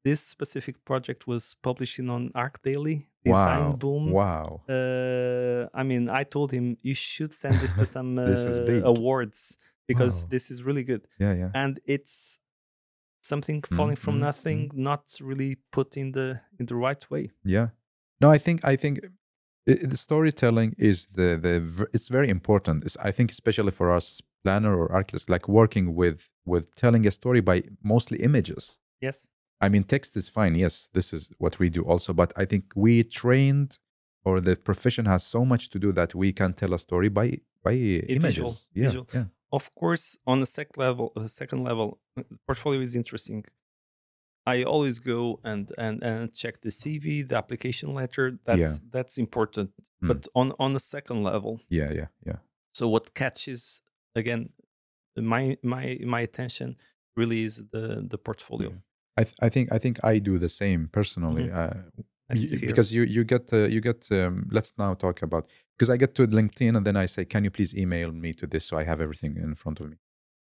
[0.06, 3.76] this specific project was publishing on ArchDaily design wow.
[3.84, 4.48] boom Wow.
[4.76, 8.58] uh, i mean i told him you should send this to some uh, This is
[8.72, 8.82] big.
[8.94, 9.40] awards
[9.92, 10.28] because Wow.
[10.34, 11.34] this is really good Yeah.
[11.42, 11.52] Yeah.
[11.62, 12.16] and it's
[13.32, 16.28] something falling from mm, nothing not really put in the
[16.60, 17.68] in the right way Yeah.
[18.22, 18.96] No, I think I think
[19.72, 21.54] i- the storytelling is the the
[21.96, 22.78] it's very important.
[22.86, 26.20] It's, I think especially for us planner or architects, like working with
[26.52, 27.58] with telling a story by
[27.94, 28.64] mostly images.
[29.02, 29.28] yes
[29.62, 30.56] I mean, text is fine.
[30.56, 32.14] Yes, this is what we do also.
[32.14, 33.80] But I think we trained
[34.26, 37.40] or the profession has so much to do that we can tell a story by
[37.64, 38.22] by images.
[38.22, 39.08] visual, yeah, visual.
[39.14, 43.44] yeah, of course on the second level the second level uh, portfolio is interesting
[44.46, 49.72] i always go and and and check the cv the application letter that's that's important
[50.04, 50.08] Mm.
[50.10, 52.40] but on on the second level yeah, yeah, yeah.
[52.74, 53.82] so what catches
[54.14, 54.50] again
[55.18, 56.76] my my my attention
[57.16, 58.78] really is the the portfolio Yeah.
[59.18, 61.50] I th- I think I think I do the same personally.
[61.52, 61.70] Uh,
[62.28, 62.68] Nice y- to hear.
[62.70, 65.48] because you you get uh, you get um, let's now talk about
[65.78, 68.48] because I get to LinkedIn and then I say can you please email me to
[68.48, 69.98] this so I have everything in front of me.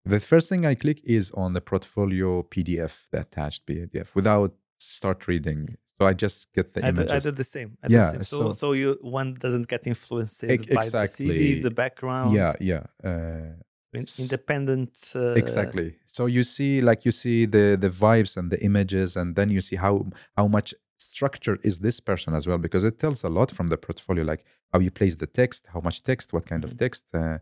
[0.06, 5.28] The first thing I click is on the portfolio PDF, the attached PDF, without start
[5.28, 5.76] reading.
[5.98, 7.12] So I just get the I did, images.
[7.12, 7.78] I did the same.
[7.84, 8.24] I Yeah, the same.
[8.24, 12.54] So, so- so you one doesn't get influenced Ex- by the CV, the background, yeah,
[12.60, 12.84] yeah.
[13.10, 13.54] Uh,
[14.20, 15.12] independent.
[15.16, 19.36] Uh, exactly so you see like you see the the vibes and the images and
[19.36, 20.06] then you see how
[20.38, 23.78] how much structure is this person as well because it tells a lot from the
[23.78, 26.78] portfolio like how you place the text how much text what kind of Mhm.
[26.84, 27.38] text uh,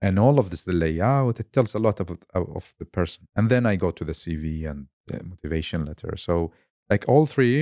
[0.00, 3.48] and all of this the layout it tells a lot about of the person and
[3.50, 6.34] then i go to the cv and the motivation letter so
[6.90, 7.58] like all three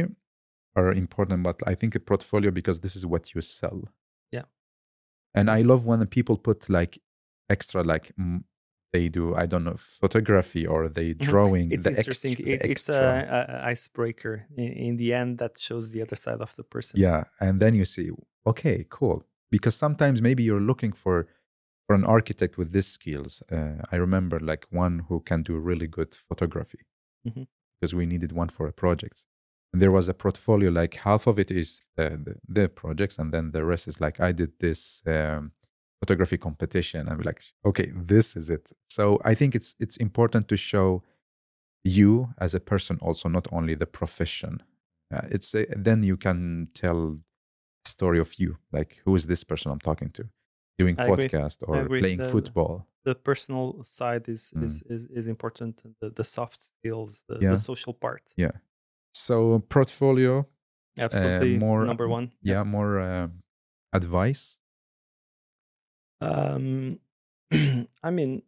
[0.76, 3.80] are important but i think a portfolio because this is what you sell
[4.32, 4.44] Yeah.
[5.34, 6.98] and i love when people put like
[7.50, 8.12] extra like
[8.92, 11.74] they do i don't know photography or they drawing Mm-hmm.
[11.74, 12.32] It's the interesting.
[12.32, 13.02] extra, It, it's a,
[13.64, 17.00] a, icebreaker in, in the end that shows the other side of the person.
[17.00, 18.10] Yeah, and then you see,
[18.46, 19.22] okay, cool.
[19.50, 21.26] Because sometimes maybe you're looking for
[21.86, 23.42] for an architect with these skills.
[23.50, 26.80] Uh, I remember like one who can do really good photography
[27.28, 27.46] Mhm.
[27.80, 29.26] because we needed one for a project.
[29.72, 33.32] And there was a portfolio like half of it is the, the, the projects, and
[33.32, 35.52] then the rest is like I did this um,
[36.02, 37.00] photography competition.
[37.08, 38.64] And we're like, okay, this is it.
[38.96, 40.86] So I think it's it's important to show
[41.98, 42.10] you
[42.44, 44.52] as a person also, not only the profession.
[45.14, 47.18] Uh, it's uh, then you can tell
[47.84, 50.22] story of you like who is this person i'm talking to
[50.78, 52.74] doing I podcast I or playing The- football
[53.04, 54.64] The personal side is Mm.
[54.66, 55.74] is, is, is important.
[56.00, 57.50] The, the soft skills, the, Yeah.
[57.54, 58.24] the social part.
[58.44, 58.54] Yeah
[59.26, 60.46] so portfolio
[61.06, 61.58] Absolutely.
[61.58, 62.26] more- number one.
[62.50, 63.28] yeah more uh,
[63.92, 64.42] advice
[66.22, 66.98] Um,
[68.02, 68.42] I mean,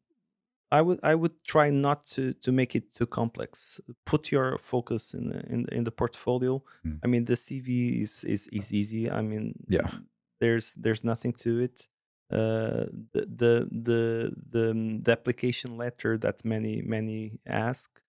[0.70, 3.80] I would I would try not to to make it too complex.
[4.06, 6.62] Put your focus in the, in in the portfolio.
[6.84, 6.98] Mm.
[7.05, 9.10] I mean, the CV is is is easy.
[9.10, 9.90] I mean, Yeah.
[10.40, 11.88] there's there's nothing to it.
[12.32, 18.01] Uh, the the the the, um, the application letter that many many ask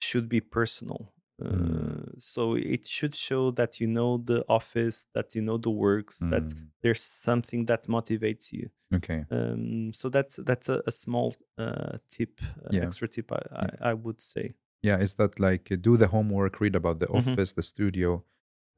[0.00, 1.13] should be personal.
[1.42, 2.20] Uh, Mm.
[2.20, 6.54] So it should show that you know the office, that you know the works, that
[6.54, 11.96] Mm, there's something that motivates you okay um, so that's that's a, a small uh,
[12.08, 12.82] tip uh, Yeah.
[12.84, 16.60] extra tip I, I, I would say yeah is that like uh, do the homework
[16.60, 17.16] read about the Mhm.
[17.16, 18.22] office the studio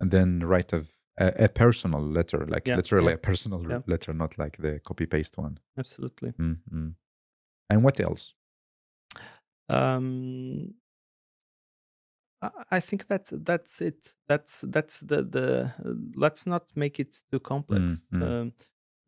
[0.01, 0.85] and then write a,
[1.19, 3.81] a, a personal letter like Yeah, literally yeah, a personal yeah.
[3.87, 6.95] letter not like the copy paste one absolutely mm mm.
[7.71, 8.35] and what else
[9.69, 10.75] um,
[12.71, 14.15] I- think that that's it.
[14.29, 15.73] That's that's the the.
[16.15, 18.05] Let's not make it too complex.
[18.13, 18.23] mm.
[18.23, 18.53] Um,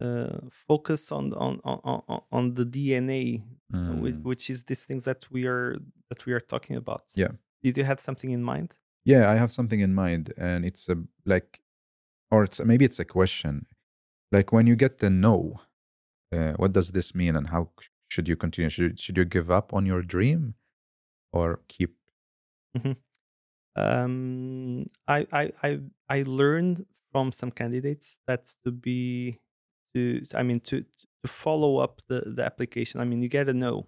[0.00, 3.42] uh, focus on on on on- on the DNA,
[3.74, 4.22] uh, which, Mm.
[4.22, 5.76] which is these things that we are
[6.10, 7.02] that we are talking about.
[7.16, 7.32] Yeah.
[7.62, 8.74] Did you have something in mind?
[9.04, 11.60] Yeah, I have something in mind, and it's a like,
[12.30, 13.66] or it's maybe it's a question,
[14.30, 15.60] like when you get the no,
[16.32, 17.70] uh, what does this mean, and how
[18.08, 18.70] should you continue?
[18.70, 20.54] Should should you give up on your dream,
[21.32, 21.96] or keep?
[23.78, 29.38] Um, I, I I I learned from some candidates that to be
[29.94, 30.76] to I mean to
[31.22, 33.00] to follow up the the application.
[33.00, 33.86] I mean you get a no,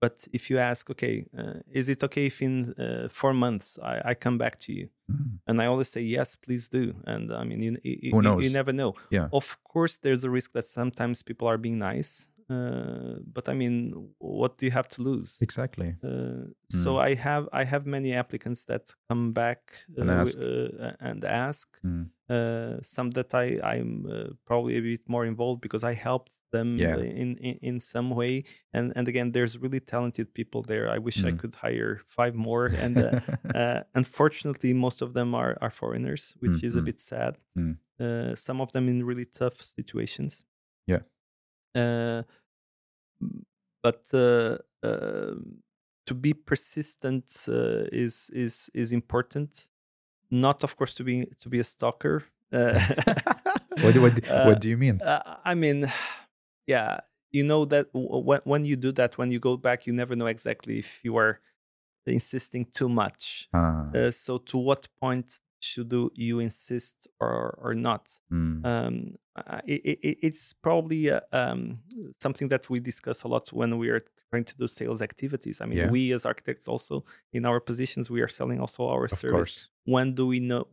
[0.00, 4.10] but if you ask, okay, uh, is it okay if in uh, four months I,
[4.10, 4.88] I come back to you?
[5.10, 6.94] Mm, And I always say yes, please do.
[7.06, 8.12] And I mean you you, you-
[8.44, 8.94] you never know.
[9.10, 9.28] Yeah.
[9.32, 12.28] Of course, there's a risk that sometimes people are being nice.
[12.50, 15.38] Uh, but I mean, what do you have to lose?
[15.40, 15.96] Exactly.
[16.02, 20.38] Uh, so I have I have many applicants that come back uh, And ask.
[20.38, 21.68] uh, and ask.
[21.84, 26.32] Mm, Uh, some that I I'm uh, probably a bit more involved because I helped
[26.50, 26.96] them Yeah.
[26.98, 28.44] in, in in some way.
[28.72, 30.96] And and again, there's really talented people there.
[30.96, 31.38] I wish I Mm.
[31.38, 32.70] could hire five more.
[32.84, 33.20] And uh,
[33.54, 36.84] uh, unfortunately, most of them are are foreigners, which is a Mhm.
[36.84, 37.38] bit sad.
[37.54, 37.76] Mm.
[38.00, 40.46] Uh, some of them in really tough situations.
[40.88, 41.02] Yeah.
[41.74, 42.22] Uh,
[43.82, 45.34] but uh, uh,
[46.06, 49.68] to be persistent uh, is is is important.
[50.30, 52.24] Not, of course, to be to be a stalker.
[52.52, 52.78] Uh,
[53.80, 55.00] what, do- what, do- what do you mean?
[55.02, 55.90] uh, I mean,
[56.66, 57.00] yeah,
[57.30, 60.16] you know that w- when when you do that, when you go back, you never
[60.16, 61.40] know exactly if you are
[62.06, 63.48] insisting too much.
[63.54, 68.18] Ah, Uh, so, to what point should you- you insist or or not?
[68.32, 71.78] mm, um, I- i i it's probably uh, um,
[72.20, 74.00] something that we discuss a lot when we are
[74.30, 75.60] trying to do sales activities.
[75.60, 75.90] I mean, Yeah.
[75.90, 79.32] we as architects also in our positions we are selling also our of service.
[79.32, 79.68] course.
[79.84, 80.66] When do we know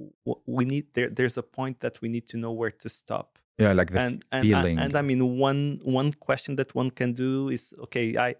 [0.45, 1.09] we need there?
[1.09, 3.37] There's a point that we need to know where to stop.
[3.57, 4.79] Yeah, like the and and, feeling.
[4.79, 8.15] I, and I mean one one question that one can do is okay.
[8.17, 8.35] I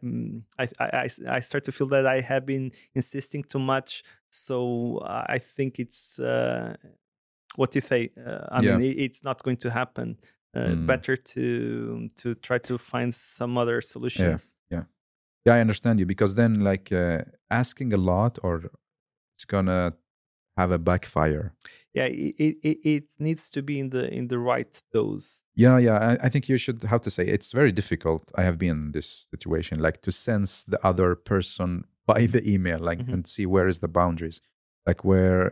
[0.58, 5.00] I I start to feel that I have been insisting too much, so
[5.36, 6.76] I think it's uh,
[7.60, 8.02] what do you say?
[8.18, 8.77] Uh, I Yeah.
[8.77, 10.07] mean, it, it's not going to happen.
[10.56, 10.86] Uh, Mm.
[10.88, 14.56] Better to to try to find some other solutions.
[14.72, 14.84] yeah,
[15.45, 17.19] Yeah, I understand you because then like uh,
[17.49, 18.56] asking a lot or
[19.36, 19.94] it's gonna
[20.57, 21.53] have a backfire.
[21.94, 25.44] Yeah, it, it, it needs to be in the in the right dose.
[25.56, 25.98] Yeah, yeah.
[26.10, 26.84] I, I think you should.
[26.84, 27.23] How to say?
[27.36, 28.31] It's very difficult.
[28.40, 32.80] I have been in this situation, like to sense the other person by the email,
[32.90, 33.14] like Mhm.
[33.14, 34.41] and see where is the boundaries,
[34.90, 35.44] like where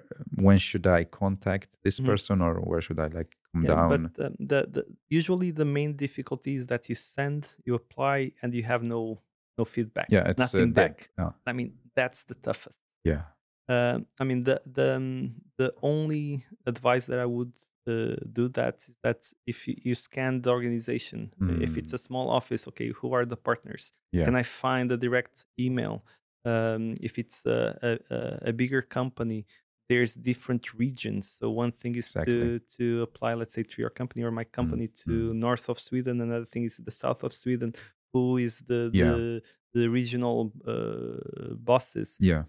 [0.45, 2.05] when should I contact this Mhm.
[2.09, 3.89] person or where should I like come yeah, down.
[3.91, 8.53] but um, the, the usually the main difficulty is that you send, you apply, and
[8.53, 9.21] you have no
[9.57, 10.09] no feedback.
[10.09, 10.95] yeah, it's uh, nothing dead.
[10.97, 11.09] back.
[11.17, 12.79] Yeah, I mean, that's the toughest.
[13.03, 13.23] yeah,
[13.69, 17.53] Um, I mean, the the um, the only advice that I would
[17.87, 21.93] uh, do that is that if you, you scan the organization, uh, if it's Mm.
[21.93, 23.91] a small office, okay, who are the partners?
[24.11, 26.05] yeah, Can I find a direct email?
[26.51, 27.59] Um, if it's a,
[27.89, 29.39] a, a- bigger company,
[29.89, 31.23] there's different regions.
[31.39, 32.33] So one thing is Exactly.
[32.39, 35.11] to to apply, let's say, to your company or my company to
[35.45, 36.21] north of Sweden.
[36.21, 37.69] Another thing is the south of Sweden.
[38.13, 39.11] Who is the Yeah.
[39.15, 39.41] the,
[39.73, 40.37] the regional
[40.73, 42.17] uh, bosses?
[42.19, 42.43] yeah,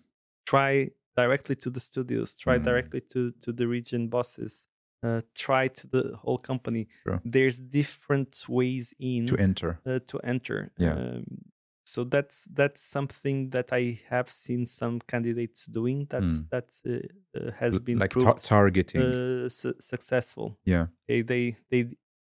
[0.46, 2.64] try directly to the studios try Mm.
[2.64, 4.66] directly to to the region bosses
[5.06, 7.20] uh, try to the whole company Sure.
[7.24, 9.70] there's different ways in to enter.
[9.86, 10.94] uh, to enter Yeah.
[10.96, 11.24] um,
[11.92, 16.48] so that's that's something that i have seen some candidates doing that Mm.
[16.52, 16.92] that uh,
[17.38, 19.02] uh, has L- been like ta- proved targeting.
[19.02, 21.82] uh, su- successful yeah, okay, they they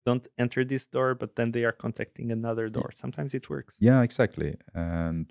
[0.06, 4.02] don't enter this door but then they are contacting another door sometimes it works yeah,
[4.02, 4.50] exactly.
[4.74, 5.26] And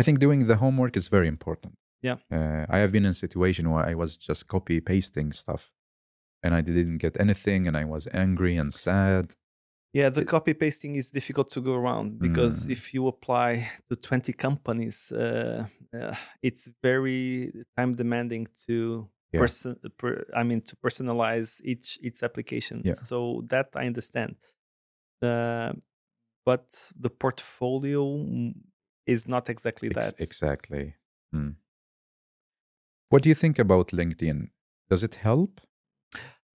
[0.00, 1.74] I think doing the homework is very important.
[2.08, 2.18] Yeah.
[2.36, 5.62] Uh, I have been in a situation where I was just copy pasting stuff,
[6.42, 9.24] and I didn't get anything, and I was angry and sad.
[9.94, 12.70] Yeah, the copy pasting is difficult to go around because Mm.
[12.72, 19.40] if you apply to 20 companies, uh, uh, it's very time demanding to Yeah.
[19.40, 19.76] person.
[19.98, 22.82] Per, I mean, to personalize each each application.
[22.84, 22.94] Yeah.
[22.96, 24.36] So that I understand.
[25.22, 25.72] Uh,
[26.46, 28.54] but the portfolio mm,
[29.06, 30.20] is not exactly Ex- that.
[30.20, 30.94] exactly.
[31.32, 31.50] Hmm.
[33.10, 34.50] What do you think about LinkedIn?
[34.90, 35.60] Does it help?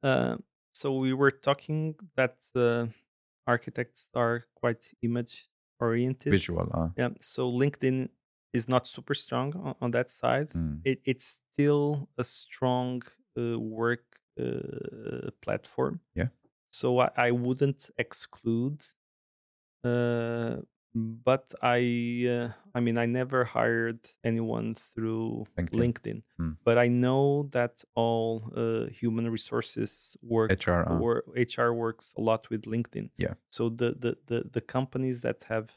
[0.03, 0.37] Uh,
[0.73, 2.87] so we were talking that uh,
[3.47, 5.49] architects are quite image
[5.79, 6.31] oriented.
[6.31, 7.09] Visual, uh, Yeah.
[7.19, 8.09] So LinkedIn
[8.53, 10.51] is not super strong on, on that side.
[10.53, 10.75] hmm.
[10.83, 13.01] It, it's still a strong
[13.37, 14.05] uh, work
[14.39, 15.99] uh, platform.
[16.15, 16.27] Yeah.
[16.71, 18.81] So I, I wouldn't exclude.
[19.83, 20.57] Uh,
[20.95, 25.71] but I, uh, I mean, I never hired anyone through LinkedIn.
[25.71, 26.23] LinkedIn.
[26.37, 26.51] Hmm.
[26.63, 32.21] But I know that all uh, human resources work HR, uh, or HR works a
[32.21, 33.09] lot with LinkedIn.
[33.17, 33.33] Yeah.
[33.49, 35.71] So the the the, the companies that have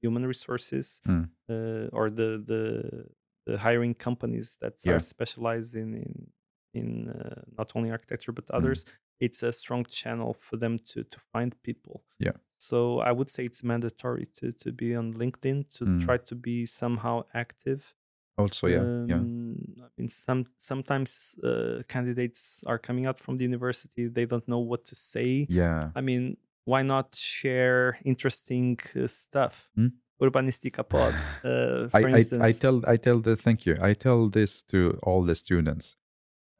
[0.00, 1.30] human resources Mm.
[1.48, 3.06] uh, or the the
[3.46, 4.94] the hiring companies that Yeah.
[4.94, 6.32] are specialized in in,
[6.74, 8.56] in uh, not only architecture but Mm.
[8.56, 8.84] others,
[9.20, 12.04] it's a strong channel for them to to find people.
[12.18, 12.32] Yeah.
[12.60, 16.04] So I would say it's mandatory to to be on LinkedIn to Mm.
[16.04, 17.94] try to be somehow active.
[18.36, 23.44] Also, yeah, yeah, Um, I mean, some sometimes uh, candidates are coming out from the
[23.44, 24.08] university.
[24.08, 25.46] They don't know what to say.
[25.50, 25.90] yeah.
[25.94, 29.70] I mean, why not share interesting uh, stuff?
[29.74, 29.88] Hmm?
[30.22, 31.14] Urbanistica pod,
[31.44, 32.42] uh, for I, I, instance.
[32.48, 33.74] I tell I tell the thank you.
[33.90, 35.96] I tell this to all the students.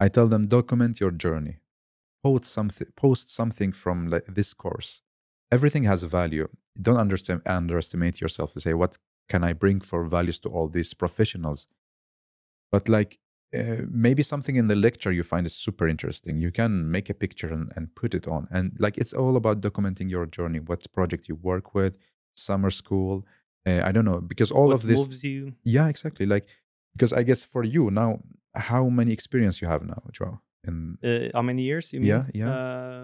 [0.04, 1.56] I tell them document your journey.
[2.22, 5.02] Post something post something from like this course.
[5.50, 6.48] Everything has a value.
[6.80, 8.98] Don't understand underestimate yourself and say what
[9.28, 11.66] can I bring for values to all these professionals.
[12.72, 13.18] But like
[13.56, 16.36] uh, maybe something in the lecture you find is super interesting.
[16.40, 18.46] You can make a picture and, and put it on.
[18.50, 21.98] And like it's all about documenting your journey, what project you work with,
[22.36, 23.26] summer school.
[23.66, 25.52] Uh, I don't know because all what of this moves you.
[25.64, 26.26] yeah, exactly.
[26.26, 26.46] Like
[26.94, 28.20] because I guess for you now,
[28.54, 30.40] how many experience you have now, Joe?
[30.66, 31.92] In Uh, how many years?
[31.92, 32.08] You mean?
[32.08, 32.50] Yeah, yeah.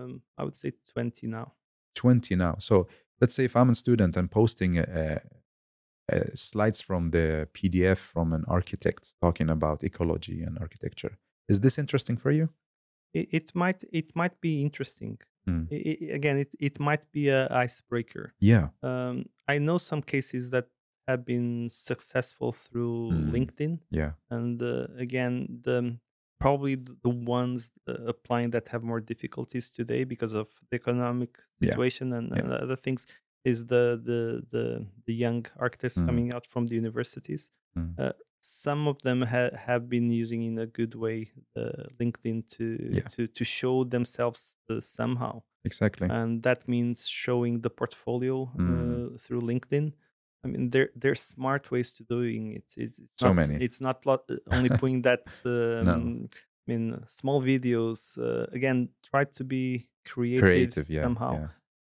[0.02, 1.52] Um, I would say twenty now.
[1.96, 2.54] Twenty now.
[2.58, 2.86] So
[3.20, 5.18] let's say if I'm a student and posting uh,
[6.12, 11.18] uh, slides from the PDF from an architect talking about ecology and architecture,
[11.48, 12.48] is this interesting for you?
[13.14, 15.18] It, it might it might be interesting.
[15.46, 15.64] Hmm.
[15.72, 18.34] I- I- again, it it might be a icebreaker.
[18.40, 18.68] Yeah.
[18.82, 20.66] Um, I know some cases that
[21.08, 23.30] have been successful through Mm.
[23.32, 24.12] LinkedIn, Yeah.
[24.30, 25.96] and uh, again, the
[26.38, 31.70] probably the ones uh, applying that have more difficulties today because of the economic Yeah.
[31.70, 32.38] situation and, Yeah.
[32.40, 33.06] and other things
[33.44, 34.64] is the the the
[35.06, 36.06] the young architects Mm.
[36.06, 37.52] coming out from the universities.
[37.78, 37.94] Mm.
[37.98, 41.18] Uh, some of them ha- have been using in a good way
[41.56, 42.64] uh, LinkedIn to
[42.96, 43.08] Yeah.
[43.14, 46.08] to to show themselves uh, somehow Exactly.
[46.10, 49.14] and that means showing the portfolio Mm.
[49.14, 49.92] uh, through LinkedIn.
[50.44, 52.64] I mean, there there's smart ways to doing it.
[52.76, 53.64] It's, it's So not, many.
[53.64, 55.26] It's not lot, uh, only putting that.
[55.44, 56.28] Um,
[56.68, 58.18] I mean, small videos.
[58.18, 60.90] Uh, again, try to be creative, Creative.
[60.90, 61.02] Yeah.
[61.02, 61.32] somehow.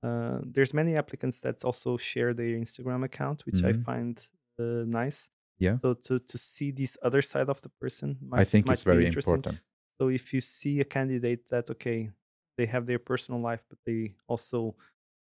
[0.02, 0.09] Yeah.
[0.09, 3.85] Uh, there's many applicants that also share their Instagram account, which I Mhm.
[3.85, 4.27] find
[4.59, 5.28] uh, nice.
[5.59, 5.77] Yeah.
[5.78, 8.82] So to to see this other side of the person, might, I think might it's
[8.85, 9.35] very interesting.
[9.35, 9.62] important.
[9.98, 12.10] So if you see a candidate that okay,
[12.56, 14.74] they have their personal life, but they also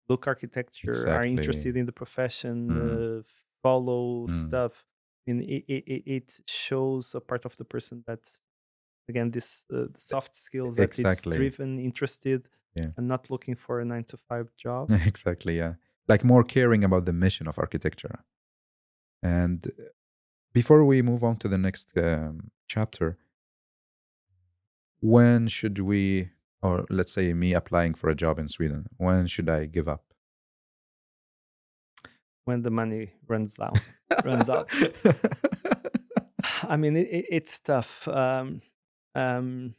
[0.09, 3.21] look architecture, are interested in the profession, Mm.
[3.21, 3.23] uh,
[3.63, 4.31] follow Mm.
[4.31, 4.85] stuff,
[5.27, 8.41] and it, it, it- it shows a part of the person that
[9.09, 11.31] again this uh, soft skills that Exactly.
[11.33, 12.91] it's driven, interested, Yeah.
[12.97, 14.91] and not looking for a nine to five job.
[15.13, 15.75] exactly yeah
[16.09, 18.17] like more caring about the mission of architecture
[19.23, 19.73] and uh,
[20.53, 23.17] before we move on to the next um, chapter
[25.01, 26.31] when should we
[26.63, 30.05] or let's say me applying for a job in sweden when should i give up
[32.45, 33.75] when the money runs down,
[34.25, 34.71] runs out.
[36.63, 38.09] I mean, it, it, it's tough.
[38.09, 38.63] Um,
[39.15, 39.75] um,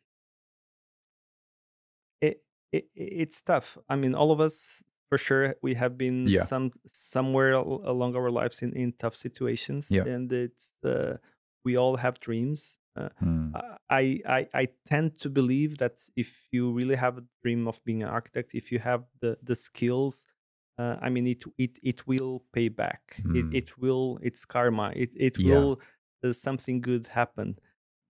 [2.21, 3.77] it, it it's tough.
[3.89, 6.43] I mean, all of us for sure we have been Yeah.
[6.43, 10.03] some somewhere along our lives in, in tough situations, Yeah.
[10.05, 11.17] and it's uh,
[11.65, 12.77] we all have dreams.
[12.95, 13.51] Uh, Hmm.
[13.89, 18.03] I, I I tend to believe that if you really have a dream of being
[18.03, 20.27] an architect, if you have the the skills,
[20.77, 23.21] uh, I mean it it it will pay back.
[23.25, 23.35] Mm.
[23.35, 24.93] It it will it's karma.
[24.95, 25.45] It it Yeah.
[25.45, 25.81] will
[26.23, 27.57] uh, something good happen.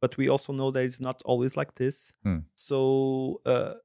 [0.01, 2.13] But we also know that it's not always like this.
[2.25, 2.45] Mm.
[2.55, 3.75] So uh,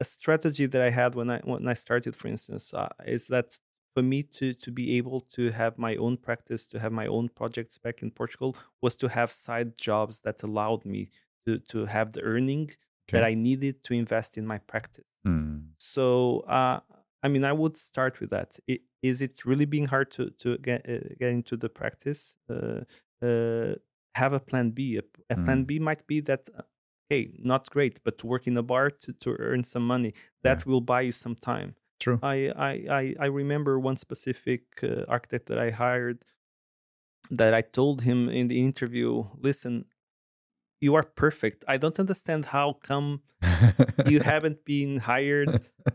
[0.00, 3.58] a strategy that I had when I when I started, for instance, uh, is that
[3.98, 7.28] for me to to be able to have my own practice, to have my own
[7.28, 11.10] projects back in Portugal, was to have side jobs that allowed me
[11.46, 12.70] to to have the earning
[13.12, 15.04] that I needed to invest in my practice.
[15.24, 15.58] Hmm.
[15.78, 16.80] So, uh,
[17.22, 18.58] I mean, I would start with that.
[18.70, 22.36] I- Is it really being hard to to get uh, get into the practice?
[22.50, 22.82] Uh,
[23.22, 23.74] uh,
[24.14, 24.98] have a plan B.
[24.98, 25.02] A,
[25.34, 25.66] a plan Mm.
[25.66, 26.62] B might be that, uh,
[27.10, 30.12] hey, not great, but to work in a bar to, to earn some money
[30.42, 31.74] that will buy you some time.
[31.98, 32.36] True I
[32.68, 36.18] I I, I remember one specific uh, architect that I hired
[37.30, 39.84] that I told him in the interview, listen,
[40.80, 41.64] you are perfect.
[41.68, 43.20] I don't understand how come
[44.06, 45.48] you haven't been hired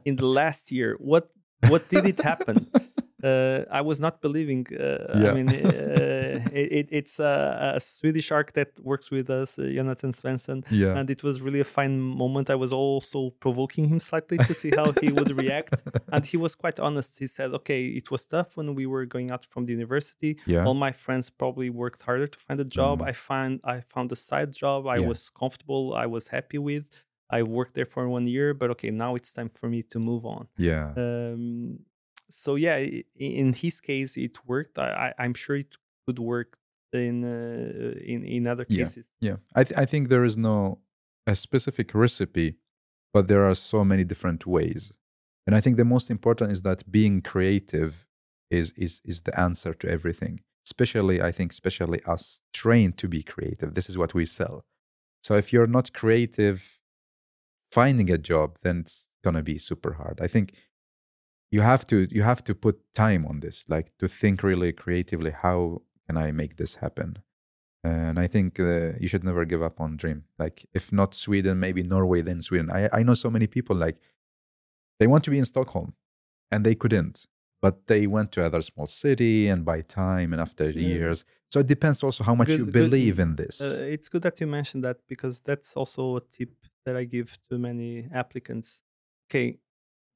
[0.05, 0.95] in the last year.
[0.99, 1.25] What
[1.71, 2.57] what did it happen?
[3.23, 4.67] Uh, I was not believing.
[4.67, 5.30] Uh, Yeah.
[5.30, 6.12] I mean, uh,
[6.61, 11.10] it, it, it's a, a Swedish that works with us, uh, Jonathan Svensson, yeah and
[11.10, 12.49] it was really a fine moment.
[12.49, 15.84] I was also provoking him slightly to see how he would react,
[16.14, 17.19] and he was quite honest.
[17.19, 20.31] He said, "Okay, it was tough when we were going out from the university.
[20.45, 22.95] yeah All my friends probably worked harder to find a job.
[22.99, 23.07] Mm.
[23.10, 24.80] I find I found a side job.
[24.88, 25.07] I Yeah.
[25.11, 25.84] was comfortable.
[26.03, 26.85] I was happy with.
[27.30, 30.23] I worked there for one year, but okay, now it's time for me to move
[30.35, 30.43] on.
[30.69, 31.80] yeah Um,
[32.30, 32.77] so yeah,
[33.15, 34.76] in his case, it worked.
[34.80, 35.73] I, I, I'm sure it
[36.05, 36.57] could work
[36.91, 38.84] in uh, in in other Yeah.
[38.85, 39.11] cases.
[39.21, 40.80] Yeah, I th- I think there is no
[41.27, 42.57] a specific recipe,
[43.13, 44.93] but there are so many different ways,
[45.47, 48.05] and I think the most important is that being creative
[48.51, 50.41] is is is the answer to everything.
[50.65, 53.73] Especially, I think, especially us trained to be creative.
[53.73, 54.63] This is what we sell.
[55.21, 56.80] So if you're not creative,
[57.71, 60.19] finding a job, then it's gonna be super hard.
[60.21, 60.53] I think
[61.51, 65.31] you have to you have to put time on this, like to think really creatively.
[65.31, 67.17] How can I make this happen?
[67.85, 70.23] and I think uh, you should never give up on dream.
[70.39, 72.71] Like if not Sweden, maybe Norway, then Sweden.
[72.71, 73.97] I I know so many people like
[74.99, 75.93] they want to be in Stockholm,
[76.51, 77.27] and they couldn't,
[77.61, 80.88] but they went to other small city and by time and after Yeah.
[80.88, 81.25] years.
[81.51, 83.59] So it depends also how much you Good- good- believe in this.
[83.61, 86.53] Uh, it's good that you mentioned that because that's also a tip
[86.85, 88.81] that I give to many applicants.
[89.30, 89.59] Okay,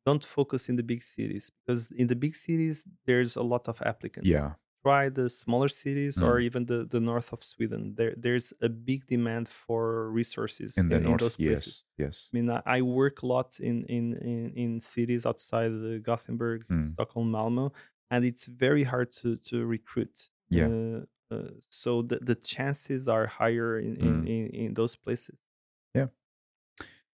[0.05, 3.81] don't focus in the big cities because in the big cities there's a lot of
[3.81, 4.29] applicants.
[4.29, 4.53] yeah,
[4.87, 6.43] Try the smaller cities or Mm.
[6.47, 7.81] even the, the north of Sweden.
[7.97, 11.73] There there's a big demand for resources in the north, those places.
[11.97, 15.95] yes, yes, I mean, I- work a lot in in in, in cities outside the
[16.09, 16.87] Gothenburg, Mm.
[16.93, 17.65] Stockholm, Malmo,
[18.11, 20.15] and it's very hard to to recruit.
[20.57, 20.67] Yeah.
[20.69, 21.01] Uh,
[21.33, 21.49] uh,
[21.81, 24.27] so the, the chances are higher in, in, Mm.
[24.35, 25.37] in, in those places.
[25.97, 26.07] Yeah.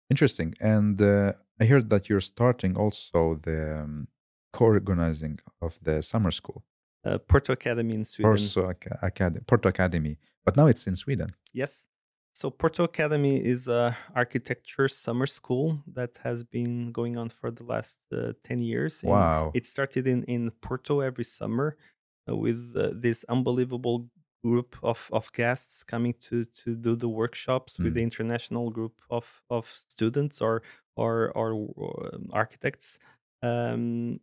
[0.10, 0.53] Interesting.
[0.60, 4.07] And uh, I heard that you're starting also the um,
[4.53, 6.64] co-organizing of the summer school,
[7.03, 8.48] Uh, Porto Academy in Sweden.
[8.53, 11.34] Porto Academy, Porto Academy, but now it's in Sweden.
[11.53, 11.88] Yes.
[12.34, 17.64] So Porto Academy is a architecture summer school that has been going on for the
[17.65, 19.03] last uh, 10 years.
[19.03, 19.52] And Wow.
[19.53, 21.76] It started in, in Porto every summer
[22.30, 24.07] uh, with uh, this unbelievable
[24.44, 27.95] group of, of guests coming to, to do the workshops with Mm.
[27.95, 30.61] the international group of, of students or,
[30.95, 31.52] or, or,
[32.14, 32.98] um, architects.
[33.44, 34.19] Um,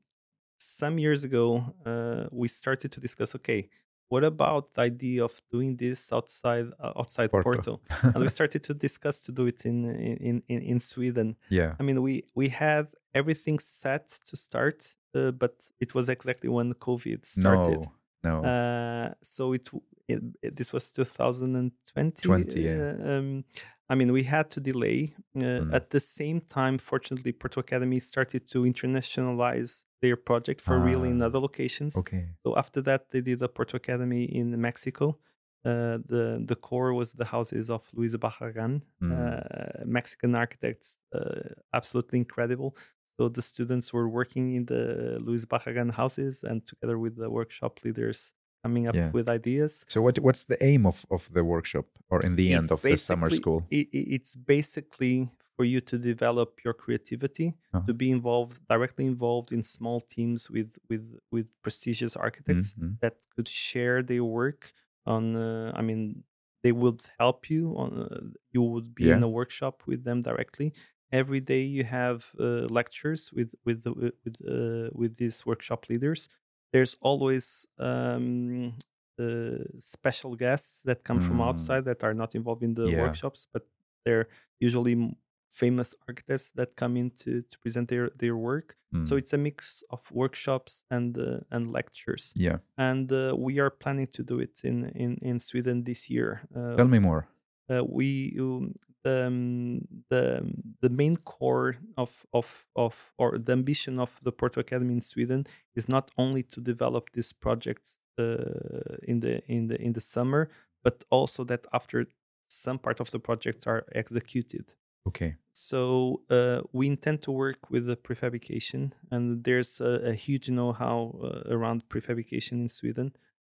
[0.59, 3.69] some years ago, uh, we started to discuss okay,
[4.09, 7.43] what about the idea of doing this outside uh, outside Porto.
[7.45, 7.81] Porto?
[8.03, 11.37] and we started to discuss to do it in in in, in Sweden.
[11.51, 11.75] yeah.
[11.79, 16.73] I mean, we we had everything set to start, uh, but it was exactly when
[16.75, 17.81] COVID started.
[18.25, 18.49] No, no.
[18.49, 19.69] Uh, so it,
[20.09, 22.23] it, it- this was 2020.
[22.23, 22.73] 20, yeah.
[22.77, 23.45] uh, um,
[23.91, 25.15] I mean, we had to delay.
[25.37, 25.75] Uh, Mm.
[25.75, 31.23] At the same time, fortunately, Porto Academy started to internationalize their project for real in
[31.23, 31.97] Ah, other locations.
[31.97, 32.25] okay.
[32.45, 35.19] So after that, they did a Porto Academy in Mexico.
[35.65, 39.13] Uh, the the core was the houses of Luis Barragan, Mm.
[39.13, 41.49] uh, Mexican architects, uh,
[41.79, 42.71] absolutely incredible.
[43.17, 47.73] So the students were working in the Luis Barragan houses, and together with the workshop
[47.85, 49.11] leaders, coming up Yeah.
[49.13, 49.85] with ideas.
[49.89, 52.97] So what what's the aim of, of the workshop or in the end of the
[52.97, 53.61] summer school?
[53.73, 57.87] i- i- it's basically for you to develop your creativity, Uh-huh.
[57.87, 61.05] to be involved directly involved in small teams with with
[61.35, 62.99] with prestigious architects Mhm.
[63.03, 64.73] that could share their work
[65.07, 65.35] on.
[65.37, 66.25] Uh, I mean,
[66.63, 67.91] they would help you on.
[68.03, 70.73] Uh, you would be in a workshop with them directly.
[71.21, 73.93] Every day you have uh, lectures with with the,
[74.25, 76.29] with uh, with these workshop leaders.
[76.73, 78.75] There's always um,
[79.19, 81.49] uh, special guests that come from Mm.
[81.49, 83.01] outside that are not involved in the Yeah.
[83.01, 83.67] workshops, but
[84.05, 84.29] they're
[84.61, 85.17] usually
[85.51, 88.77] famous architects that come in to, to present their, their work.
[89.05, 89.19] So Mm.
[89.19, 92.33] it's a mix of workshops and uh, and lectures.
[92.37, 92.59] yeah.
[92.77, 96.41] And uh, we are planning to do it in in, in Sweden this year.
[96.55, 97.27] Uh, Tell me more.
[97.71, 98.75] Uh, we um,
[99.05, 99.81] the um,
[100.11, 104.95] the um, the main core of of of or the ambition of the Porto Academy
[104.95, 109.93] in Sweden is not only to develop these projects uh, in the in the in
[109.93, 110.51] the summer,
[110.83, 112.07] but also that after
[112.49, 114.75] some part of the projects are executed.
[115.07, 115.37] Okay.
[115.53, 121.19] So uh, we intend to work with the prefabrication, and there's a, a huge know-how
[121.23, 123.13] uh, around prefabrication in Sweden,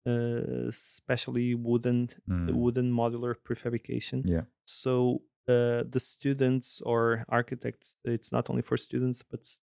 [0.06, 2.53] uh, especially wooden Mm.
[2.53, 4.23] wooden modular prefabrication.
[4.26, 4.44] Yeah.
[4.65, 9.60] So uh, the students or architects, it's not only for students, but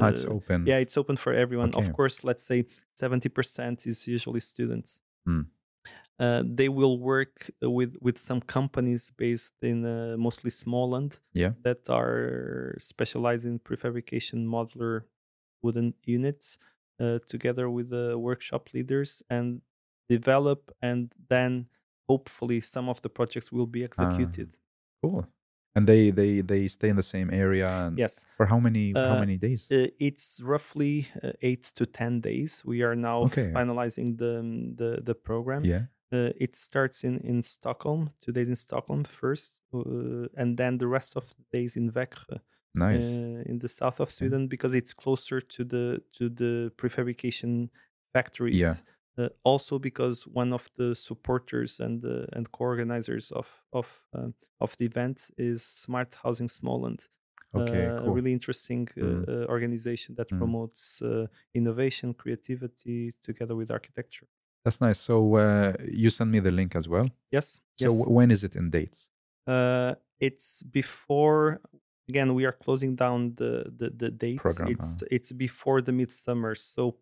[0.00, 0.66] Ah, it's uh, open.
[0.66, 1.68] yeah, it's open for everyone.
[1.74, 1.86] Okay.
[1.86, 5.00] Of course, let's say seventy percent is usually students.
[5.26, 5.42] Hmm.
[6.18, 11.52] Uh, they will work with with some companies based in uh, mostly Småland Yeah.
[11.62, 15.02] that are specialized in prefabrication modular
[15.62, 16.58] wooden units,
[17.00, 19.60] uh, together with the workshop leaders and
[20.08, 21.66] develop and then
[22.08, 24.56] hopefully some of the projects will be executed.
[25.02, 25.26] Cool.
[25.76, 28.26] And they they they stay in the same area and Yes.
[28.36, 29.70] for how many how Uh, many days?
[29.70, 32.62] Uh, it's roughly uh, eight to ten days.
[32.64, 33.50] We are now Okay.
[33.52, 35.64] finalizing the um, the the program.
[35.64, 35.86] yeah.
[36.12, 40.86] Uh, it starts in in Stockholm, two days in Stockholm first, uh, and then the
[40.86, 42.38] rest of the days in Växjö,
[42.74, 43.26] Nice.
[43.26, 47.70] uh, in the south of Sweden, because it's closer to the to the prefabrication
[48.12, 48.84] factories.
[49.16, 54.76] Uh, also because one of the supporters and the and co-organizers of of um, of
[54.78, 57.08] the event is Smart Housing Småland,
[57.54, 57.92] okay.
[57.92, 59.24] uh, a really interesting uh, Mm.
[59.28, 60.38] uh, organization that Mm.
[60.38, 64.26] promotes uh, innovation, creativity together with architecture.
[64.64, 64.98] That's nice.
[64.98, 67.10] So uh, you send me the link as well.
[67.30, 67.60] Yes.
[67.76, 67.98] So yes.
[67.98, 69.10] w- when is it in dates?
[69.46, 71.60] uh, it's before.
[72.08, 74.42] Again, we are closing down the the, the dates.
[74.42, 75.06] Program, it's uh.
[75.10, 76.96] it's before the midsummer, so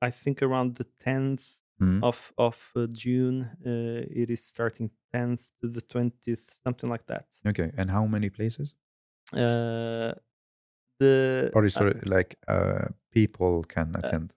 [0.00, 2.04] I think around the tenth Hmm?
[2.04, 3.48] of of uh, June.
[3.66, 7.26] Uh, it is starting tenth to the twentieth, something like that.
[7.46, 7.72] Okay.
[7.78, 8.74] And how many places?
[9.32, 10.12] Uh,
[11.00, 14.34] the Or uh, sorry, like uh, people can attend?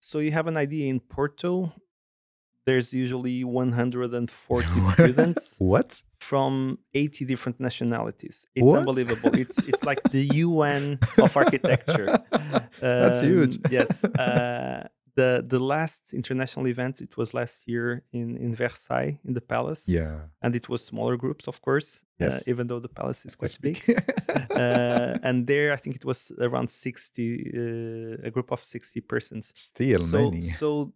[0.00, 1.72] so you have an idea in Porto.
[2.66, 6.02] There's usually 140 students what?
[6.18, 8.46] from 80 different nationalities.
[8.54, 8.78] It's What?
[8.80, 9.30] unbelievable.
[9.38, 12.18] It's it's like the UN of architecture.
[12.80, 13.56] That's huge.
[13.56, 14.04] Um, yes.
[14.04, 19.40] Uh, the the last international event it was last year in in Versailles in the
[19.40, 19.88] palace.
[19.88, 20.16] Yeah.
[20.42, 22.02] and it was smaller groups, of course.
[22.20, 22.48] Uh, Yes.
[22.48, 23.78] even though the palace is quite big.
[24.50, 29.52] uh, and there, I think it was around 60, uh, a group of 60 persons.
[29.54, 30.40] Still so, many.
[30.40, 30.92] so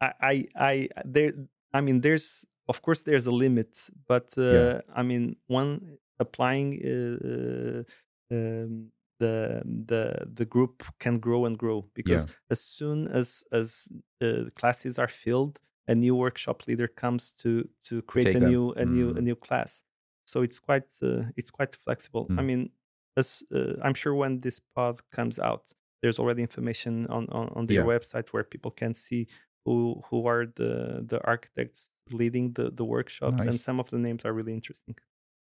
[0.00, 1.32] I, I, I, there,
[1.72, 4.80] I mean, there's, of course, there's a limit, but uh, Yeah.
[4.94, 7.82] I mean, one applying uh,
[8.30, 13.88] um, the the the group can grow and grow because as soon as as
[14.22, 18.72] uh, classes are filled, a new workshop leader comes to to create Take a new
[18.72, 19.22] a new a Mm.
[19.22, 19.84] new class.
[20.26, 22.32] So it's quite uh, it's quite flexible.
[22.36, 22.46] I Mm.
[22.48, 22.70] mean,
[23.16, 27.66] as uh, I'm sure when this pod comes out, there's already information on on, on
[27.66, 27.84] their Yeah.
[27.84, 29.28] website where people can see
[29.66, 31.90] who who are the the architects
[32.20, 34.94] leading the the workshops, and some of the names are really interesting.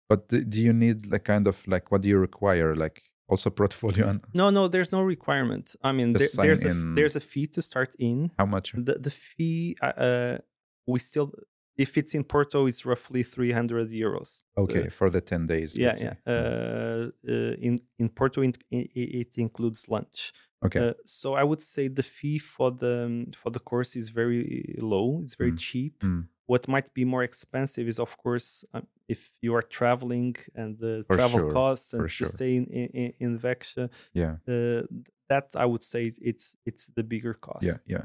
[0.09, 2.75] But do, you need like kind of like what do you require?
[2.75, 5.77] Like also portfolio and No, no, there's no requirement.
[5.83, 8.31] I mean, there, there's a there's a fee to start in.
[8.39, 8.73] how much?
[8.73, 10.39] The the fee, uh, uh,
[10.87, 11.33] we still,
[11.77, 14.43] if it's in Porto, it's roughly 300 euros.
[14.57, 15.77] Okay, for the 10 days.
[15.77, 16.15] Yeah, yeah.
[16.27, 20.33] Uh, uh, in in Porto, it, it includes lunch.
[20.65, 20.81] okay.
[20.89, 24.77] Uh, so I would say the fee for the um, for the course is very
[24.79, 25.21] low.
[25.23, 25.59] It's very Mm.
[25.59, 25.99] cheap.
[26.03, 26.29] Mm.
[26.47, 31.05] What might be more expensive is, of course, um, if you are traveling and the
[31.07, 32.29] For travel sure, costs and for to sure.
[32.29, 33.39] stay in in, in
[34.13, 34.37] yeah.
[34.49, 34.83] uh,
[35.29, 37.65] that I would say it's it's the bigger cost.
[37.67, 37.79] Yeah.
[37.87, 38.05] Yeah.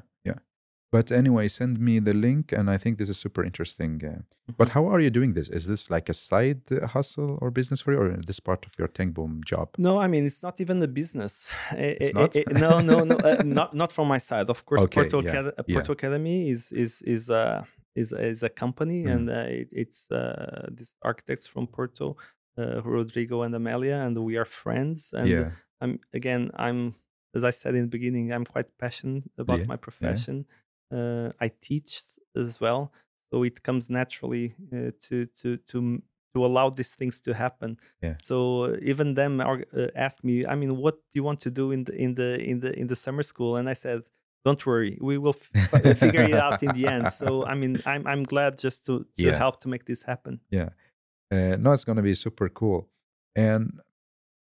[0.92, 4.02] But anyway, send me the link, and I think this is super interesting.
[4.04, 4.22] Uh,
[4.58, 5.48] but how are you doing this?
[5.50, 8.66] Is this like a side uh, hustle or business for you, or is this part
[8.66, 9.70] of your Tengbom job?
[9.78, 11.50] No, I mean it's not even a business.
[11.74, 12.36] It's not?
[12.52, 14.50] no, no, no, uh, not not from my side.
[14.50, 15.76] Of course, Okay, Porto, yeah, Acad- yeah.
[15.76, 19.12] Porto Academy is is is a is is a company, Mm.
[19.14, 22.18] and uh, it, it's uh, these architects from Porto,
[22.58, 25.14] uh, Rodrigo and Amelia, and we are friends.
[25.14, 25.52] And yeah,
[25.82, 26.96] I'm again, I'm
[27.36, 30.46] as I said in the beginning, I'm quite passionate about Yes, my profession.
[30.92, 32.02] Uh, I teach
[32.36, 32.92] as well,
[33.32, 36.02] so it comes naturally uh, to to to
[36.36, 37.78] to allow these things to happen.
[38.02, 38.16] Yeah.
[38.22, 41.52] So uh, even them are, uh, asked me, I mean, what do you want to
[41.52, 43.56] do in the in the in the in the summer school?
[43.56, 44.02] And I said,
[44.46, 47.12] don't worry, we will figure it out in the end.
[47.12, 49.38] So I mean, I'm I'm glad just to to Yeah.
[49.38, 50.40] help to make this happen.
[50.52, 50.70] yeah.
[51.32, 52.90] Uh, no, it's gonna be super cool.
[53.36, 53.80] And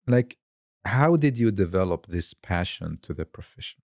[0.07, 0.37] like,
[0.85, 3.80] how did you develop this passion to the profession?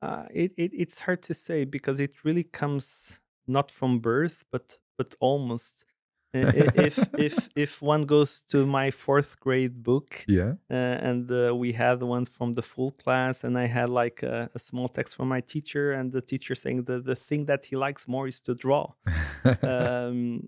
[0.00, 4.78] Uh, it, it it's hard to say because it really comes not from birth, but
[4.96, 5.86] but almost.
[6.34, 10.52] If if if one goes to my fourth grade book, Yeah.
[10.70, 10.74] uh,
[11.08, 14.58] and uh, we had one from the full class, and I had like a, a
[14.58, 18.06] small text from my teacher, and the teacher saying that the thing that he likes
[18.06, 18.92] more is to draw.
[19.62, 20.46] um,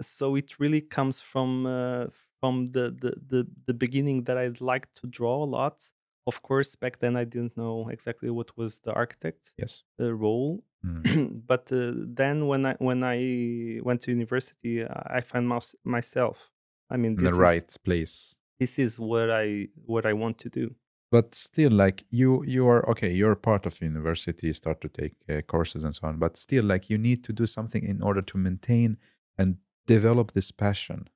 [0.00, 2.06] so it really comes from uh,
[2.40, 5.92] from the, the the the beginning that I'd like to draw a lot.
[6.30, 9.82] Of course, back then I didn't know exactly what was the architect yes.
[10.00, 11.42] uh, role, Mm.
[11.46, 15.48] but uh, then when I when I went to university, I found
[15.84, 16.50] myself.
[16.90, 18.36] I mean, the is, right place.
[18.60, 20.74] this is what I what I want to do.
[21.10, 25.40] but still like you you are okay you're part of university start to take uh,
[25.52, 28.36] courses and so on but still like you need to do something in order to
[28.38, 28.98] maintain
[29.38, 29.56] and
[29.86, 31.08] develop this passion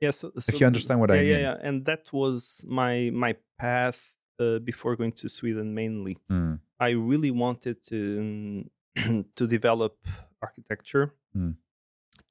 [0.00, 1.42] Yeah, so, so you understand what I yeah, yeah, mean.
[1.42, 6.16] yeah, and that was my my path uh, before going to Sweden mainly.
[6.30, 8.64] Mm, I really wanted to
[9.36, 9.96] to develop
[10.42, 11.54] architecture, Mm.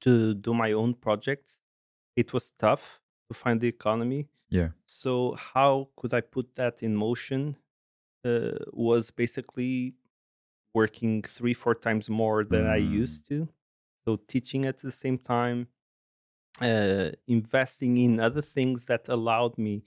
[0.00, 1.62] to do my own projects.
[2.16, 4.28] It was tough to find the economy.
[4.48, 7.56] yeah So how could I put that in motion?
[8.24, 9.94] Uh, was basically
[10.74, 13.00] working three, four times more than I Mm.
[13.02, 13.48] used to.
[14.04, 15.68] So teaching at the same time,
[16.60, 19.82] uh, investing in other things that allowed me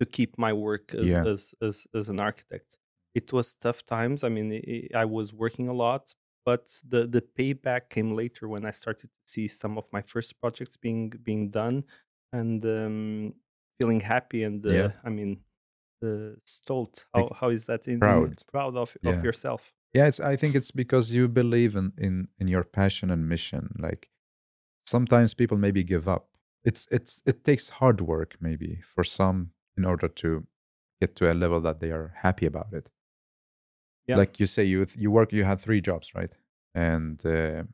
[0.00, 1.24] to keep my work as Yeah.
[1.26, 2.78] as, as as an architect.
[3.14, 4.24] It was tough times.
[4.24, 6.14] I mean, i I was working a lot,
[6.44, 10.40] but the the payback came later when I started to see some of my first
[10.40, 11.84] projects being being done,
[12.32, 13.34] and um,
[13.78, 14.92] feeling happy and uh, Yeah.
[15.04, 15.40] I mean,
[16.04, 17.06] uh, stoked.
[17.14, 17.86] How Like how is that?
[17.86, 18.34] In, in- proud.
[18.52, 19.10] proud of Yeah.
[19.18, 19.62] of yourself.
[19.94, 23.64] yeah it's, i think it's because you believe in in in your passion and mission
[23.86, 24.08] like
[24.86, 26.28] sometimes people maybe give up.
[26.64, 30.46] It's it's it takes hard work maybe for some in order to
[31.00, 32.90] get to a level that they are happy about it.
[34.06, 34.16] Yeah.
[34.16, 36.32] like you say you you work you had three jobs right?
[36.74, 37.64] And uh,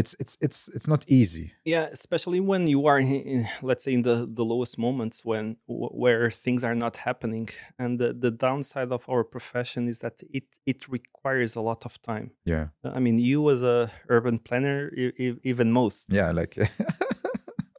[0.00, 4.02] it's it's it's it's not easy Yeah, especially when you are, in, let's say, in
[4.02, 7.48] the, the lowest moments when wh- where things are not happening,
[7.78, 11.92] and the, the downside of our profession is that it it requires a lot of
[12.10, 12.26] time.
[12.52, 14.80] yeah Uh, I mean, you as a urban planner,
[15.44, 16.06] even most.
[16.18, 16.54] yeah like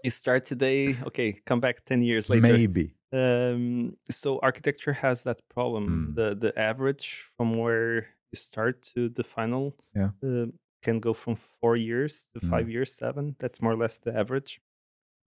[0.03, 2.47] You start today, okay, come back ten years later.
[2.53, 5.83] maybe Um, so architecture has that problem.
[5.89, 6.15] Mm.
[6.15, 7.95] The the average from where
[8.31, 9.63] you start to the final
[9.95, 10.11] Yeah.
[10.23, 10.47] uh,
[10.81, 12.49] can go from four years to Mm.
[12.49, 13.35] five years, seven.
[13.39, 14.61] That's more or less the average.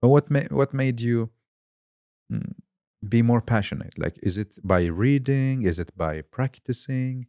[0.00, 1.30] But what ma- what made you
[2.32, 2.52] mm,
[3.08, 3.98] be more passionate?
[3.98, 5.62] Like, is it by reading?
[5.62, 7.26] Is it by practicing?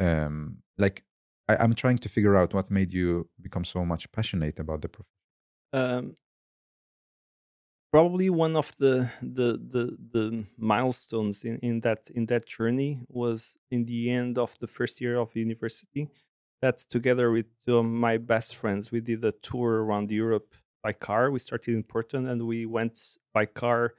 [0.00, 1.04] Um, like,
[1.48, 4.88] I, I'm trying to figure out what made you become so much passionate about the
[4.88, 5.10] profession.
[5.72, 6.14] um,
[7.92, 13.56] probably one of the the the, the milestones in, in that in that journey was
[13.70, 16.08] in the end of the first year of university
[16.64, 20.92] that together with two of my best friends we did a tour around europe by
[20.92, 22.96] car we started in portugal and we went
[23.32, 23.94] by car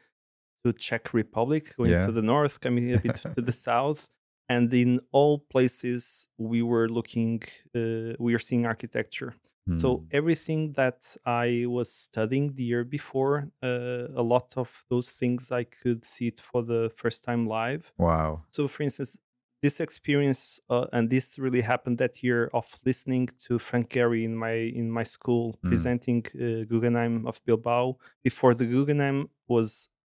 [0.64, 2.00] to czech republic going Yeah.
[2.00, 4.10] to the north coming a bit to the south
[4.50, 7.42] and in all places we were looking
[7.76, 9.34] uh, we were seeing architecture
[9.78, 10.12] so Hmm.
[10.12, 15.66] everything that I was studying the year before, uh, a lot of those things I
[15.66, 17.92] could see it for the first time live.
[17.98, 19.18] wow, So, for instance,
[19.66, 20.42] this experience
[20.74, 24.88] uh, and this really happened that year of listening to Frank Gehry in my in
[25.00, 25.70] my school Mm.
[25.72, 27.86] presenting uh, Guggenheim of Bilbao
[28.28, 29.20] before the Guggenheim
[29.54, 29.70] was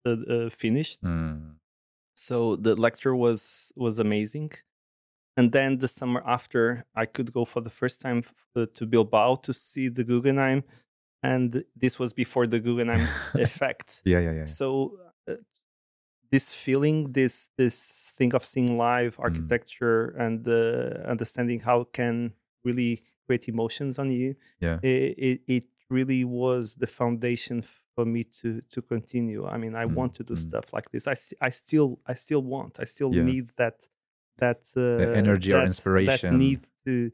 [0.10, 1.38] uh, uh, finished Hmm.
[2.28, 2.36] so
[2.66, 3.42] the lecture was
[3.86, 4.52] was amazing
[5.38, 6.62] and then the summer after
[7.04, 8.20] i could go for the first time
[8.56, 10.62] uh, to bilbao to see the guggenheim
[11.32, 11.48] and
[11.84, 13.06] this was before the guggenheim
[13.48, 14.50] effect yeah, yeah, yeah.
[14.60, 14.68] so
[16.32, 19.24] this feeling, this this thing of seeing live Mm.
[19.24, 22.34] architecture and uh, understanding how it can
[22.64, 24.36] really create emotions on you.
[24.60, 24.80] Yeah.
[24.84, 27.64] It, it it really was the foundation
[27.96, 29.46] for me to to continue.
[29.48, 30.38] I mean, I Mm, want to do mm.
[30.38, 31.08] stuff like this.
[31.08, 31.16] I
[31.48, 32.80] I still I still want.
[32.80, 33.24] I still Yeah.
[33.24, 33.88] need that
[34.38, 36.32] that uh, energy or inspiration.
[36.32, 37.12] That need to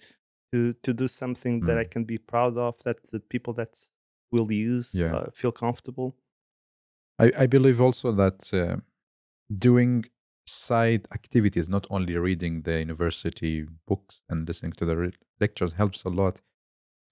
[0.52, 1.92] to to do something that I Mm.
[1.92, 2.78] can be proud of.
[2.84, 3.92] That the people that
[4.32, 5.16] will use Yeah.
[5.16, 6.16] uh, feel comfortable.
[7.18, 8.78] I, I believe also that uh,
[9.58, 10.06] doing
[10.48, 16.04] side activities, not only reading the university books and listening to the re- lectures, helps
[16.04, 16.42] a lot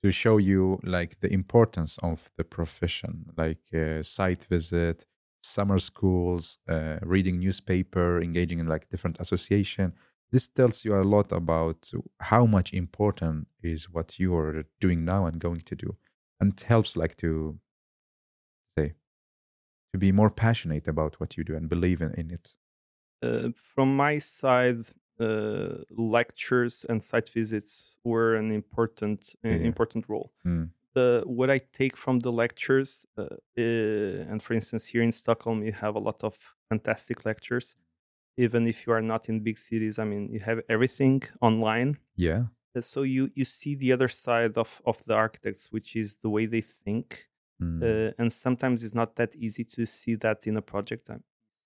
[0.03, 5.05] to show you like the importance of the profession, like uh, site visit,
[5.41, 9.93] summer schools, uh, reading newspaper, engaging in like different association.
[10.31, 15.25] This tells you a lot about how much important is what you are doing now
[15.25, 15.95] and going to do,
[16.39, 17.59] and helps like to
[19.93, 22.55] to be more passionate about what you do and believe in, in it.
[23.21, 24.83] Uh, from my side,
[25.19, 29.67] uh, lectures and site visits were an important Yeah.
[29.71, 30.31] important role.
[30.45, 30.69] Mm.
[30.95, 35.63] The what I take from the lectures, uh, uh, and for instance, here in Stockholm,
[35.63, 36.37] you have a lot of
[36.69, 37.75] fantastic lectures.
[38.37, 41.97] Even if you are not in big cities, I mean, you have everything online.
[42.15, 42.43] Yeah.
[42.75, 46.29] Uh, So you you see the other side of of the architects, which is the
[46.29, 47.29] way they think,
[47.63, 48.07] Mm.
[48.09, 51.09] uh, and sometimes it's not that easy to see that in a project.
[51.09, 51.23] Um,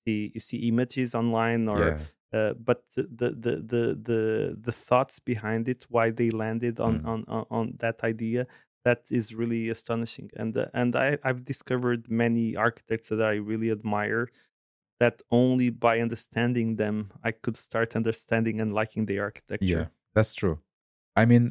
[0.08, 2.00] see you see images online or yeah.
[2.34, 7.00] uh, but the, the the the the the thoughts behind it why they landed on
[7.02, 7.08] Mm.
[7.08, 8.48] on, on on that idea
[8.86, 13.70] that is really astonishing and uh, and I, i've discovered many architects that i really
[13.72, 14.30] admire
[15.00, 20.34] that only by understanding them i could start understanding and liking the architecture Yeah, that's
[20.36, 20.60] true.
[21.22, 21.44] I mean,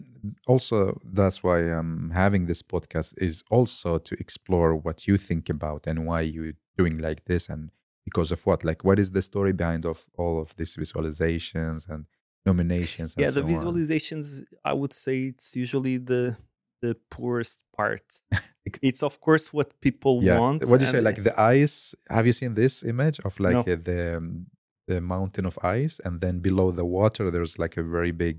[0.46, 0.76] also
[1.18, 6.06] that's why I'm having this podcast is also to explore what you think about and
[6.08, 7.62] why you're doing like this and
[8.04, 8.64] because of what.
[8.64, 12.06] Like, what is the story behind of all of these visualizations and
[12.50, 13.08] nominations?
[13.16, 13.52] And yeah the so on?
[13.52, 14.26] visualizations
[14.64, 16.36] i would say it's usually the
[16.82, 18.06] the poorest part
[18.88, 20.38] it's of course what people Yeah.
[20.40, 21.00] want What do you say?
[21.00, 21.76] Like the ice?
[22.16, 23.72] Have you seen this image of like No.
[23.72, 24.46] uh, the um,
[24.92, 28.36] the mountain of ice, and then below the water, there's like a very big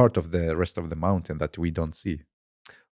[0.00, 2.16] part of the rest of the mountain that we don't see.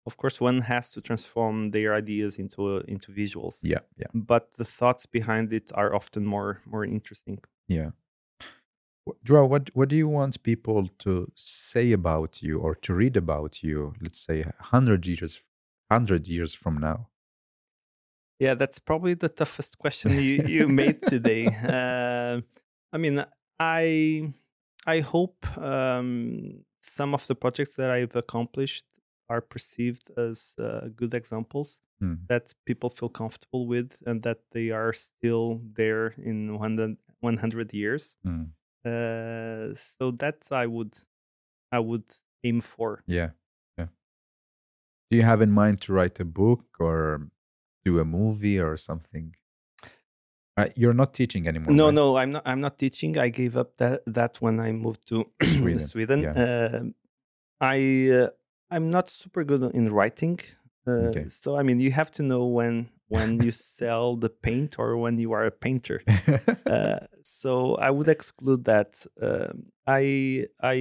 [0.09, 4.11] of course one has to transform their ideas into uh, into visuals Yeah, yeah.
[4.13, 7.37] but the thoughts behind it are often more more interesting
[7.77, 7.91] Yeah.
[9.27, 13.63] Joao, what what do you want people to say about you or to read about
[13.63, 13.93] you?
[14.01, 15.33] Let's say hundred years,
[15.91, 16.97] hundred years from now.
[18.39, 22.35] yeah that's probably the toughest question you you made today uh,
[22.93, 23.25] i mean
[23.59, 23.85] i
[24.95, 28.85] i hope um, some of the projects that i've accomplished
[29.29, 32.15] are perceived as uh, good examples Hmm.
[32.29, 38.15] that people feel comfortable with and that they are still there in 100, 100 years
[38.25, 38.51] Mm.
[38.85, 40.93] uh, so that i would
[41.71, 42.05] i would
[42.43, 43.31] aim for Yeah,
[43.79, 43.87] yeah.
[45.09, 47.29] Do you have in mind to write a book or
[47.85, 49.35] do a movie or something?
[50.57, 51.73] Uh, you're not teaching anymore.
[51.75, 51.93] no right?
[51.93, 55.25] no i'm not i'm not teaching i gave up that that when i moved to
[55.43, 56.33] Sweden, sweden, yeah.
[56.79, 56.95] Um
[57.61, 58.29] i uh,
[58.71, 60.39] i'm not super good in writing
[60.87, 61.25] uh, Okay.
[61.29, 65.15] so i mean you have to know when when you sell the paint or when
[65.19, 66.01] you are a painter
[66.65, 69.05] uh, so I would exclude that.
[69.21, 69.55] Um,
[69.85, 70.77] I I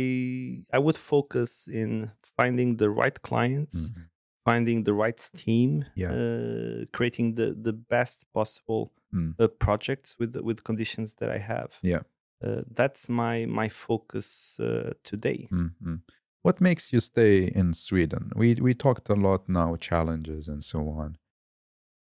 [0.73, 4.03] I would focus in finding the right clients, Mhm.
[4.44, 6.12] finding the right team, Yeah.
[6.12, 9.34] uh, creating the the best possible Mm.
[9.38, 11.78] uh, projects with with conditions that I have.
[11.82, 12.02] Yeah.
[12.44, 15.48] Uh, that's my my focus uh, today.
[15.51, 16.02] Mhm.
[16.43, 18.30] What makes you stay in Sweden?
[18.36, 21.16] We we talked a lot now challenges and so on.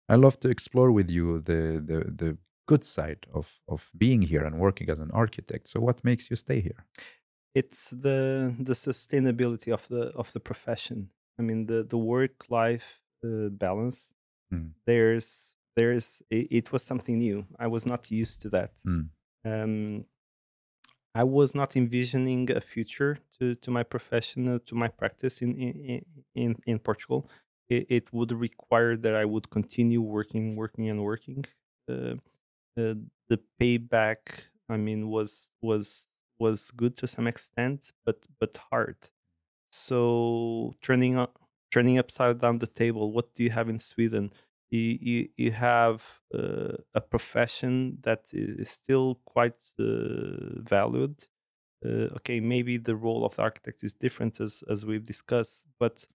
[0.08, 2.38] I love to explore with you the the the
[2.68, 5.68] good side of of being here and working as an architect.
[5.68, 6.84] So what makes you stay here?
[7.54, 11.10] It's the the sustainability of the of the profession.
[11.38, 14.14] I mean the the work life uh, balance.
[14.52, 14.72] Mm.
[14.84, 17.46] There's there's it, it was something new.
[17.58, 18.72] I was not used to that.
[18.86, 19.08] Mm.
[19.44, 20.04] um,
[21.14, 25.54] I was not envisioning a future to, to my profession, uh, to my practice in
[25.56, 26.04] in
[26.34, 27.28] in, in Portugal.
[27.68, 31.44] It, it would require that I would continue working, working, and working.
[31.90, 32.14] Uh,
[32.78, 32.94] uh,
[33.28, 34.18] the payback,
[34.68, 36.08] I mean, was was
[36.38, 38.96] was good to some extent, but but hard.
[39.72, 41.38] So turning up,
[41.72, 43.10] turning upside down the table.
[43.12, 44.32] What do you have in Sweden?
[44.70, 51.28] You you, you have uh, a profession that is still quite uh, valued.
[51.84, 56.06] Uh, okay, maybe the role of the architect is different as as we've discussed, but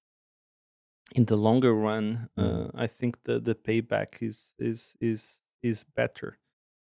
[1.15, 2.69] in the longer run, uh.
[2.73, 6.37] I think the the payback is is is is better.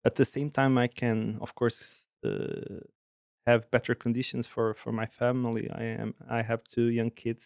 [0.09, 1.81] at the same time i can of course
[2.30, 2.80] uh,
[3.49, 7.43] have better conditions for for my family i am i have two young kids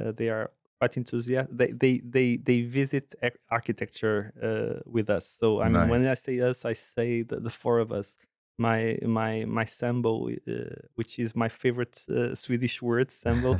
[0.00, 0.46] uh, they are
[0.78, 3.14] quite enthusiastic they they they, they visit
[3.50, 7.50] architecture uh, with us so i mean when i say us i say the, the
[7.50, 8.18] four of us
[8.58, 10.32] my my my sambo uh,
[10.94, 13.50] which is my favorite uh, swedish word sambo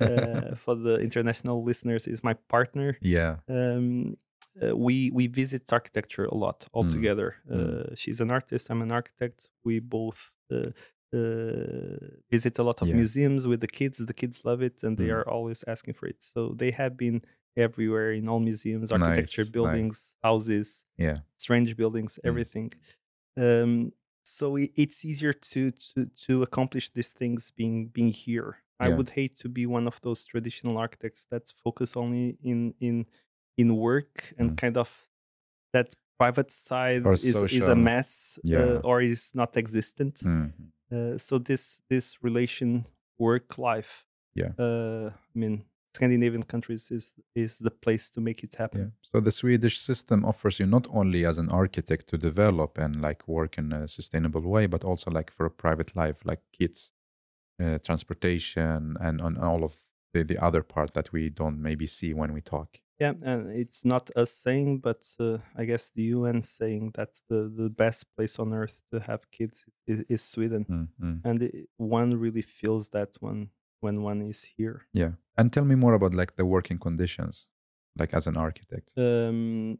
[0.00, 3.36] uh, for the international listeners is my partner yeah.
[3.48, 4.16] um,
[4.62, 7.34] uh, we we visit architecture a lot all Mm, together.
[7.50, 7.54] mm.
[7.90, 8.70] Uh, she's an artist.
[8.70, 9.50] I'm an architect.
[9.64, 10.34] We both
[12.30, 12.94] visit a lot of Yeah.
[12.94, 13.98] museums with the kids.
[13.98, 15.14] The kids love it, and they Mm.
[15.16, 16.22] are always asking for it.
[16.22, 17.22] So they have been
[17.56, 21.18] everywhere in all museums, architecture, Nice, buildings, houses, Yeah.
[21.36, 22.28] strange buildings, Mm.
[22.30, 22.72] everything.
[23.36, 23.92] Um,
[24.24, 28.50] so i- it's easier to to to accomplish these things being being here.
[28.80, 32.96] I would hate to be one of those traditional architects that's focused only in in
[33.56, 34.56] in work and Mm.
[34.62, 35.10] kind of
[35.74, 35.88] that
[36.18, 38.58] private side is is a mess Yeah.
[38.64, 40.14] uh, or is not existent.
[40.24, 40.52] Mhm.
[40.92, 42.86] Uh, so this this relation
[43.18, 44.04] work life.
[44.34, 44.52] Yeah.
[44.58, 45.64] Uh, I mean,
[45.94, 48.80] Scandinavian countries is is the place to make it happen.
[48.80, 48.90] Yeah.
[49.02, 53.22] So the Swedish system offers you not only as an architect to develop and like
[53.28, 56.92] work in a sustainable way, but also like for a private life, like kids,
[57.62, 59.74] uh, transportation, and on all of
[60.12, 62.80] the, the other part that we don't maybe see when we talk.
[63.00, 67.52] Yeah, and it's not us saying, but uh, I guess the UN saying that the,
[67.54, 71.20] the best place on earth to have kids is, is Sweden, Mm, mm.
[71.24, 73.50] and it, one really feels that when
[73.80, 74.86] when one is here.
[74.92, 75.12] Yeah.
[75.36, 77.48] And tell me more about like the working conditions,
[77.98, 78.92] like as an architect.
[78.96, 79.78] Um,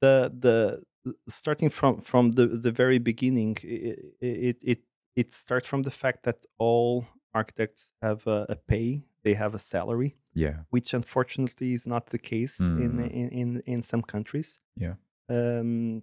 [0.00, 0.82] the the
[1.28, 4.80] starting from from the the very beginning, it it it,
[5.16, 9.58] it starts from the fact that all architects have a, a pay, they have a
[9.58, 10.16] salary.
[10.36, 10.56] Yeah.
[10.70, 13.10] which unfortunately is not the case in, Mm.
[13.20, 14.60] in in in some countries.
[14.76, 14.94] Yeah.
[15.28, 16.02] Um,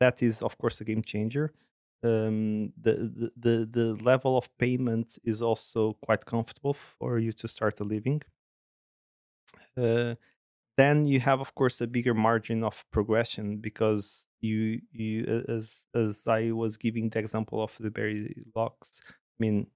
[0.00, 1.52] that is, of course, a game changer.
[2.02, 7.48] Um, the, the the the level of payment is also quite comfortable for you to
[7.48, 8.22] start a living.
[9.76, 10.14] Uh,
[10.76, 16.26] then you have, of course, a bigger margin of progression because you you as as
[16.26, 19.02] I was giving the example of the Berg locks.
[19.08, 19.66] I mean,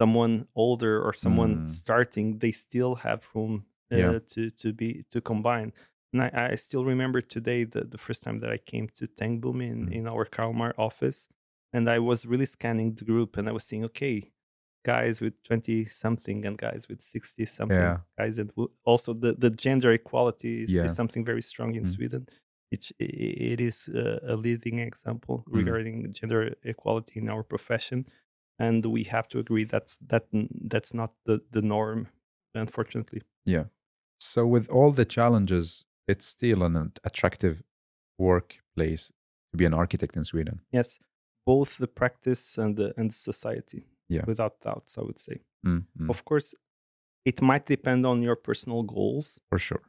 [0.00, 1.70] someone older or someone Mm.
[1.70, 4.18] starting, they still have room uh, Yeah.
[4.32, 5.72] to to be to combine.
[6.12, 9.60] And I, I still remember today the, the first time that I came to Tengbom
[9.62, 9.92] in, Mm.
[9.92, 11.28] in our Kalmar office,
[11.72, 14.32] and I was really scanning the group, and I was seeing, okay,
[14.84, 17.98] guys with twenty something and guys with sixty something, Yeah.
[18.18, 18.50] guys, and
[18.84, 20.84] also the the gender equality is, Yeah.
[20.84, 21.88] is something very strong in Mm.
[21.94, 22.28] Sweden.
[22.72, 25.52] It's it is uh, a leading example Mm.
[25.58, 28.06] regarding gender equality in our profession
[28.58, 30.26] and we have to agree that's that
[30.72, 32.08] that's not the the norm
[32.54, 33.64] unfortunately Yeah.
[34.20, 37.62] So with all the challenges, it's still an attractive
[38.18, 39.12] workplace
[39.52, 40.60] to be an architect in Sweden.
[40.72, 40.98] yes
[41.46, 44.24] both the practice and the and society Yeah.
[44.26, 46.54] without doubts i would say Mm, mm, of course
[47.24, 49.82] it might depend on your personal goals for sure.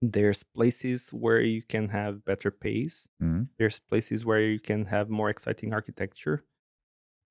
[0.00, 5.06] there's places where you can have better pays Mm, there's places where you can have
[5.10, 6.44] more exciting architecture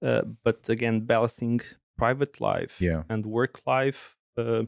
[0.02, 1.62] uh, but again balancing
[1.98, 3.04] private life Yeah.
[3.10, 4.64] and work life uh,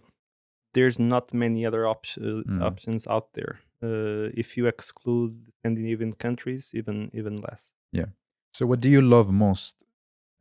[0.74, 2.06] there's not many other op-
[2.48, 2.62] Mm.
[2.62, 8.10] options out there uh, if you exclude scandinavian countries even even less Yeah.
[8.58, 9.76] So what do you love most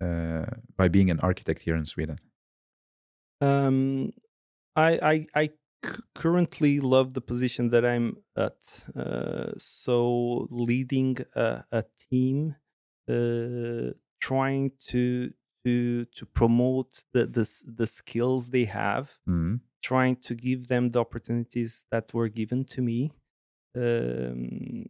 [0.01, 0.47] uh,
[0.77, 2.19] by being an architect here in Sweden?
[3.41, 4.13] um,
[4.77, 5.47] I, I I
[5.85, 8.85] c- currently love the position that I'm at.
[8.97, 12.57] Uh, so leading a, a team,
[13.09, 13.93] uh,
[14.29, 15.33] trying to
[15.65, 17.47] to to promote the, the
[17.81, 22.81] the skills they have, Mm, trying to give them the opportunities that were given to
[22.83, 23.13] me.
[23.75, 24.85] Um,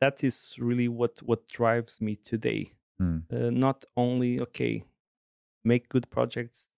[0.00, 2.62] that is really what what drives me today
[3.00, 4.84] mm, uh, not only okay
[5.64, 6.68] make good projects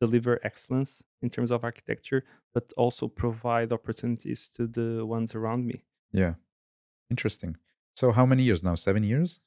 [0.00, 2.22] deliver excellence in terms of architecture
[2.54, 5.82] but also provide opportunities to the ones around me
[6.12, 6.34] yeah.
[7.10, 7.56] Interesting.
[7.96, 8.74] So how many years now?
[8.74, 9.40] Seven years?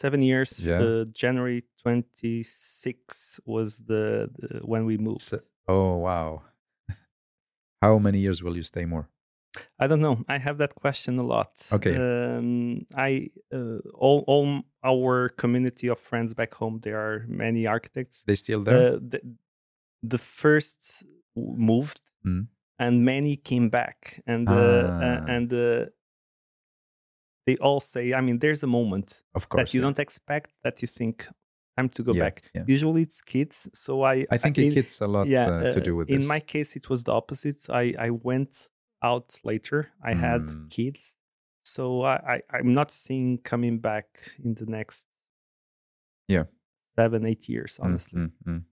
[0.00, 0.80] Seven years Yeah.
[0.82, 5.32] uh, january 26 was the, the when we moved
[5.68, 6.42] oh, wow.
[7.82, 9.08] how many years will you stay more?
[9.80, 11.96] i don't know i have that question a lot Okay.
[11.96, 18.22] um, i uh, all, all our community of friends back home there are many architects
[18.26, 18.76] They still there?
[18.94, 19.20] Uh, the,
[20.02, 21.04] the first
[21.36, 22.46] moved Mm.
[22.78, 25.24] and many came back and Ah.
[25.34, 25.86] and uh,
[27.48, 29.60] they all say i mean there's a moment of course.
[29.60, 29.86] that you yeah.
[29.86, 31.16] don't expect that you think
[31.76, 32.64] time to go Yeah, back yeah.
[32.74, 35.78] usually it's kids so i I think in, it hits a lot yeah uh, to
[35.80, 36.28] uh, do with in this.
[36.34, 38.52] my case it was the opposite i i went
[39.10, 39.78] out later
[40.10, 40.68] i had Mm.
[40.76, 41.02] kids
[41.74, 44.06] so I, I i'm not seeing coming back
[44.44, 45.06] in the next
[46.34, 46.46] Yeah.
[46.98, 48.62] seven eight years Mm, honestly mm, mm.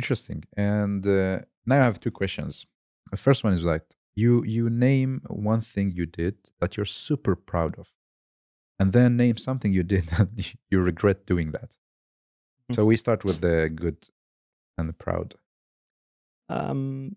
[0.00, 0.40] Interesting.
[0.56, 2.66] And uh, now I have two questions.
[3.10, 3.82] The first one is like
[4.20, 5.12] you you name
[5.50, 7.86] one thing you did that you're super proud of,
[8.78, 10.28] and then name something you did that
[10.70, 11.70] you regret doing that.
[12.68, 12.74] Mhm.
[12.76, 13.98] So we start with the good
[14.78, 15.34] and the proud.
[16.48, 17.16] um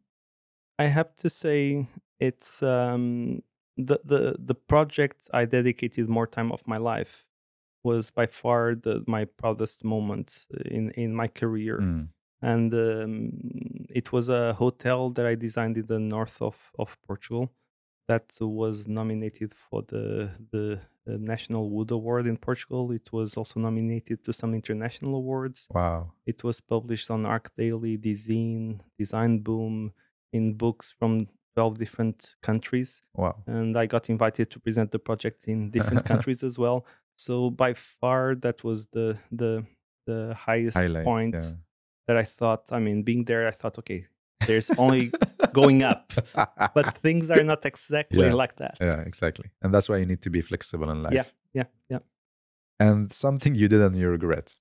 [0.79, 1.87] i have to say
[2.19, 3.41] it's um
[3.77, 7.25] the the the project i dedicated more time of my life
[7.83, 12.07] was by far the my proudest moment in in my career Mm,
[12.41, 13.31] and um,
[13.89, 17.51] it was a hotel that I designed in the north of, of Portugal
[18.07, 22.91] that was nominated for the the uh, National Wood Award in Portugal.
[22.91, 25.67] It was also nominated to some international awards.
[25.71, 26.11] Wow.
[26.25, 29.91] It was published on ArchDaily, Design, Designboom,
[30.33, 33.35] in books from twelve different countries, Wow.
[33.45, 36.85] and I got invited to present the project in different countries as well.
[37.17, 39.65] So by far, that was the the
[40.07, 41.05] the highest Highlight.
[41.05, 41.51] point yeah.
[42.07, 44.07] That I thought, I mean, being there, I thought, okay,
[44.47, 45.11] there's only
[45.53, 46.11] going up,
[46.73, 48.77] but things are not exactly Yeah, like that.
[48.81, 49.51] yeah, exactly.
[49.61, 51.13] And that's why you need to be flexible in life.
[51.13, 51.99] Yeah, yeah, yeah.
[52.79, 54.57] And something you did and you regret.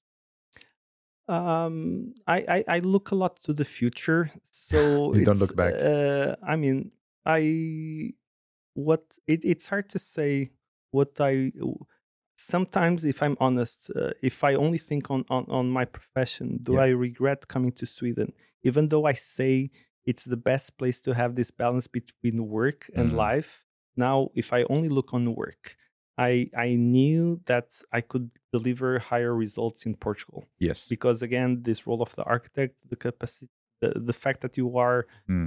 [1.29, 5.75] Um, I, I I look a lot to the future, so You don't look back.
[5.75, 6.91] Uh, I mean,
[7.25, 8.15] I
[8.75, 10.51] what it, it's hard to say
[10.91, 11.53] what I.
[12.49, 16.73] Sometimes, if I'm honest, uh, if I only think on, on on my profession, do
[16.75, 16.83] Yeah.
[16.87, 18.33] I regret coming to Sweden?
[18.63, 19.71] Even though I say
[20.11, 23.17] it's the best place to have this balance between work and Mm.
[23.27, 23.65] life.
[23.97, 25.77] Now, if I only look on work,
[26.19, 30.89] I I knew that I could deliver higher results in Portugal Yes.
[30.89, 33.51] because again, this role of the architect, the capacity,
[33.81, 35.01] the, the fact that you are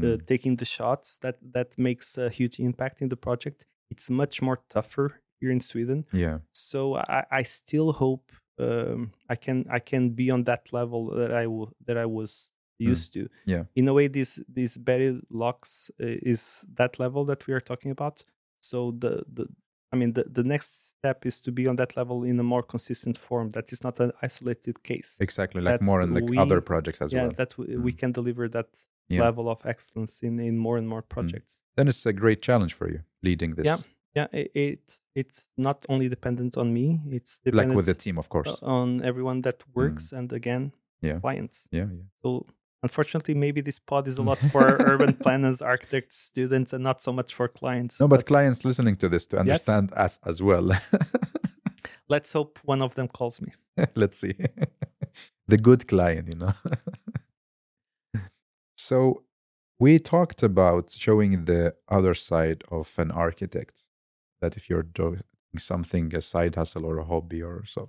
[0.03, 3.65] uh, Mm, taking the shots, that that makes a huge impact in the project.
[3.91, 5.07] It's much more tougher
[5.43, 6.05] here in Sweden.
[6.13, 6.37] yeah.
[6.53, 11.31] So I, I still hope um, I can I can be on that level that
[11.31, 13.19] I w- that I was used to.
[13.19, 13.29] Mm.
[13.45, 13.63] yeah.
[13.75, 17.91] In a way, this this Berg Locks uh, is that level that we are talking
[17.91, 18.23] about.
[18.61, 19.45] So the the
[19.93, 22.63] I mean the, the next step is to be on that level in a more
[22.63, 23.49] consistent form.
[23.51, 25.17] That is not an isolated case.
[25.19, 25.61] Exactly.
[25.61, 27.31] Like That more in the we- other projects as yeah, well.
[27.37, 27.97] that we, we Mm.
[27.99, 28.67] can deliver that
[29.09, 29.25] Yeah.
[29.25, 31.63] level of excellence in in more and more projects.
[31.75, 33.65] Then it's a great challenge for you leading this.
[33.65, 33.79] Yeah.
[34.15, 36.99] Yeah, it, it it's not only dependent on me.
[37.09, 38.57] It's Like with the team, of course.
[38.61, 40.17] on everyone that works mm.
[40.17, 40.71] and again
[41.01, 41.19] Yeah.
[41.19, 41.67] clients.
[41.71, 41.87] yeah.
[41.91, 42.03] Yeah.
[42.21, 42.45] So
[42.83, 47.11] unfortunately, maybe this pod is a lot for urban planners, architects, students, and not so
[47.11, 47.99] much for clients.
[47.99, 49.41] No, but, clients listening to this to Yes.
[49.43, 50.71] understand us as well.
[52.09, 53.51] let's hope one of them calls me.
[53.95, 54.35] Let's see.
[55.47, 56.53] the good client, you know.
[58.77, 59.23] so
[59.79, 63.89] we talked about showing the other side of an architect
[64.43, 65.21] that if you're doing
[65.57, 67.83] something, a side hustle or a hobby or so,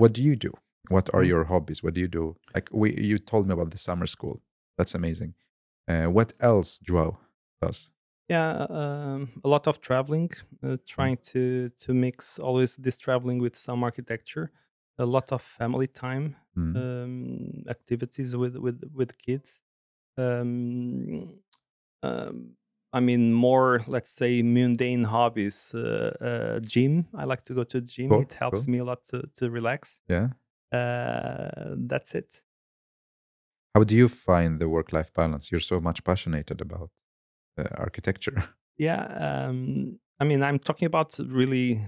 [0.00, 0.52] what do you do?
[0.88, 1.28] What are Mhm.
[1.32, 1.82] your hobbies?
[1.84, 2.24] What do you do?
[2.54, 4.36] Like we, you told me about the summer school.
[4.78, 5.32] That's amazing.
[5.90, 7.12] Uh, what else, Joao
[7.62, 7.90] does?
[8.28, 10.30] Yeah, um, a lot of traveling,
[10.64, 14.46] uh, trying to to mix always this traveling with some architecture,
[14.98, 16.74] a lot of family time, Mm.
[16.76, 19.62] um, activities with with with kids.
[20.18, 21.40] Um,
[22.02, 22.56] um,
[22.96, 25.74] I mean, more let's say mundane hobbies.
[25.74, 25.80] Uh,
[26.28, 27.06] uh, gym.
[27.14, 28.08] I like to go to the gym.
[28.10, 28.72] Cool, it helps cool.
[28.72, 30.00] me a lot to to relax.
[30.08, 30.28] Yeah.
[30.72, 32.44] Uh, that's it.
[33.74, 35.50] How do you find the work-life balance?
[35.52, 36.90] You're so much passionate about
[37.58, 38.42] uh, architecture.
[38.78, 41.80] Yeah, um, I mean, I'm talking about really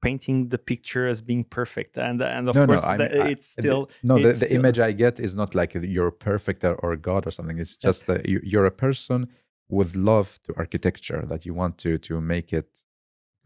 [0.00, 3.28] painting the picture as being perfect, and and of no, course, no, I the- I-
[3.34, 4.14] it's the- still no.
[4.18, 7.26] The, it's the still- image I get is not like you're perfect or, or God
[7.26, 7.58] or something.
[7.60, 9.26] It's just that you, you're a person
[9.78, 12.70] with love to architecture that you want to to make it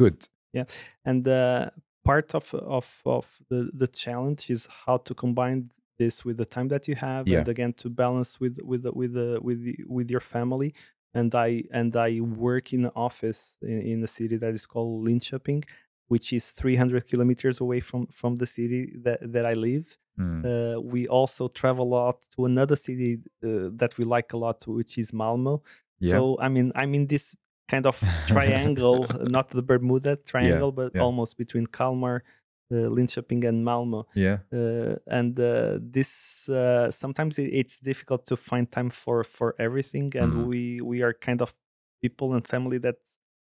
[0.00, 0.18] good.
[0.52, 0.66] Yeah
[1.04, 1.70] and uh,
[2.04, 2.44] part of
[2.78, 5.60] of of the the challenge is how to combine
[5.98, 7.38] this with the time that you have, Yeah.
[7.38, 10.70] and again to balance with with with the, with the, with your family.
[11.14, 15.06] And I and I work in an office in, in a city that is called
[15.08, 15.62] Linköping,
[16.12, 19.86] which is 300 kilometers away from from the city that that I live.
[20.18, 20.44] Mm.
[20.44, 23.10] Uh, we also travel a lot to another city
[23.44, 25.62] uh, that we like a lot, which is Malmo.
[26.00, 26.10] Yeah.
[26.12, 27.34] So I mean, I'm in this
[27.68, 31.02] kind of triangle, not the Bermuda Triangle, but yeah.
[31.02, 32.22] almost between Kalmar,
[32.70, 34.06] uh, Linköping, and Malmo.
[34.14, 34.38] yeah.
[34.52, 40.12] Uh, and uh, this uh, sometimes it, it's difficult to find time for for everything,
[40.16, 40.46] and Mhm.
[40.46, 41.54] we we are kind of
[42.02, 42.96] people and family that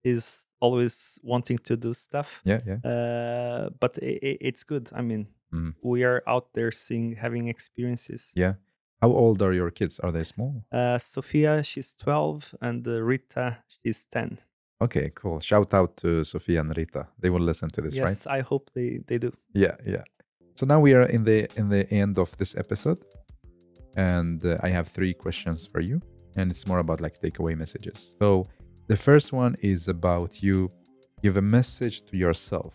[0.04, 2.40] is always wanting to do stuff.
[2.44, 2.60] Yeah.
[2.66, 2.78] Yeah.
[2.90, 4.88] Uh, but i i it's good.
[4.92, 5.74] I mean, Mhm.
[5.82, 8.32] we are out there seeing, having experiences.
[8.34, 8.54] Yeah.
[9.00, 10.00] How old are your kids?
[10.00, 10.64] Are they small?
[10.72, 14.38] Uh, Sophia, she's 12, and uh, Rita, she's 10.
[14.80, 15.40] Okay, cool.
[15.40, 17.06] Shout out to Sophia and Rita.
[17.18, 18.10] They will listen to this, yes, right?
[18.10, 19.32] Yes, I hope they they do.
[19.52, 20.04] Yeah, yeah.
[20.54, 22.98] So now we are in the in the end of this episode,
[23.96, 26.00] and uh, I have three questions for you,
[26.36, 28.14] and it's more about like takeaway messages.
[28.20, 28.46] So
[28.86, 30.70] the first one is about you
[31.22, 32.74] give a message to yourself.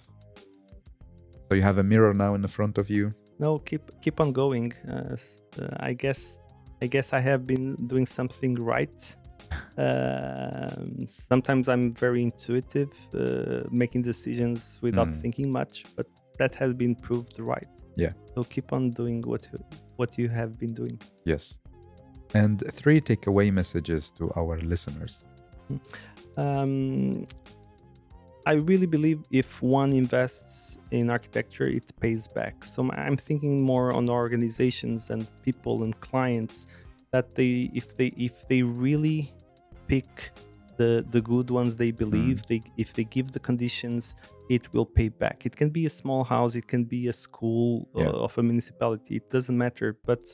[1.47, 3.13] So you have a mirror now in the front of you.
[3.43, 4.71] No, keep keep on going.
[4.87, 5.15] Uh,
[5.61, 6.21] uh, I guess
[6.83, 8.99] I guess I have been doing something right.
[9.77, 15.21] Um, sometimes I'm very intuitive, uh, making decisions without Mm.
[15.21, 16.07] thinking much, but
[16.39, 17.73] that has been proved right.
[18.03, 18.13] Yeah.
[18.33, 19.59] So keep on doing what you,
[19.99, 20.97] what you have been doing.
[21.25, 21.59] Yes.
[22.33, 25.23] And three takeaway messages to our listeners.
[26.37, 27.25] Um,
[28.45, 32.65] I really believe if one invests in architecture, it pays back.
[32.65, 36.67] So I'm thinking more on organizations and people and clients
[37.11, 39.31] that they, if they, if they really
[39.87, 40.31] pick
[40.77, 44.15] the the good ones they believe, they if they give the conditions,
[44.49, 45.45] it will pay back.
[45.45, 48.07] It can be a small house, it can be a school Yeah.
[48.07, 49.17] uh, of a municipality.
[49.17, 50.25] It doesn't matter, but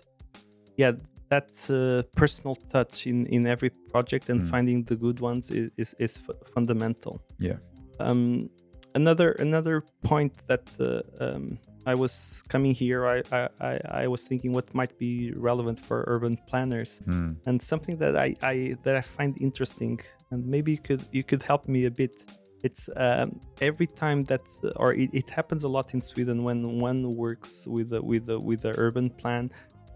[0.78, 0.94] yeah,
[1.30, 4.50] that uh, personal touch in in every project and Mm.
[4.50, 7.22] finding the good ones is is, is fu- fundamental.
[7.38, 7.58] Yeah.
[8.00, 8.50] Um,
[8.96, 14.54] another another point that uh, um, I was coming here, I, I I was thinking
[14.54, 17.34] what might be relevant for urban planners Hmm.
[17.46, 20.00] and something that I, I that I find interesting,
[20.32, 22.26] and maybe you could you could help me a bit.
[22.62, 24.42] It's um, every time that,
[24.76, 28.38] or it, it happens a lot in Sweden when one works with a, with a,
[28.38, 29.50] with the urban plan,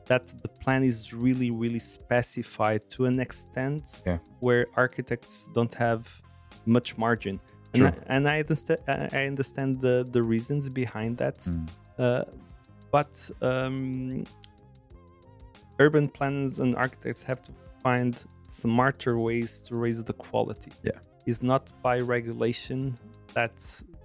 [0.06, 4.20] that the plan is really really specified to an extent Yeah.
[4.40, 6.08] where architects don't have
[6.66, 7.40] much margin.
[7.74, 7.88] And True.
[7.88, 11.44] I, and I understand I understand the the reasons behind that.
[11.44, 11.66] Hmm.
[11.98, 12.24] Uh,
[12.92, 14.24] but um,
[15.80, 17.52] urban planners and architects have to
[17.82, 20.72] find smarter ways to raise the quality.
[20.84, 21.00] Yeah.
[21.26, 22.98] It's not by regulation
[23.34, 23.58] that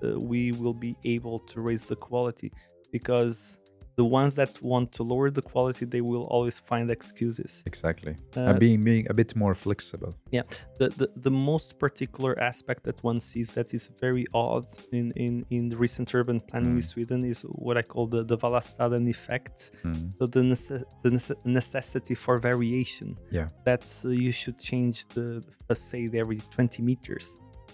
[0.03, 2.51] uh, we will be able to raise the quality
[2.91, 3.59] because
[4.01, 8.15] the ones that want to lower the quality they will always find excuses Exactly.
[8.37, 10.13] Uh, and being being a bit more flexible.
[10.37, 10.45] yeah
[10.81, 14.67] the, the the most particular aspect that one sees that is very odd
[14.99, 16.91] in in in the recent urban planning in Mm.
[16.93, 19.57] Sweden is what I call the the Vallastaden effect.
[19.83, 19.95] Hmm.
[20.19, 23.09] So the nece- the nece- necessity for variation.
[23.39, 23.49] Yeah.
[23.69, 25.27] That's uh, you should change the
[25.69, 27.27] facade every 20 meters.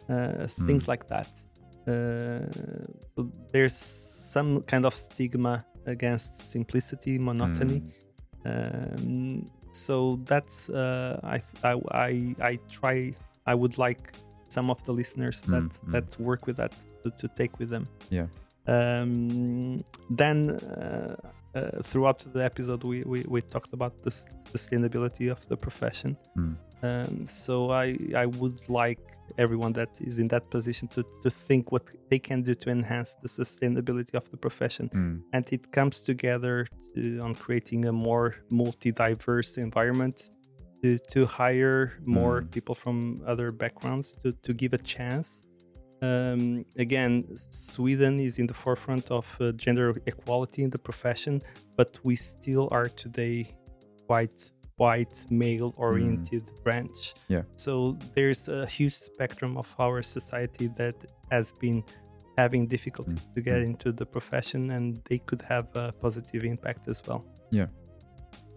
[0.09, 0.89] Uh, things Mm.
[0.93, 1.31] like that.
[1.87, 2.47] Uh,
[3.15, 3.21] so
[3.53, 3.77] there's
[4.35, 5.55] some kind of stigma
[5.87, 7.83] against simplicity, monotony.
[8.43, 8.49] Hmm.
[8.49, 13.13] Um, so that's uh, I, I I I try.
[13.47, 14.13] I would like
[14.49, 15.93] some of the listeners that Mm, mm.
[15.93, 17.87] that work with that to, to take with them.
[18.11, 18.27] Yeah.
[18.67, 21.17] Um, then uh,
[21.55, 24.11] uh, throughout the episode, we, we we talked about the
[24.53, 26.17] sustainability of the profession.
[26.37, 26.57] Mm.
[26.83, 29.01] Um, so I I would like
[29.39, 33.17] everyone that is in that position to to think what they can do to enhance
[33.23, 35.17] the sustainability of the profession Hmm.
[35.33, 40.31] and it comes together to, on creating a more multi-diverse environment
[40.83, 42.51] to, to hire more Mm.
[42.51, 45.45] people from other backgrounds to, to give a chance
[46.05, 47.13] um, again
[47.51, 51.35] sweden is in the forefront of uh, gender equality in the profession
[51.79, 53.39] but we still are today
[54.09, 54.39] quite
[54.77, 56.99] white male oriented branch
[57.35, 57.45] Yeah.
[57.65, 57.73] so
[58.15, 60.97] there's a huge spectrum of our society that
[61.31, 61.79] has been
[62.43, 63.67] having difficulties to get Mm.
[63.71, 67.23] into the profession and they could have a positive impact as well
[67.61, 67.69] Yeah.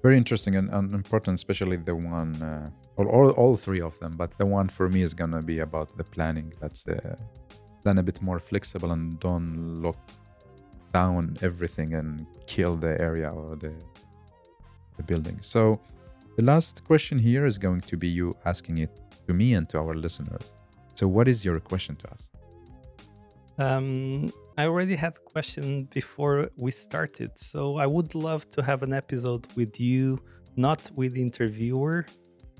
[0.03, 4.13] Very interesting and, and important, especially the one, uh, or all, all three of them.
[4.17, 6.53] But the one for me is gonna be about the planning.
[6.59, 7.15] That's uh,
[7.83, 9.97] then a bit more flexible and don't lock
[10.93, 13.73] down everything and kill the area or the
[14.97, 15.37] the building.
[15.41, 15.79] So
[16.37, 18.91] the last question here is going to be you asking it
[19.27, 20.45] to me and to our listeners.
[20.95, 22.31] So what is your question to us?
[23.57, 28.83] um, i already had a question before we started so i would love to have
[28.83, 30.19] an episode with you
[30.55, 32.05] not with interviewer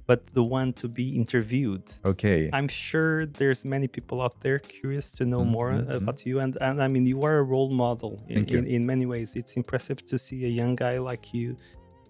[0.08, 2.40] but the one to be interviewed Okay.
[2.58, 5.96] I'm sure there's many people out there curious to know Mhm, more mhm.
[6.02, 9.06] about you, and, and I mean you are a role model in, in, in many
[9.14, 9.30] ways.
[9.42, 11.48] It's impressive to see a young guy like you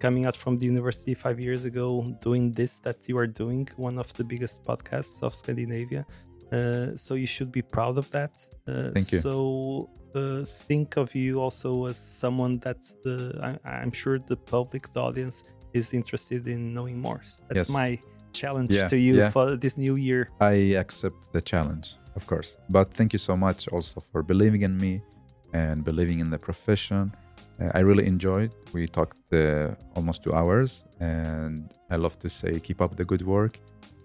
[0.06, 1.88] coming out from the university five years ago
[2.28, 6.06] doing this that you are doing, one of the biggest podcasts of Scandinavia.
[6.52, 8.34] Uh, so you should be proud of that.
[8.68, 9.20] Uh, Thank you.
[9.28, 13.16] So uh, think of you also as someone that the
[13.66, 15.44] I, I'm sure the public, the audience,
[15.78, 17.22] is interested in knowing more.
[17.24, 17.80] So that's Yes.
[17.82, 17.90] my
[18.34, 19.30] challenge Yeah, to you yeah.
[19.36, 20.22] for this new year.
[20.40, 22.50] I accept the challenge, of course.
[22.70, 24.94] But thank you so much also for believing in me
[25.54, 27.04] and believing in the profession.
[27.60, 28.52] Uh, I really enjoyed.
[28.74, 33.24] We talked uh, almost two hours, and I love to say keep up the good
[33.38, 33.60] work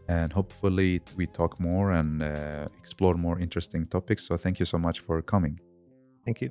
[0.09, 4.27] and hopefully we talk more and uh, explore more interesting topics.
[4.27, 5.61] So thank you so much for coming.
[6.25, 6.51] Thank you.